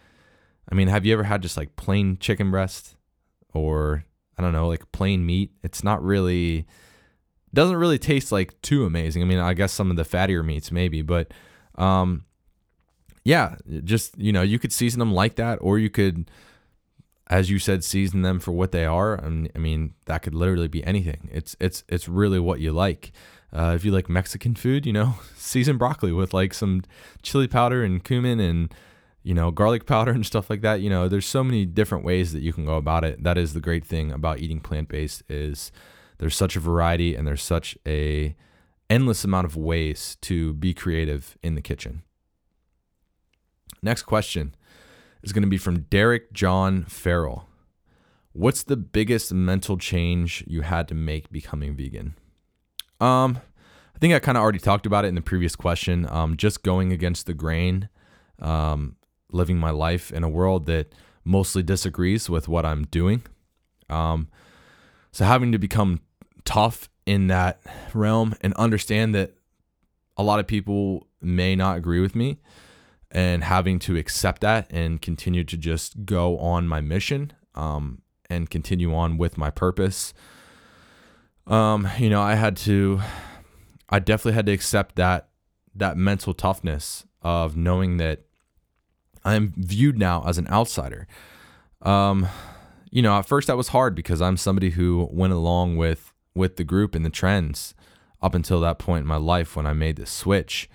I 0.72 0.76
mean, 0.76 0.88
have 0.88 1.06
you 1.06 1.14
ever 1.14 1.24
had 1.24 1.42
just 1.42 1.58
like 1.58 1.76
plain 1.76 2.18
chicken 2.20 2.52
breast 2.52 2.96
or 3.54 4.06
I 4.38 4.42
don't 4.42 4.54
know, 4.54 4.68
like 4.68 4.92
plain 4.92 5.26
meat? 5.26 5.52
It's 5.64 5.84
not 5.84 6.04
really 6.04 6.68
doesn't 7.54 7.76
really 7.76 7.98
taste 7.98 8.32
like 8.32 8.60
too 8.62 8.86
amazing. 8.86 9.22
I 9.22 9.26
mean, 9.26 9.40
I 9.40 9.54
guess 9.54 9.72
some 9.72 9.90
of 9.90 9.98
the 9.98 10.04
fattier 10.04 10.46
meats 10.46 10.72
maybe, 10.72 11.02
but 11.02 11.34
um 11.76 12.26
yeah, 13.24 13.56
just 13.84 14.18
you 14.18 14.32
know, 14.32 14.42
you 14.42 14.60
could 14.60 14.72
season 14.72 15.00
them 15.00 15.14
like 15.14 15.36
that 15.36 15.60
or 15.62 15.78
you 15.78 15.90
could 15.90 16.30
as 17.30 17.50
you 17.50 17.60
said 17.60 17.84
season 17.84 18.24
them 18.24 18.40
for 18.40 18.52
what 18.52 18.72
they 18.72 18.86
are. 18.86 19.24
I 19.24 19.60
mean, 19.60 19.94
that 20.06 20.24
could 20.24 20.34
literally 20.34 20.68
be 20.68 20.84
anything. 20.84 21.30
It's 21.32 21.56
it's 21.60 21.84
it's 21.88 22.08
really 22.08 22.40
what 22.40 22.60
you 22.60 22.72
like. 22.72 23.12
Uh, 23.52 23.74
if 23.76 23.84
you 23.84 23.92
like 23.92 24.10
Mexican 24.10 24.56
food, 24.56 24.86
you 24.86 24.94
know, 24.94 25.16
season 25.36 25.78
broccoli 25.78 26.12
with 26.12 26.34
like 26.34 26.54
some 26.54 26.84
chili 27.22 27.48
powder 27.48 27.84
and 27.84 28.04
cumin 28.04 28.40
and 28.40 28.74
you 29.24 29.34
know 29.34 29.52
garlic 29.52 29.86
powder 29.86 30.12
and 30.12 30.26
stuff 30.26 30.50
like 30.50 30.62
that. 30.62 30.82
You 30.82 30.90
know, 30.90 31.08
there's 31.08 31.26
so 31.26 31.44
many 31.44 31.66
different 31.66 32.04
ways 32.04 32.34
that 32.34 32.42
you 32.42 32.54
can 32.54 32.66
go 32.66 32.76
about 32.76 33.04
it. 33.04 33.24
That 33.24 33.38
is 33.38 33.54
the 33.54 33.62
great 33.62 33.86
thing 33.86 34.12
about 34.12 34.40
eating 34.40 34.60
plant 34.60 34.90
based 34.90 35.24
is 35.30 35.72
there's 36.20 36.36
such 36.36 36.56
a 36.56 36.60
variety 36.60 37.16
and 37.16 37.28
there's 37.28 37.42
such 37.42 37.78
a 37.88 38.36
endless 38.90 39.24
amount 39.24 39.46
of 39.46 39.56
ways 39.56 40.18
to 40.22 40.54
be 40.54 40.74
creative 40.74 41.38
in 41.42 41.56
the 41.56 41.62
kitchen. 41.62 42.04
Next 43.82 44.04
question 44.04 44.56
is 45.24 45.34
going 45.34 45.44
to 45.44 45.50
be 45.50 45.58
from 45.58 45.82
Derek 45.82 46.34
John 46.34 46.84
Farrell. 46.86 47.48
What's 48.34 48.64
the 48.64 48.78
biggest 48.78 49.34
mental 49.34 49.78
change 49.78 50.44
you 50.48 50.62
had 50.62 50.88
to 50.90 50.96
make 50.96 51.32
becoming 51.32 51.76
vegan? 51.76 52.16
Um, 53.00 53.40
I 53.96 54.00
think 54.00 54.14
I 54.14 54.20
kind 54.20 54.38
of 54.38 54.42
already 54.42 54.60
talked 54.60 54.86
about 54.86 55.06
it 55.06 55.10
in 55.10 55.16
the 55.16 55.22
previous 55.22 55.56
question. 55.56 56.08
Um, 56.10 56.38
just 56.38 56.64
going 56.64 56.92
against 56.92 57.26
the 57.26 57.34
grain, 57.34 57.90
um, 58.40 58.98
living 59.32 59.58
my 59.58 59.72
life 59.72 60.12
in 60.12 60.24
a 60.24 60.30
world 60.30 60.66
that 60.68 60.94
mostly 61.24 61.64
disagrees 61.64 62.30
with 62.30 62.48
what 62.48 62.66
I'm 62.66 62.86
doing. 62.86 63.24
Um, 63.90 64.30
so 65.12 65.26
having 65.26 65.52
to 65.52 65.58
become 65.58 66.02
tough 66.46 66.90
in 67.06 67.28
that 67.28 67.60
realm 67.94 68.36
and 68.42 68.54
understand 68.56 69.16
that 69.16 69.34
a 70.18 70.24
lot 70.24 70.40
of 70.40 70.48
people 70.48 71.08
may 71.22 71.56
not 71.56 71.78
agree 71.78 72.00
with 72.00 72.16
me 72.16 72.40
and 73.12 73.44
having 73.44 73.80
to 73.80 73.98
accept 73.98 74.42
that 74.42 74.68
and 74.72 75.02
continue 75.02 75.44
to 75.44 75.58
just 75.58 76.06
go 76.06 76.38
on 76.38 76.68
my 76.68 76.82
mission 76.82 77.34
um, 77.56 78.02
and 78.30 78.50
continue 78.50 78.94
on 78.94 79.18
with 79.18 79.38
my 79.38 79.50
purpose 79.50 80.14
um, 81.50 81.88
you 81.98 82.10
know, 82.12 82.22
I 82.22 82.36
had 82.36 82.56
to, 82.58 83.02
I 83.90 84.00
definitely 84.00 84.34
had 84.34 84.46
to 84.46 84.52
accept 84.52 84.96
that 84.96 85.30
that 85.76 85.98
mental 85.98 86.34
toughness 86.34 87.06
of 87.22 87.56
knowing 87.56 87.98
that 87.98 88.22
I'm 89.24 89.54
viewed 89.56 89.98
now 89.98 90.24
as 90.28 90.38
an 90.38 90.48
outsider. 90.48 91.08
Um, 91.82 92.28
you 92.92 93.02
know, 93.02 93.18
at 93.18 93.26
first 93.26 93.48
that 93.48 93.58
was 93.58 93.70
hard 93.70 93.96
because 93.96 94.22
I'm 94.22 94.38
somebody 94.38 94.72
who 94.72 95.08
went 95.12 95.34
along 95.34 95.78
with 95.78 96.14
with 96.36 96.56
the 96.58 96.64
group 96.64 96.96
and 96.96 97.06
the 97.06 97.10
trends 97.10 97.74
up 98.22 98.36
until 98.36 98.60
that 98.62 98.80
point 98.80 99.02
in 99.02 99.08
my 99.08 99.18
life 99.18 99.56
when 99.56 99.66
I 99.66 99.74
made 99.74 99.96
this 99.96 100.12
switch. 100.12 100.70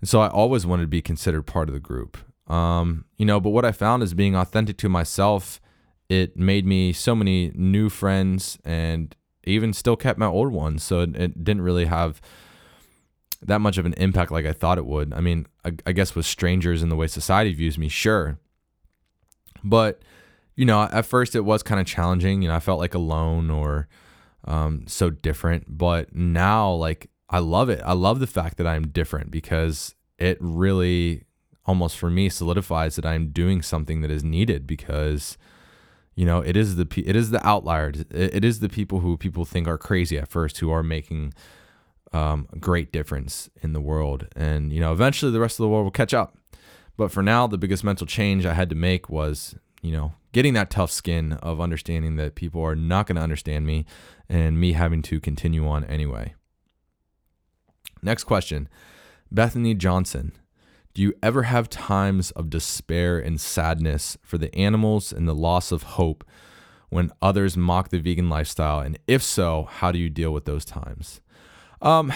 And 0.00 0.08
so 0.08 0.20
I 0.20 0.28
always 0.28 0.66
wanted 0.66 0.82
to 0.82 0.88
be 0.88 1.02
considered 1.02 1.42
part 1.42 1.68
of 1.68 1.74
the 1.74 1.80
group. 1.80 2.18
Um, 2.46 3.06
you 3.16 3.24
know, 3.24 3.40
but 3.40 3.50
what 3.50 3.64
I 3.64 3.72
found 3.72 4.02
is 4.02 4.12
being 4.12 4.36
authentic 4.36 4.76
to 4.78 4.88
myself, 4.88 5.60
it 6.08 6.36
made 6.36 6.66
me 6.66 6.92
so 6.92 7.14
many 7.14 7.52
new 7.54 7.88
friends 7.88 8.58
and 8.64 9.14
even 9.44 9.72
still 9.72 9.96
kept 9.96 10.18
my 10.18 10.26
old 10.26 10.52
ones. 10.52 10.82
So 10.82 11.00
it, 11.00 11.16
it, 11.16 11.44
didn't 11.44 11.62
really 11.62 11.86
have 11.86 12.20
that 13.42 13.60
much 13.60 13.78
of 13.78 13.86
an 13.86 13.94
impact 13.94 14.30
like 14.30 14.46
I 14.46 14.52
thought 14.52 14.78
it 14.78 14.86
would. 14.86 15.12
I 15.14 15.20
mean, 15.20 15.46
I, 15.64 15.72
I 15.86 15.92
guess 15.92 16.14
with 16.14 16.26
strangers 16.26 16.82
and 16.82 16.90
the 16.90 16.96
way 16.96 17.06
society 17.06 17.54
views 17.54 17.78
me, 17.78 17.88
sure. 17.88 18.38
But, 19.62 20.02
you 20.54 20.66
know, 20.66 20.82
at 20.82 21.06
first 21.06 21.34
it 21.34 21.40
was 21.40 21.62
kind 21.62 21.80
of 21.80 21.86
challenging. 21.86 22.42
You 22.42 22.48
know, 22.48 22.54
I 22.54 22.60
felt 22.60 22.78
like 22.78 22.94
alone 22.94 23.50
or 23.50 23.88
um, 24.44 24.84
so 24.86 25.10
different. 25.10 25.76
But 25.78 26.14
now, 26.14 26.72
like, 26.72 27.10
I 27.28 27.38
love 27.38 27.68
it. 27.68 27.80
I 27.84 27.92
love 27.92 28.20
the 28.20 28.26
fact 28.26 28.58
that 28.58 28.66
I'm 28.66 28.88
different 28.88 29.30
because 29.30 29.94
it 30.18 30.38
really 30.40 31.24
almost 31.66 31.96
for 31.96 32.10
me 32.10 32.28
solidifies 32.28 32.96
that 32.96 33.06
I'm 33.06 33.28
doing 33.28 33.62
something 33.62 34.02
that 34.02 34.10
is 34.10 34.22
needed 34.22 34.66
because 34.66 35.38
you 36.14 36.26
know 36.26 36.40
it 36.40 36.56
is 36.56 36.76
the 36.76 36.86
it 37.04 37.16
is 37.16 37.30
the 37.30 37.44
outliers 37.46 38.04
it 38.10 38.44
is 38.44 38.60
the 38.60 38.68
people 38.68 39.00
who 39.00 39.16
people 39.16 39.44
think 39.44 39.66
are 39.66 39.78
crazy 39.78 40.18
at 40.18 40.28
first 40.28 40.58
who 40.58 40.70
are 40.70 40.82
making 40.82 41.32
um, 42.12 42.46
great 42.60 42.92
difference 42.92 43.50
in 43.62 43.72
the 43.72 43.80
world 43.80 44.28
and 44.36 44.72
you 44.72 44.80
know 44.80 44.92
eventually 44.92 45.32
the 45.32 45.40
rest 45.40 45.58
of 45.58 45.64
the 45.64 45.68
world 45.68 45.84
will 45.84 45.90
catch 45.90 46.14
up 46.14 46.36
but 46.96 47.10
for 47.10 47.22
now 47.22 47.46
the 47.46 47.58
biggest 47.58 47.82
mental 47.82 48.06
change 48.06 48.46
i 48.46 48.54
had 48.54 48.68
to 48.68 48.76
make 48.76 49.08
was 49.08 49.56
you 49.82 49.90
know 49.90 50.12
getting 50.34 50.52
that 50.52 50.68
tough 50.68 50.90
skin 50.90 51.32
of 51.34 51.60
understanding 51.60 52.16
that 52.16 52.34
people 52.34 52.62
are 52.62 52.76
not 52.76 53.06
going 53.06 53.16
to 53.16 53.22
understand 53.22 53.66
me 53.66 53.86
and 54.28 54.60
me 54.60 54.72
having 54.72 55.00
to 55.00 55.18
continue 55.18 55.66
on 55.66 55.84
anyway 55.84 56.34
next 58.02 58.24
question 58.24 58.68
bethany 59.32 59.74
johnson 59.74 60.32
do 60.94 61.02
you 61.02 61.12
ever 61.24 61.42
have 61.42 61.68
times 61.68 62.30
of 62.32 62.50
despair 62.50 63.18
and 63.18 63.40
sadness 63.40 64.16
for 64.22 64.38
the 64.38 64.54
animals 64.54 65.12
and 65.12 65.26
the 65.26 65.34
loss 65.34 65.72
of 65.72 65.82
hope 65.82 66.22
when 66.88 67.10
others 67.20 67.56
mock 67.56 67.88
the 67.88 67.98
vegan 67.98 68.28
lifestyle? 68.28 68.78
And 68.78 68.96
if 69.08 69.20
so, 69.20 69.64
how 69.68 69.90
do 69.90 69.98
you 69.98 70.08
deal 70.08 70.32
with 70.32 70.44
those 70.44 70.64
times? 70.64 71.20
Um, 71.82 72.12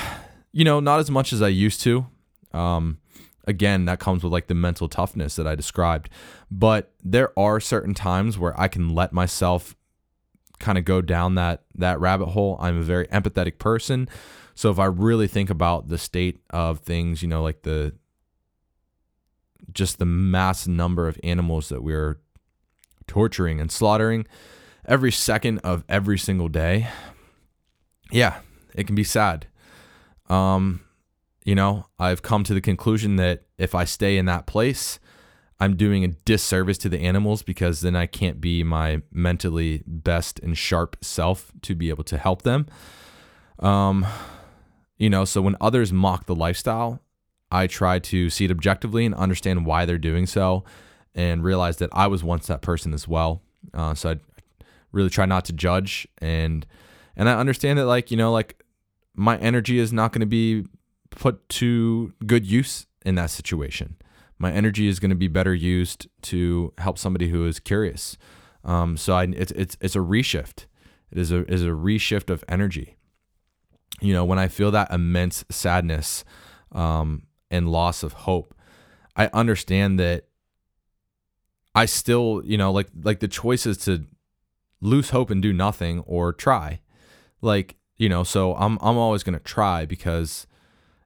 you 0.52 0.64
know, 0.64 0.78
not 0.78 1.00
as 1.00 1.10
much 1.10 1.32
as 1.32 1.42
I 1.42 1.48
used 1.48 1.80
to. 1.80 2.06
Um, 2.52 2.98
again, 3.48 3.86
that 3.86 3.98
comes 3.98 4.22
with 4.22 4.32
like 4.32 4.46
the 4.46 4.54
mental 4.54 4.88
toughness 4.88 5.34
that 5.36 5.46
I 5.46 5.54
described. 5.54 6.10
But 6.50 6.92
there 7.02 7.36
are 7.36 7.58
certain 7.58 7.94
times 7.94 8.38
where 8.38 8.58
I 8.60 8.68
can 8.68 8.90
let 8.90 9.12
myself 9.12 9.74
kind 10.60 10.76
of 10.76 10.84
go 10.84 11.00
down 11.00 11.34
that 11.36 11.64
that 11.74 11.98
rabbit 11.98 12.26
hole. 12.26 12.56
I'm 12.60 12.78
a 12.78 12.82
very 12.82 13.06
empathetic 13.08 13.58
person. 13.58 14.08
So 14.54 14.70
if 14.70 14.78
I 14.78 14.86
really 14.86 15.28
think 15.28 15.50
about 15.50 15.88
the 15.88 15.98
state 15.98 16.40
of 16.50 16.80
things, 16.80 17.22
you 17.22 17.28
know, 17.28 17.42
like 17.42 17.62
the 17.62 17.94
just 19.72 19.98
the 19.98 20.06
mass 20.06 20.66
number 20.66 21.08
of 21.08 21.18
animals 21.22 21.68
that 21.68 21.82
we're 21.82 22.18
torturing 23.06 23.60
and 23.60 23.70
slaughtering 23.72 24.26
every 24.84 25.12
second 25.12 25.58
of 25.60 25.84
every 25.88 26.18
single 26.18 26.48
day. 26.48 26.88
Yeah, 28.10 28.40
it 28.74 28.86
can 28.86 28.94
be 28.94 29.04
sad. 29.04 29.46
Um, 30.28 30.80
you 31.48 31.54
know, 31.54 31.86
I've 31.98 32.20
come 32.20 32.44
to 32.44 32.52
the 32.52 32.60
conclusion 32.60 33.16
that 33.16 33.44
if 33.56 33.74
I 33.74 33.86
stay 33.86 34.18
in 34.18 34.26
that 34.26 34.44
place, 34.44 34.98
I'm 35.58 35.76
doing 35.76 36.04
a 36.04 36.08
disservice 36.08 36.76
to 36.76 36.90
the 36.90 36.98
animals 36.98 37.42
because 37.42 37.80
then 37.80 37.96
I 37.96 38.04
can't 38.04 38.38
be 38.38 38.62
my 38.62 39.00
mentally 39.10 39.82
best 39.86 40.38
and 40.40 40.58
sharp 40.58 40.98
self 41.00 41.50
to 41.62 41.74
be 41.74 41.88
able 41.88 42.04
to 42.04 42.18
help 42.18 42.42
them. 42.42 42.66
Um, 43.60 44.06
you 44.98 45.08
know, 45.08 45.24
so 45.24 45.40
when 45.40 45.56
others 45.58 45.90
mock 45.90 46.26
the 46.26 46.34
lifestyle, 46.34 47.00
I 47.50 47.66
try 47.66 47.98
to 47.98 48.28
see 48.28 48.44
it 48.44 48.50
objectively 48.50 49.06
and 49.06 49.14
understand 49.14 49.64
why 49.64 49.86
they're 49.86 49.96
doing 49.96 50.26
so 50.26 50.64
and 51.14 51.42
realize 51.42 51.78
that 51.78 51.88
I 51.94 52.08
was 52.08 52.22
once 52.22 52.46
that 52.48 52.60
person 52.60 52.92
as 52.92 53.08
well. 53.08 53.40
Uh, 53.72 53.94
so 53.94 54.10
I 54.10 54.16
really 54.92 55.08
try 55.08 55.24
not 55.24 55.46
to 55.46 55.54
judge 55.54 56.06
and 56.18 56.66
and 57.16 57.26
I 57.26 57.38
understand 57.40 57.78
that 57.78 57.86
like, 57.86 58.10
you 58.10 58.18
know, 58.18 58.32
like 58.32 58.62
my 59.14 59.38
energy 59.38 59.78
is 59.78 59.94
not 59.94 60.12
going 60.12 60.20
to 60.20 60.26
be 60.26 60.66
put 61.18 61.48
to 61.48 62.12
good 62.26 62.46
use 62.46 62.86
in 63.04 63.14
that 63.16 63.30
situation. 63.30 63.96
My 64.38 64.52
energy 64.52 64.86
is 64.86 65.00
going 65.00 65.10
to 65.10 65.16
be 65.16 65.28
better 65.28 65.54
used 65.54 66.08
to 66.22 66.72
help 66.78 66.98
somebody 66.98 67.28
who 67.28 67.46
is 67.46 67.58
curious. 67.58 68.16
Um, 68.64 68.96
so 68.96 69.14
I, 69.14 69.24
it's, 69.24 69.52
it's, 69.52 69.76
it's 69.80 69.96
a 69.96 70.00
reshift. 70.00 70.66
It 71.10 71.18
is 71.18 71.32
a, 71.32 71.44
is 71.50 71.62
a 71.62 71.68
reshift 71.68 72.30
of 72.30 72.44
energy. 72.48 72.96
You 74.00 74.12
know, 74.12 74.24
when 74.24 74.38
I 74.38 74.46
feel 74.46 74.70
that 74.70 74.92
immense 74.92 75.44
sadness, 75.50 76.24
um, 76.72 77.22
and 77.50 77.70
loss 77.70 78.02
of 78.02 78.12
hope. 78.12 78.54
I 79.16 79.30
understand 79.32 79.98
that 79.98 80.24
I 81.74 81.86
still, 81.86 82.42
you 82.44 82.56
know, 82.56 82.72
like 82.72 82.88
like 83.02 83.20
the 83.20 83.28
choices 83.28 83.78
to 83.78 84.04
lose 84.80 85.10
hope 85.10 85.30
and 85.30 85.42
do 85.42 85.52
nothing 85.52 86.00
or 86.00 86.32
try. 86.32 86.80
Like 87.40 87.76
you 87.96 88.08
know, 88.08 88.22
so 88.22 88.54
I'm 88.54 88.78
I'm 88.80 88.96
always 88.96 89.22
going 89.22 89.38
to 89.38 89.44
try 89.44 89.84
because 89.84 90.46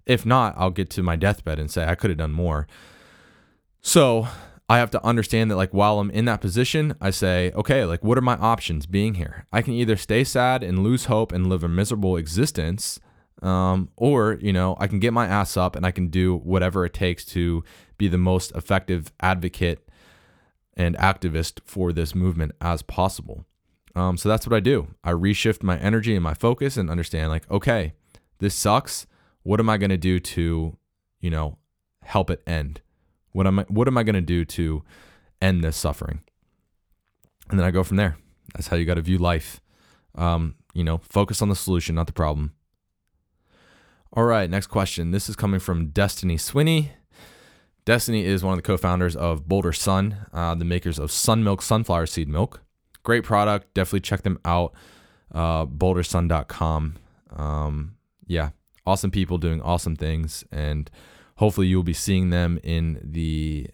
if 0.06 0.26
not, 0.26 0.54
I'll 0.56 0.70
get 0.70 0.90
to 0.90 1.02
my 1.02 1.16
deathbed 1.16 1.58
and 1.58 1.70
say 1.70 1.84
I 1.84 1.94
could 1.94 2.10
have 2.10 2.18
done 2.18 2.32
more. 2.32 2.66
So, 3.80 4.28
I 4.68 4.78
have 4.78 4.90
to 4.92 5.04
understand 5.04 5.50
that 5.50 5.56
like 5.56 5.74
while 5.74 5.98
I'm 5.98 6.10
in 6.10 6.24
that 6.24 6.40
position, 6.40 6.94
I 6.98 7.10
say, 7.10 7.52
okay, 7.54 7.84
like 7.84 8.02
what 8.02 8.16
are 8.16 8.22
my 8.22 8.36
options 8.36 8.86
being 8.86 9.14
here? 9.14 9.46
I 9.52 9.60
can 9.60 9.74
either 9.74 9.96
stay 9.96 10.24
sad 10.24 10.62
and 10.62 10.82
lose 10.82 11.04
hope 11.06 11.30
and 11.30 11.48
live 11.48 11.62
a 11.62 11.68
miserable 11.68 12.16
existence, 12.16 12.98
um, 13.42 13.90
or 13.96 14.38
you 14.40 14.52
know, 14.52 14.76
I 14.80 14.86
can 14.86 14.98
get 14.98 15.12
my 15.12 15.26
ass 15.26 15.58
up 15.58 15.76
and 15.76 15.84
I 15.84 15.90
can 15.90 16.08
do 16.08 16.36
whatever 16.38 16.86
it 16.86 16.94
takes 16.94 17.24
to 17.26 17.62
be 17.98 18.08
the 18.08 18.16
most 18.16 18.50
effective 18.52 19.12
advocate 19.20 19.86
and 20.74 20.96
activist 20.96 21.60
for 21.66 21.92
this 21.92 22.14
movement 22.14 22.52
as 22.60 22.80
possible. 22.80 23.44
Um, 23.94 24.16
so 24.16 24.28
that's 24.28 24.46
what 24.46 24.56
I 24.56 24.60
do. 24.60 24.88
I 25.04 25.10
reshift 25.10 25.62
my 25.62 25.78
energy 25.78 26.14
and 26.14 26.24
my 26.24 26.34
focus 26.34 26.78
and 26.78 26.88
understand 26.88 27.30
like, 27.30 27.50
okay, 27.50 27.92
this 28.38 28.54
sucks. 28.54 29.06
What 29.42 29.60
am 29.60 29.68
I 29.68 29.76
going 29.76 29.90
to 29.90 29.96
do 29.96 30.20
to, 30.20 30.76
you 31.20 31.30
know, 31.30 31.58
help 32.02 32.30
it 32.30 32.42
end? 32.46 32.80
What 33.32 33.46
am 33.46 33.58
I 33.60 33.62
what 33.68 33.88
am 33.88 33.98
I 33.98 34.02
going 34.02 34.14
to 34.14 34.20
do 34.20 34.44
to 34.44 34.82
end 35.40 35.64
this 35.64 35.76
suffering? 35.76 36.20
And 37.50 37.58
then 37.58 37.66
I 37.66 37.70
go 37.70 37.82
from 37.82 37.96
there. 37.96 38.16
That's 38.54 38.68
how 38.68 38.76
you 38.76 38.84
got 38.84 38.94
to 38.94 39.02
view 39.02 39.18
life. 39.18 39.60
Um, 40.14 40.56
you 40.74 40.84
know, 40.84 40.98
focus 40.98 41.42
on 41.42 41.48
the 41.48 41.56
solution, 41.56 41.94
not 41.94 42.06
the 42.06 42.12
problem. 42.12 42.52
All 44.12 44.24
right, 44.24 44.48
next 44.48 44.66
question. 44.66 45.10
This 45.10 45.28
is 45.28 45.36
coming 45.36 45.60
from 45.60 45.88
Destiny 45.88 46.36
Swinney. 46.36 46.90
Destiny 47.84 48.24
is 48.24 48.44
one 48.44 48.52
of 48.52 48.58
the 48.58 48.62
co-founders 48.62 49.16
of 49.16 49.48
Boulder 49.48 49.72
Sun, 49.72 50.26
uh, 50.32 50.54
the 50.54 50.64
makers 50.64 50.98
of 50.98 51.10
Sun 51.10 51.42
Milk 51.42 51.62
sunflower 51.62 52.06
seed 52.06 52.28
milk. 52.28 52.62
Great 53.02 53.24
product. 53.24 53.74
Definitely 53.74 54.00
check 54.00 54.22
them 54.22 54.38
out. 54.44 54.72
Uh, 55.34 55.66
bouldersun.com. 55.66 56.96
Um, 57.34 57.96
yeah, 58.26 58.50
awesome 58.86 59.10
people 59.10 59.38
doing 59.38 59.60
awesome 59.62 59.96
things, 59.96 60.44
and 60.50 60.90
hopefully 61.36 61.66
you'll 61.66 61.82
be 61.82 61.92
seeing 61.92 62.30
them 62.30 62.58
in 62.62 63.00
the 63.02 63.68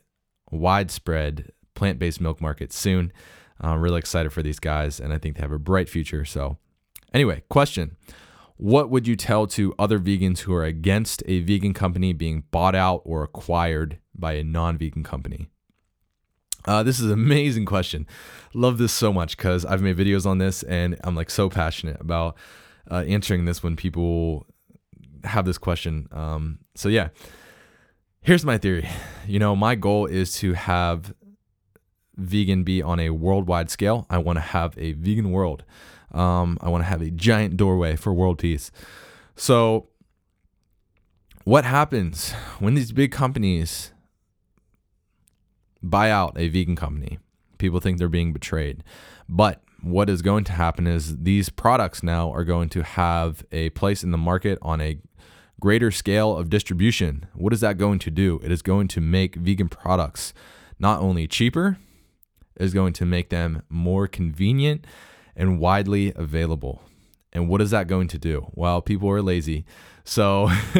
widespread 0.50 1.52
plant-based 1.74 2.20
milk 2.20 2.40
market 2.40 2.72
soon. 2.72 3.12
I'm 3.60 3.80
really 3.80 3.98
excited 3.98 4.32
for 4.32 4.42
these 4.42 4.60
guys, 4.60 5.00
and 5.00 5.12
I 5.12 5.18
think 5.18 5.36
they 5.36 5.42
have 5.42 5.52
a 5.52 5.58
bright 5.58 5.88
future. 5.88 6.24
So, 6.24 6.58
anyway, 7.12 7.42
question. 7.48 7.96
What 8.56 8.90
would 8.90 9.06
you 9.06 9.14
tell 9.14 9.46
to 9.48 9.72
other 9.78 10.00
vegans 10.00 10.40
who 10.40 10.52
are 10.52 10.64
against 10.64 11.22
a 11.26 11.40
vegan 11.42 11.74
company 11.74 12.12
being 12.12 12.42
bought 12.50 12.74
out 12.74 13.02
or 13.04 13.22
acquired 13.22 13.98
by 14.14 14.32
a 14.32 14.42
non 14.42 14.76
vegan 14.76 15.04
company? 15.04 15.48
Uh, 16.64 16.82
this 16.82 16.98
is 16.98 17.06
an 17.06 17.12
amazing 17.12 17.64
question. 17.64 18.06
Love 18.52 18.78
this 18.78 18.92
so 18.92 19.12
much 19.12 19.36
because 19.36 19.64
I've 19.64 19.80
made 19.80 19.96
videos 19.96 20.26
on 20.26 20.38
this 20.38 20.64
and 20.64 20.98
I'm 21.04 21.14
like 21.14 21.30
so 21.30 21.48
passionate 21.48 22.00
about 22.00 22.36
uh, 22.90 23.04
answering 23.06 23.44
this 23.44 23.62
when 23.62 23.76
people 23.76 24.46
have 25.24 25.44
this 25.44 25.58
question. 25.58 26.08
Um, 26.12 26.58
so, 26.74 26.88
yeah, 26.88 27.08
here's 28.20 28.44
my 28.44 28.58
theory. 28.58 28.88
You 29.26 29.38
know, 29.38 29.54
my 29.56 29.74
goal 29.74 30.06
is 30.06 30.34
to 30.38 30.54
have 30.54 31.14
vegan 32.16 32.64
be 32.64 32.82
on 32.82 33.00
a 33.00 33.10
worldwide 33.10 33.70
scale. 33.70 34.06
I 34.10 34.18
want 34.18 34.36
to 34.36 34.42
have 34.42 34.74
a 34.76 34.92
vegan 34.92 35.30
world. 35.30 35.64
Um, 36.12 36.58
I 36.60 36.68
want 36.68 36.82
to 36.82 36.88
have 36.88 37.02
a 37.02 37.10
giant 37.10 37.56
doorway 37.56 37.96
for 37.96 38.12
world 38.12 38.38
peace. 38.38 38.70
So, 39.36 39.88
what 41.44 41.64
happens 41.64 42.32
when 42.58 42.74
these 42.74 42.92
big 42.92 43.12
companies 43.12 43.92
buy 45.82 46.10
out 46.10 46.36
a 46.36 46.48
vegan 46.48 46.76
company? 46.76 47.18
People 47.58 47.80
think 47.80 47.98
they're 47.98 48.08
being 48.08 48.32
betrayed. 48.32 48.84
But 49.28 49.62
what 49.82 50.10
is 50.10 50.22
going 50.22 50.44
to 50.44 50.52
happen 50.52 50.86
is 50.86 51.18
these 51.18 51.48
products 51.48 52.02
now 52.02 52.32
are 52.32 52.44
going 52.44 52.68
to 52.70 52.82
have 52.82 53.44
a 53.52 53.70
place 53.70 54.02
in 54.02 54.10
the 54.10 54.18
market 54.18 54.58
on 54.60 54.80
a 54.80 54.98
greater 55.60 55.90
scale 55.90 56.36
of 56.36 56.50
distribution. 56.50 57.26
What 57.34 57.52
is 57.52 57.60
that 57.60 57.78
going 57.78 57.98
to 58.00 58.10
do? 58.10 58.40
It 58.42 58.52
is 58.52 58.62
going 58.62 58.88
to 58.88 59.00
make 59.00 59.36
vegan 59.36 59.68
products 59.68 60.32
not 60.78 61.00
only 61.00 61.26
cheaper, 61.26 61.78
it 62.56 62.64
is 62.64 62.74
going 62.74 62.92
to 62.94 63.04
make 63.04 63.30
them 63.30 63.62
more 63.68 64.06
convenient 64.06 64.86
and 65.36 65.58
widely 65.58 66.12
available. 66.14 66.82
And 67.32 67.48
what 67.48 67.60
is 67.60 67.70
that 67.70 67.88
going 67.88 68.08
to 68.08 68.18
do? 68.18 68.50
Well, 68.54 68.80
people 68.80 69.10
are 69.10 69.22
lazy. 69.22 69.64
So, 70.08 70.46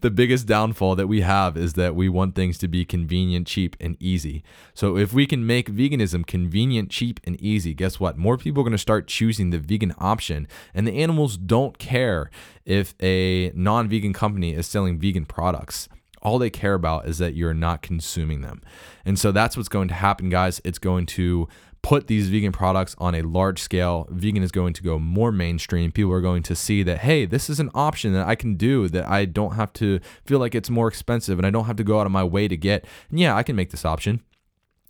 the 0.00 0.10
biggest 0.12 0.46
downfall 0.46 0.96
that 0.96 1.06
we 1.06 1.20
have 1.20 1.54
is 1.58 1.74
that 1.74 1.94
we 1.94 2.08
want 2.08 2.34
things 2.34 2.56
to 2.58 2.66
be 2.66 2.86
convenient, 2.86 3.46
cheap, 3.46 3.76
and 3.78 3.94
easy. 4.00 4.42
So, 4.72 4.96
if 4.96 5.12
we 5.12 5.26
can 5.26 5.46
make 5.46 5.68
veganism 5.68 6.26
convenient, 6.26 6.88
cheap, 6.88 7.20
and 7.24 7.38
easy, 7.42 7.74
guess 7.74 8.00
what? 8.00 8.16
More 8.16 8.38
people 8.38 8.62
are 8.62 8.64
going 8.64 8.72
to 8.72 8.78
start 8.78 9.06
choosing 9.06 9.50
the 9.50 9.58
vegan 9.58 9.94
option. 9.98 10.48
And 10.72 10.86
the 10.86 10.98
animals 11.02 11.36
don't 11.36 11.76
care 11.76 12.30
if 12.64 12.94
a 13.02 13.52
non 13.54 13.86
vegan 13.86 14.14
company 14.14 14.54
is 14.54 14.66
selling 14.66 14.98
vegan 14.98 15.26
products. 15.26 15.86
All 16.22 16.38
they 16.38 16.48
care 16.48 16.72
about 16.72 17.06
is 17.06 17.18
that 17.18 17.34
you're 17.34 17.52
not 17.52 17.82
consuming 17.82 18.40
them. 18.40 18.62
And 19.04 19.18
so 19.18 19.30
that's 19.30 19.58
what's 19.58 19.68
going 19.68 19.88
to 19.88 19.94
happen, 19.94 20.30
guys. 20.30 20.62
It's 20.64 20.78
going 20.78 21.04
to 21.04 21.48
put 21.84 22.06
these 22.06 22.30
vegan 22.30 22.50
products 22.50 22.96
on 22.96 23.14
a 23.14 23.20
large 23.20 23.60
scale, 23.60 24.08
vegan 24.10 24.42
is 24.42 24.50
going 24.50 24.72
to 24.72 24.82
go 24.82 24.98
more 24.98 25.30
mainstream. 25.30 25.92
People 25.92 26.12
are 26.12 26.22
going 26.22 26.42
to 26.44 26.56
see 26.56 26.82
that, 26.82 27.00
hey, 27.00 27.26
this 27.26 27.50
is 27.50 27.60
an 27.60 27.70
option 27.74 28.14
that 28.14 28.26
I 28.26 28.34
can 28.34 28.54
do 28.54 28.88
that 28.88 29.06
I 29.06 29.26
don't 29.26 29.54
have 29.54 29.70
to 29.74 30.00
feel 30.24 30.38
like 30.38 30.54
it's 30.54 30.70
more 30.70 30.88
expensive 30.88 31.38
and 31.38 31.46
I 31.46 31.50
don't 31.50 31.66
have 31.66 31.76
to 31.76 31.84
go 31.84 32.00
out 32.00 32.06
of 32.06 32.12
my 32.12 32.24
way 32.24 32.48
to 32.48 32.56
get. 32.56 32.86
And 33.10 33.20
yeah, 33.20 33.36
I 33.36 33.42
can 33.42 33.54
make 33.54 33.70
this 33.70 33.84
option. 33.84 34.22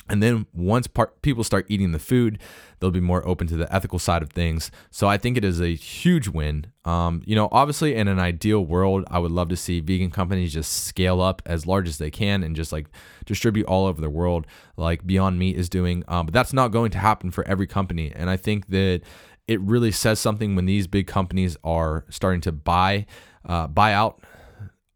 And 0.09 0.23
then 0.23 0.47
once 0.53 0.87
part, 0.87 1.23
people 1.23 1.45
start 1.45 1.67
eating 1.69 1.93
the 1.93 1.99
food, 1.99 2.39
they'll 2.79 2.91
be 2.91 3.01
more 3.01 3.27
open 3.27 3.47
to 3.47 3.57
the 3.57 3.73
ethical 3.75 3.99
side 3.99 4.23
of 4.23 4.31
things. 4.31 4.71
So 4.91 5.09
I 5.09 5.17
think 5.17 5.39
it 5.39 5.45
is 5.45 5.61
a 5.61 5.75
huge 5.75 6.29
win. 6.29 6.67
Um, 6.85 7.23
you 7.25 7.35
know, 7.35 7.49
obviously, 7.51 7.95
in 7.95 8.07
an 8.09 8.19
ideal 8.19 8.65
world, 8.65 9.05
I 9.11 9.19
would 9.19 9.33
love 9.33 9.49
to 9.49 9.57
see 9.57 9.81
vegan 9.81 10.11
companies 10.11 10.53
just 10.53 10.85
scale 10.85 11.23
up 11.23 11.41
as 11.47 11.67
large 11.67 11.89
as 11.89 11.97
they 11.97 12.11
can 12.11 12.43
and 12.43 12.55
just 12.55 12.71
like 12.71 12.87
distribute 13.25 13.67
all 13.67 13.87
over 13.87 14.01
the 14.01 14.11
world, 14.11 14.47
like 14.77 15.07
Beyond 15.07 15.39
Meat 15.39 15.57
is 15.57 15.71
doing. 15.71 16.05
Um, 16.07 16.27
but 16.27 16.35
that's 16.35 16.53
not 16.53 16.69
going 16.69 16.91
to 16.91 16.99
happen 16.99 17.31
for 17.31 17.47
every 17.49 17.67
company. 17.67 18.13
And 18.15 18.29
I 18.29 18.37
think 18.37 18.69
that 18.69 19.01
it 19.49 19.61
really 19.61 19.91
says 19.91 20.21
something 20.21 20.55
when 20.55 20.67
these 20.67 20.87
big 20.87 21.07
companies 21.07 21.57
are 21.65 22.05
starting 22.11 22.41
to 22.43 22.53
buy 22.53 23.07
uh, 23.47 23.67
buy 23.67 23.93
out 23.93 24.23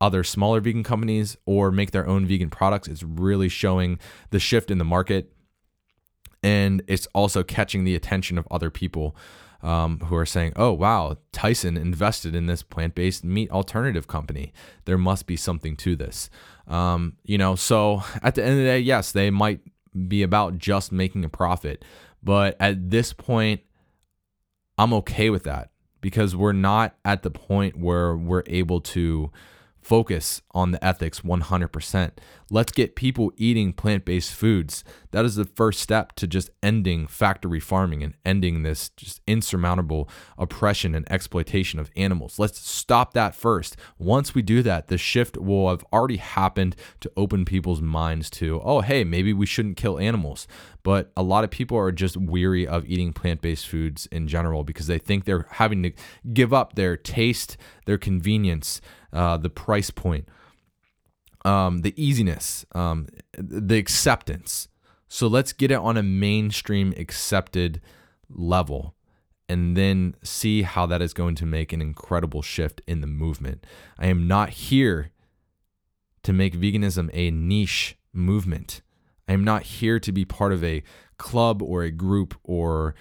other 0.01 0.23
smaller 0.23 0.61
vegan 0.61 0.83
companies 0.83 1.37
or 1.47 1.71
make 1.71 1.91
their 1.91 2.07
own 2.07 2.27
vegan 2.27 2.51
products. 2.51 2.89
It's 2.89 3.03
really 3.03 3.49
showing 3.49 3.99
the 4.31 4.39
shift 4.39 4.71
in 4.71 4.79
the 4.79 4.85
market. 4.85 5.33
And 6.43 6.83
it's 6.87 7.09
also 7.15 7.43
catching 7.43 7.85
the 7.85 7.95
attention 7.95 8.39
of 8.39 8.47
other 8.51 8.71
people 8.71 9.17
um, 9.63 9.99
who 10.01 10.15
are 10.15 10.27
saying, 10.27 10.53
oh, 10.55 10.73
wow, 10.73 11.17
Tyson 11.33 11.77
invested 11.77 12.35
in 12.35 12.47
this 12.47 12.63
plant 12.63 12.95
based 12.95 13.25
meat 13.25 13.51
alternative 13.51 14.07
company. 14.07 14.53
There 14.85 14.99
must 14.99 15.27
be 15.27 15.37
something 15.37 15.77
to 15.79 15.97
this. 15.97 16.31
Um, 16.69 17.17
you 17.25 17.39
know, 17.39 17.57
so 17.57 18.03
at 18.23 18.35
the 18.35 18.43
end 18.43 18.53
of 18.53 18.59
the 18.59 18.65
day, 18.65 18.79
yes, 18.79 19.11
they 19.11 19.31
might 19.31 19.61
be 20.07 20.23
about 20.23 20.59
just 20.59 20.93
making 20.93 21.25
a 21.25 21.29
profit. 21.29 21.85
But 22.23 22.57
at 22.61 22.91
this 22.91 23.13
point, 23.13 23.63
I'm 24.77 24.93
okay 24.95 25.31
with 25.31 25.45
that 25.45 25.71
because 26.01 26.37
we're 26.37 26.53
not 26.53 26.97
at 27.05 27.23
the 27.23 27.31
point 27.31 27.79
where 27.79 28.17
we're 28.17 28.45
able 28.47 28.81
to 28.81 29.33
focus 29.89 30.43
on 30.51 30.71
the 30.71 30.85
ethics 30.85 31.21
100%. 31.21 32.11
Let's 32.51 32.73
get 32.73 32.95
people 32.95 33.33
eating 33.39 33.73
plant 33.73 34.05
based 34.05 34.35
foods. 34.35 34.85
That 35.13 35.25
is 35.25 35.37
the 35.37 35.47
first 35.47 35.81
step 35.81 36.13
to 36.17 36.27
just 36.27 36.51
ending 36.63 37.07
factory 37.07 37.59
farming 37.59 38.03
and 38.03 38.13
ending 38.23 38.63
this 38.63 38.91
just 38.91 39.23
insurmountable 39.27 40.07
oppression 40.37 40.95
and 40.95 41.11
exploitation 41.11 41.81
of 41.81 41.91
animals. 41.97 42.39
Let's 42.39 42.59
stop 42.59 43.15
that 43.15 43.35
first. 43.35 43.79
Once 43.99 44.35
we 44.35 44.43
do 44.43 44.63
that, 44.63 44.89
the 44.89 44.99
shift 44.99 45.39
will 45.39 45.71
have 45.71 45.85
already 45.91 46.19
happened 46.19 46.77
to 47.01 47.11
open 47.17 47.47
people's 47.47 47.81
minds 47.81 48.29
to, 48.31 48.61
oh, 48.63 48.83
hey, 48.83 49.05
maybe 49.05 49.33
we 49.33 49.47
shouldn't 49.47 49.79
kill 49.79 49.99
animals. 49.99 50.47
But 50.83 51.13
a 51.17 51.23
lot 51.23 51.45
of 51.45 51.51
people 51.51 51.79
are 51.79 51.93
just 51.93 52.17
weary 52.17 52.67
of 52.67 52.85
eating 52.85 53.15
plant 53.15 53.41
based 53.41 53.67
foods 53.67 54.07
in 54.07 54.29
general 54.29 54.65
because 54.65 54.87
they 54.87 54.99
think 54.99 55.25
they're 55.25 55.47
having 55.53 55.83
to 55.83 55.93
give 56.35 56.53
up 56.53 56.75
their 56.75 56.97
taste, 56.97 57.57
their 57.87 57.99
convenience 57.99 58.83
uh, 59.13 59.37
the 59.37 59.51
price 59.51 59.91
point, 59.91 60.29
um, 61.45 61.83
the 61.83 61.95
easiness, 62.03 62.67
um, 62.73 63.07
the 63.37 63.79
acceptance. 63.79 64.69
So 65.09 65.27
let's 65.27 65.53
get 65.53 65.71
it 65.71 65.79
on 65.79 65.97
a 65.97 66.03
mainstream 66.03 66.93
accepted 66.97 67.81
level 68.29 68.95
and 69.49 69.77
then 69.77 70.15
see 70.23 70.63
how 70.63 70.85
that 70.87 71.01
is 71.01 71.15
going 71.15 71.35
to 71.37 71.47
make 71.47 71.73
an 71.73 71.81
incredible 71.81 72.43
shift 72.43 72.83
in 72.87 73.01
the 73.01 73.07
movement. 73.07 73.65
I 73.99 74.09
am 74.09 74.29
not 74.29 74.51
here 74.51 75.11
to 76.23 76.33
make 76.33 76.55
veganism 76.55 77.09
a 77.15 77.31
niche 77.31 77.97
movement. 78.13 78.83
I 79.27 79.33
am 79.33 79.45
not 79.45 79.63
here 79.63 79.99
to 80.01 80.13
be 80.13 80.25
part 80.27 80.53
of 80.53 80.63
a 80.63 80.83
club 81.17 81.63
or 81.63 81.83
a 81.83 81.91
group 81.91 82.35
or 82.45 82.95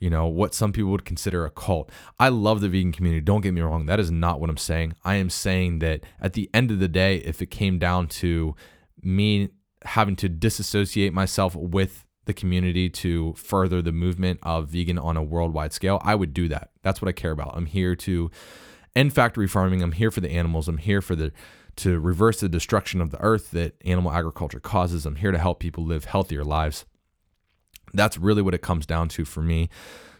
you 0.00 0.10
know, 0.10 0.26
what 0.26 0.54
some 0.54 0.72
people 0.72 0.90
would 0.90 1.04
consider 1.04 1.44
a 1.44 1.50
cult. 1.50 1.90
I 2.18 2.28
love 2.28 2.60
the 2.60 2.68
vegan 2.68 2.92
community. 2.92 3.20
Don't 3.20 3.40
get 3.40 3.52
me 3.52 3.60
wrong. 3.60 3.86
That 3.86 4.00
is 4.00 4.10
not 4.10 4.40
what 4.40 4.50
I'm 4.50 4.56
saying. 4.56 4.94
I 5.04 5.16
am 5.16 5.30
saying 5.30 5.80
that 5.80 6.02
at 6.20 6.34
the 6.34 6.50
end 6.54 6.70
of 6.70 6.78
the 6.78 6.88
day, 6.88 7.16
if 7.16 7.42
it 7.42 7.50
came 7.50 7.78
down 7.78 8.08
to 8.08 8.54
me 9.02 9.50
having 9.84 10.16
to 10.16 10.28
disassociate 10.28 11.12
myself 11.12 11.54
with 11.54 12.04
the 12.24 12.34
community 12.34 12.90
to 12.90 13.32
further 13.34 13.80
the 13.80 13.92
movement 13.92 14.38
of 14.42 14.68
vegan 14.68 14.98
on 14.98 15.16
a 15.16 15.22
worldwide 15.22 15.72
scale, 15.72 16.00
I 16.04 16.14
would 16.14 16.34
do 16.34 16.48
that. 16.48 16.70
That's 16.82 17.00
what 17.00 17.08
I 17.08 17.12
care 17.12 17.30
about. 17.32 17.56
I'm 17.56 17.66
here 17.66 17.96
to 17.96 18.30
end 18.94 19.14
factory 19.14 19.48
farming. 19.48 19.82
I'm 19.82 19.92
here 19.92 20.10
for 20.10 20.20
the 20.20 20.30
animals. 20.30 20.68
I'm 20.68 20.78
here 20.78 21.00
for 21.00 21.16
the 21.16 21.32
to 21.76 22.00
reverse 22.00 22.40
the 22.40 22.48
destruction 22.48 23.00
of 23.00 23.10
the 23.10 23.20
earth 23.20 23.52
that 23.52 23.74
animal 23.84 24.10
agriculture 24.10 24.58
causes. 24.58 25.06
I'm 25.06 25.14
here 25.14 25.30
to 25.30 25.38
help 25.38 25.60
people 25.60 25.84
live 25.84 26.06
healthier 26.06 26.42
lives. 26.42 26.84
That's 27.92 28.18
really 28.18 28.42
what 28.42 28.54
it 28.54 28.62
comes 28.62 28.86
down 28.86 29.08
to 29.10 29.24
for 29.24 29.42
me. 29.42 29.68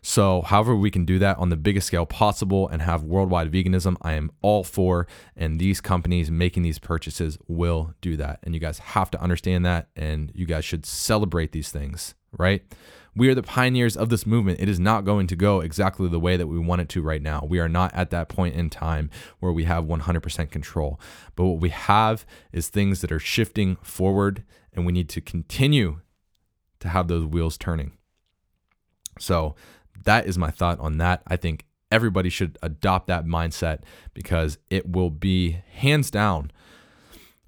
So, 0.02 0.42
however, 0.42 0.76
we 0.76 0.90
can 0.90 1.04
do 1.04 1.18
that 1.18 1.38
on 1.38 1.48
the 1.48 1.56
biggest 1.56 1.88
scale 1.88 2.06
possible 2.06 2.68
and 2.68 2.82
have 2.82 3.02
worldwide 3.02 3.50
veganism, 3.50 3.96
I 4.00 4.12
am 4.12 4.30
all 4.42 4.64
for. 4.64 5.06
And 5.36 5.60
these 5.60 5.80
companies 5.80 6.30
making 6.30 6.62
these 6.62 6.78
purchases 6.78 7.36
will 7.46 7.94
do 8.00 8.16
that. 8.16 8.40
And 8.42 8.54
you 8.54 8.60
guys 8.60 8.78
have 8.78 9.10
to 9.12 9.20
understand 9.20 9.66
that. 9.66 9.88
And 9.96 10.30
you 10.34 10.46
guys 10.46 10.64
should 10.64 10.86
celebrate 10.86 11.52
these 11.52 11.70
things, 11.70 12.14
right? 12.36 12.62
We 13.16 13.28
are 13.28 13.34
the 13.34 13.42
pioneers 13.42 13.96
of 13.96 14.10
this 14.10 14.24
movement. 14.26 14.60
It 14.60 14.68
is 14.68 14.78
not 14.78 15.04
going 15.04 15.26
to 15.26 15.36
go 15.36 15.60
exactly 15.60 16.08
the 16.08 16.20
way 16.20 16.36
that 16.36 16.46
we 16.46 16.58
want 16.58 16.80
it 16.80 16.88
to 16.90 17.02
right 17.02 17.20
now. 17.20 17.44
We 17.48 17.58
are 17.58 17.68
not 17.68 17.92
at 17.92 18.10
that 18.10 18.28
point 18.28 18.54
in 18.54 18.70
time 18.70 19.10
where 19.40 19.52
we 19.52 19.64
have 19.64 19.84
100% 19.84 20.50
control. 20.50 21.00
But 21.34 21.46
what 21.46 21.60
we 21.60 21.70
have 21.70 22.24
is 22.52 22.68
things 22.68 23.00
that 23.00 23.10
are 23.10 23.18
shifting 23.18 23.76
forward, 23.82 24.44
and 24.72 24.86
we 24.86 24.92
need 24.92 25.08
to 25.08 25.20
continue 25.20 26.00
to 26.81 26.89
have 26.89 27.09
those 27.09 27.24
wheels 27.24 27.57
turning. 27.59 27.93
So, 29.18 29.55
that 30.05 30.26
is 30.26 30.39
my 30.39 30.51
thought 30.51 30.79
on 30.79 30.99
that. 30.99 31.22
I 31.26 31.37
think 31.37 31.64
everybody 31.91 32.31
should 32.31 32.57
adopt 32.62 33.09
that 33.09 33.24
mindset 33.24 33.81
because 34.14 34.59
it 34.70 34.91
will 34.91 35.11
be 35.11 35.62
hands 35.72 36.11
down 36.11 36.53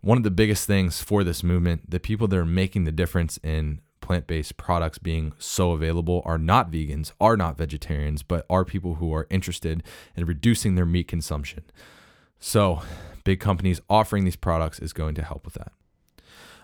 one 0.00 0.16
of 0.16 0.24
the 0.24 0.30
biggest 0.30 0.66
things 0.66 1.02
for 1.02 1.22
this 1.22 1.42
movement. 1.42 1.90
The 1.90 2.00
people 2.00 2.26
that 2.28 2.38
are 2.38 2.46
making 2.46 2.84
the 2.84 2.92
difference 2.92 3.38
in 3.42 3.80
plant 4.00 4.26
based 4.26 4.56
products 4.56 4.98
being 4.98 5.32
so 5.38 5.72
available 5.72 6.22
are 6.24 6.38
not 6.38 6.70
vegans, 6.70 7.12
are 7.20 7.36
not 7.36 7.58
vegetarians, 7.58 8.22
but 8.22 8.46
are 8.48 8.64
people 8.64 8.96
who 8.96 9.12
are 9.14 9.26
interested 9.30 9.82
in 10.16 10.24
reducing 10.24 10.74
their 10.74 10.86
meat 10.86 11.06
consumption. 11.06 11.64
So, 12.38 12.82
big 13.24 13.40
companies 13.40 13.80
offering 13.90 14.24
these 14.24 14.36
products 14.36 14.78
is 14.78 14.92
going 14.94 15.14
to 15.16 15.22
help 15.22 15.44
with 15.44 15.54
that. 15.54 15.72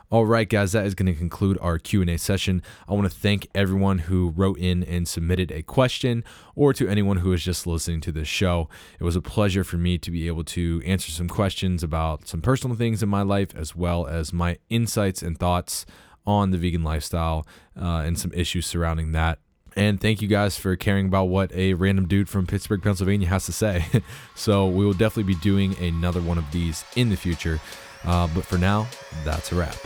All 0.08 0.24
right, 0.24 0.48
guys, 0.48 0.70
that 0.70 0.86
is 0.86 0.94
going 0.94 1.12
to 1.12 1.18
conclude 1.18 1.58
our 1.60 1.80
Q&A 1.80 2.16
session. 2.16 2.62
I 2.88 2.94
want 2.94 3.10
to 3.10 3.18
thank 3.18 3.48
everyone 3.56 3.98
who 3.98 4.28
wrote 4.28 4.56
in 4.56 4.84
and 4.84 5.08
submitted 5.08 5.50
a 5.50 5.64
question 5.64 6.22
or 6.54 6.72
to 6.74 6.86
anyone 6.86 7.16
who 7.16 7.32
is 7.32 7.42
just 7.42 7.66
listening 7.66 8.00
to 8.02 8.12
this 8.12 8.28
show. 8.28 8.68
It 9.00 9.02
was 9.02 9.16
a 9.16 9.20
pleasure 9.20 9.64
for 9.64 9.78
me 9.78 9.98
to 9.98 10.12
be 10.12 10.28
able 10.28 10.44
to 10.44 10.80
answer 10.86 11.10
some 11.10 11.26
questions 11.26 11.82
about 11.82 12.28
some 12.28 12.40
personal 12.40 12.76
things 12.76 13.02
in 13.02 13.08
my 13.08 13.22
life 13.22 13.52
as 13.56 13.74
well 13.74 14.06
as 14.06 14.32
my 14.32 14.58
insights 14.70 15.22
and 15.22 15.36
thoughts 15.36 15.84
on 16.24 16.52
the 16.52 16.58
vegan 16.58 16.84
lifestyle 16.84 17.44
uh, 17.76 18.04
and 18.06 18.16
some 18.16 18.32
issues 18.32 18.64
surrounding 18.64 19.10
that. 19.10 19.40
And 19.74 20.00
thank 20.00 20.22
you 20.22 20.28
guys 20.28 20.56
for 20.56 20.76
caring 20.76 21.08
about 21.08 21.24
what 21.24 21.52
a 21.52 21.74
random 21.74 22.06
dude 22.06 22.28
from 22.28 22.46
Pittsburgh, 22.46 22.80
Pennsylvania 22.80 23.26
has 23.26 23.44
to 23.46 23.52
say. 23.52 23.84
so, 24.36 24.68
we 24.68 24.86
will 24.86 24.94
definitely 24.94 25.34
be 25.34 25.40
doing 25.40 25.76
another 25.78 26.22
one 26.22 26.38
of 26.38 26.50
these 26.52 26.84
in 26.94 27.10
the 27.10 27.16
future. 27.16 27.60
Uh, 28.06 28.28
but 28.34 28.44
for 28.44 28.58
now, 28.58 28.86
that's 29.24 29.52
a 29.52 29.54
wrap. 29.56 29.76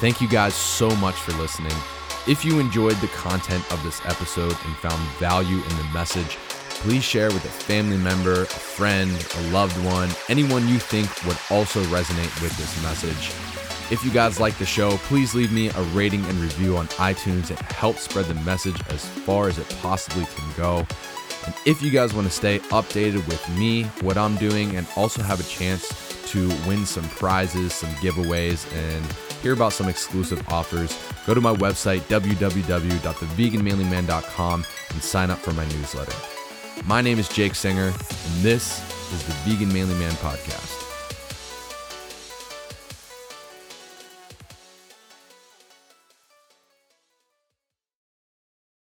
Thank 0.00 0.20
you 0.20 0.28
guys 0.28 0.54
so 0.54 0.94
much 0.96 1.14
for 1.14 1.32
listening. 1.40 1.72
If 2.26 2.44
you 2.44 2.58
enjoyed 2.58 2.96
the 2.96 3.08
content 3.08 3.70
of 3.72 3.82
this 3.82 4.00
episode 4.04 4.56
and 4.64 4.76
found 4.76 5.00
value 5.18 5.62
in 5.62 5.76
the 5.76 5.88
message, 5.92 6.36
please 6.84 7.04
share 7.04 7.28
with 7.28 7.44
a 7.44 7.48
family 7.48 7.96
member, 7.96 8.42
a 8.42 8.46
friend, 8.46 9.10
a 9.36 9.50
loved 9.50 9.82
one, 9.84 10.10
anyone 10.28 10.68
you 10.68 10.78
think 10.78 11.08
would 11.26 11.38
also 11.50 11.82
resonate 11.84 12.42
with 12.42 12.56
this 12.58 12.82
message. 12.82 13.32
If 13.90 14.02
you 14.02 14.10
guys 14.10 14.40
like 14.40 14.56
the 14.58 14.66
show, 14.66 14.96
please 15.08 15.34
leave 15.34 15.52
me 15.52 15.68
a 15.68 15.82
rating 15.94 16.24
and 16.24 16.38
review 16.38 16.76
on 16.76 16.88
iTunes. 16.88 17.50
It 17.50 17.60
helps 17.60 18.02
spread 18.02 18.24
the 18.24 18.34
message 18.36 18.80
as 18.88 19.06
far 19.06 19.48
as 19.48 19.58
it 19.58 19.68
possibly 19.80 20.24
can 20.24 20.52
go. 20.56 20.86
And 21.44 21.54
if 21.66 21.82
you 21.82 21.90
guys 21.90 22.14
want 22.14 22.26
to 22.26 22.32
stay 22.32 22.60
updated 22.70 23.26
with 23.28 23.46
me, 23.56 23.84
what 24.00 24.16
I'm 24.16 24.36
doing, 24.36 24.76
and 24.76 24.86
also 24.96 25.22
have 25.22 25.40
a 25.40 25.44
chance 25.44 25.92
to 26.30 26.48
win 26.66 26.86
some 26.86 27.08
prizes, 27.10 27.72
some 27.72 27.90
giveaways, 27.94 28.66
and 28.74 29.04
hear 29.42 29.52
about 29.52 29.72
some 29.72 29.88
exclusive 29.88 30.46
offers, 30.48 30.96
go 31.26 31.34
to 31.34 31.40
my 31.40 31.54
website, 31.54 32.00
www.theveganmanlyman.com, 32.02 34.64
and 34.90 35.02
sign 35.02 35.30
up 35.30 35.38
for 35.38 35.52
my 35.52 35.64
newsletter. 35.68 36.14
My 36.86 37.00
name 37.00 37.18
is 37.18 37.28
Jake 37.28 37.54
Singer, 37.54 37.88
and 37.88 38.42
this 38.42 38.82
is 39.12 39.24
the 39.26 39.32
Vegan 39.44 39.72
Manly 39.72 39.94
Man 39.94 40.12
Podcast. 40.14 40.73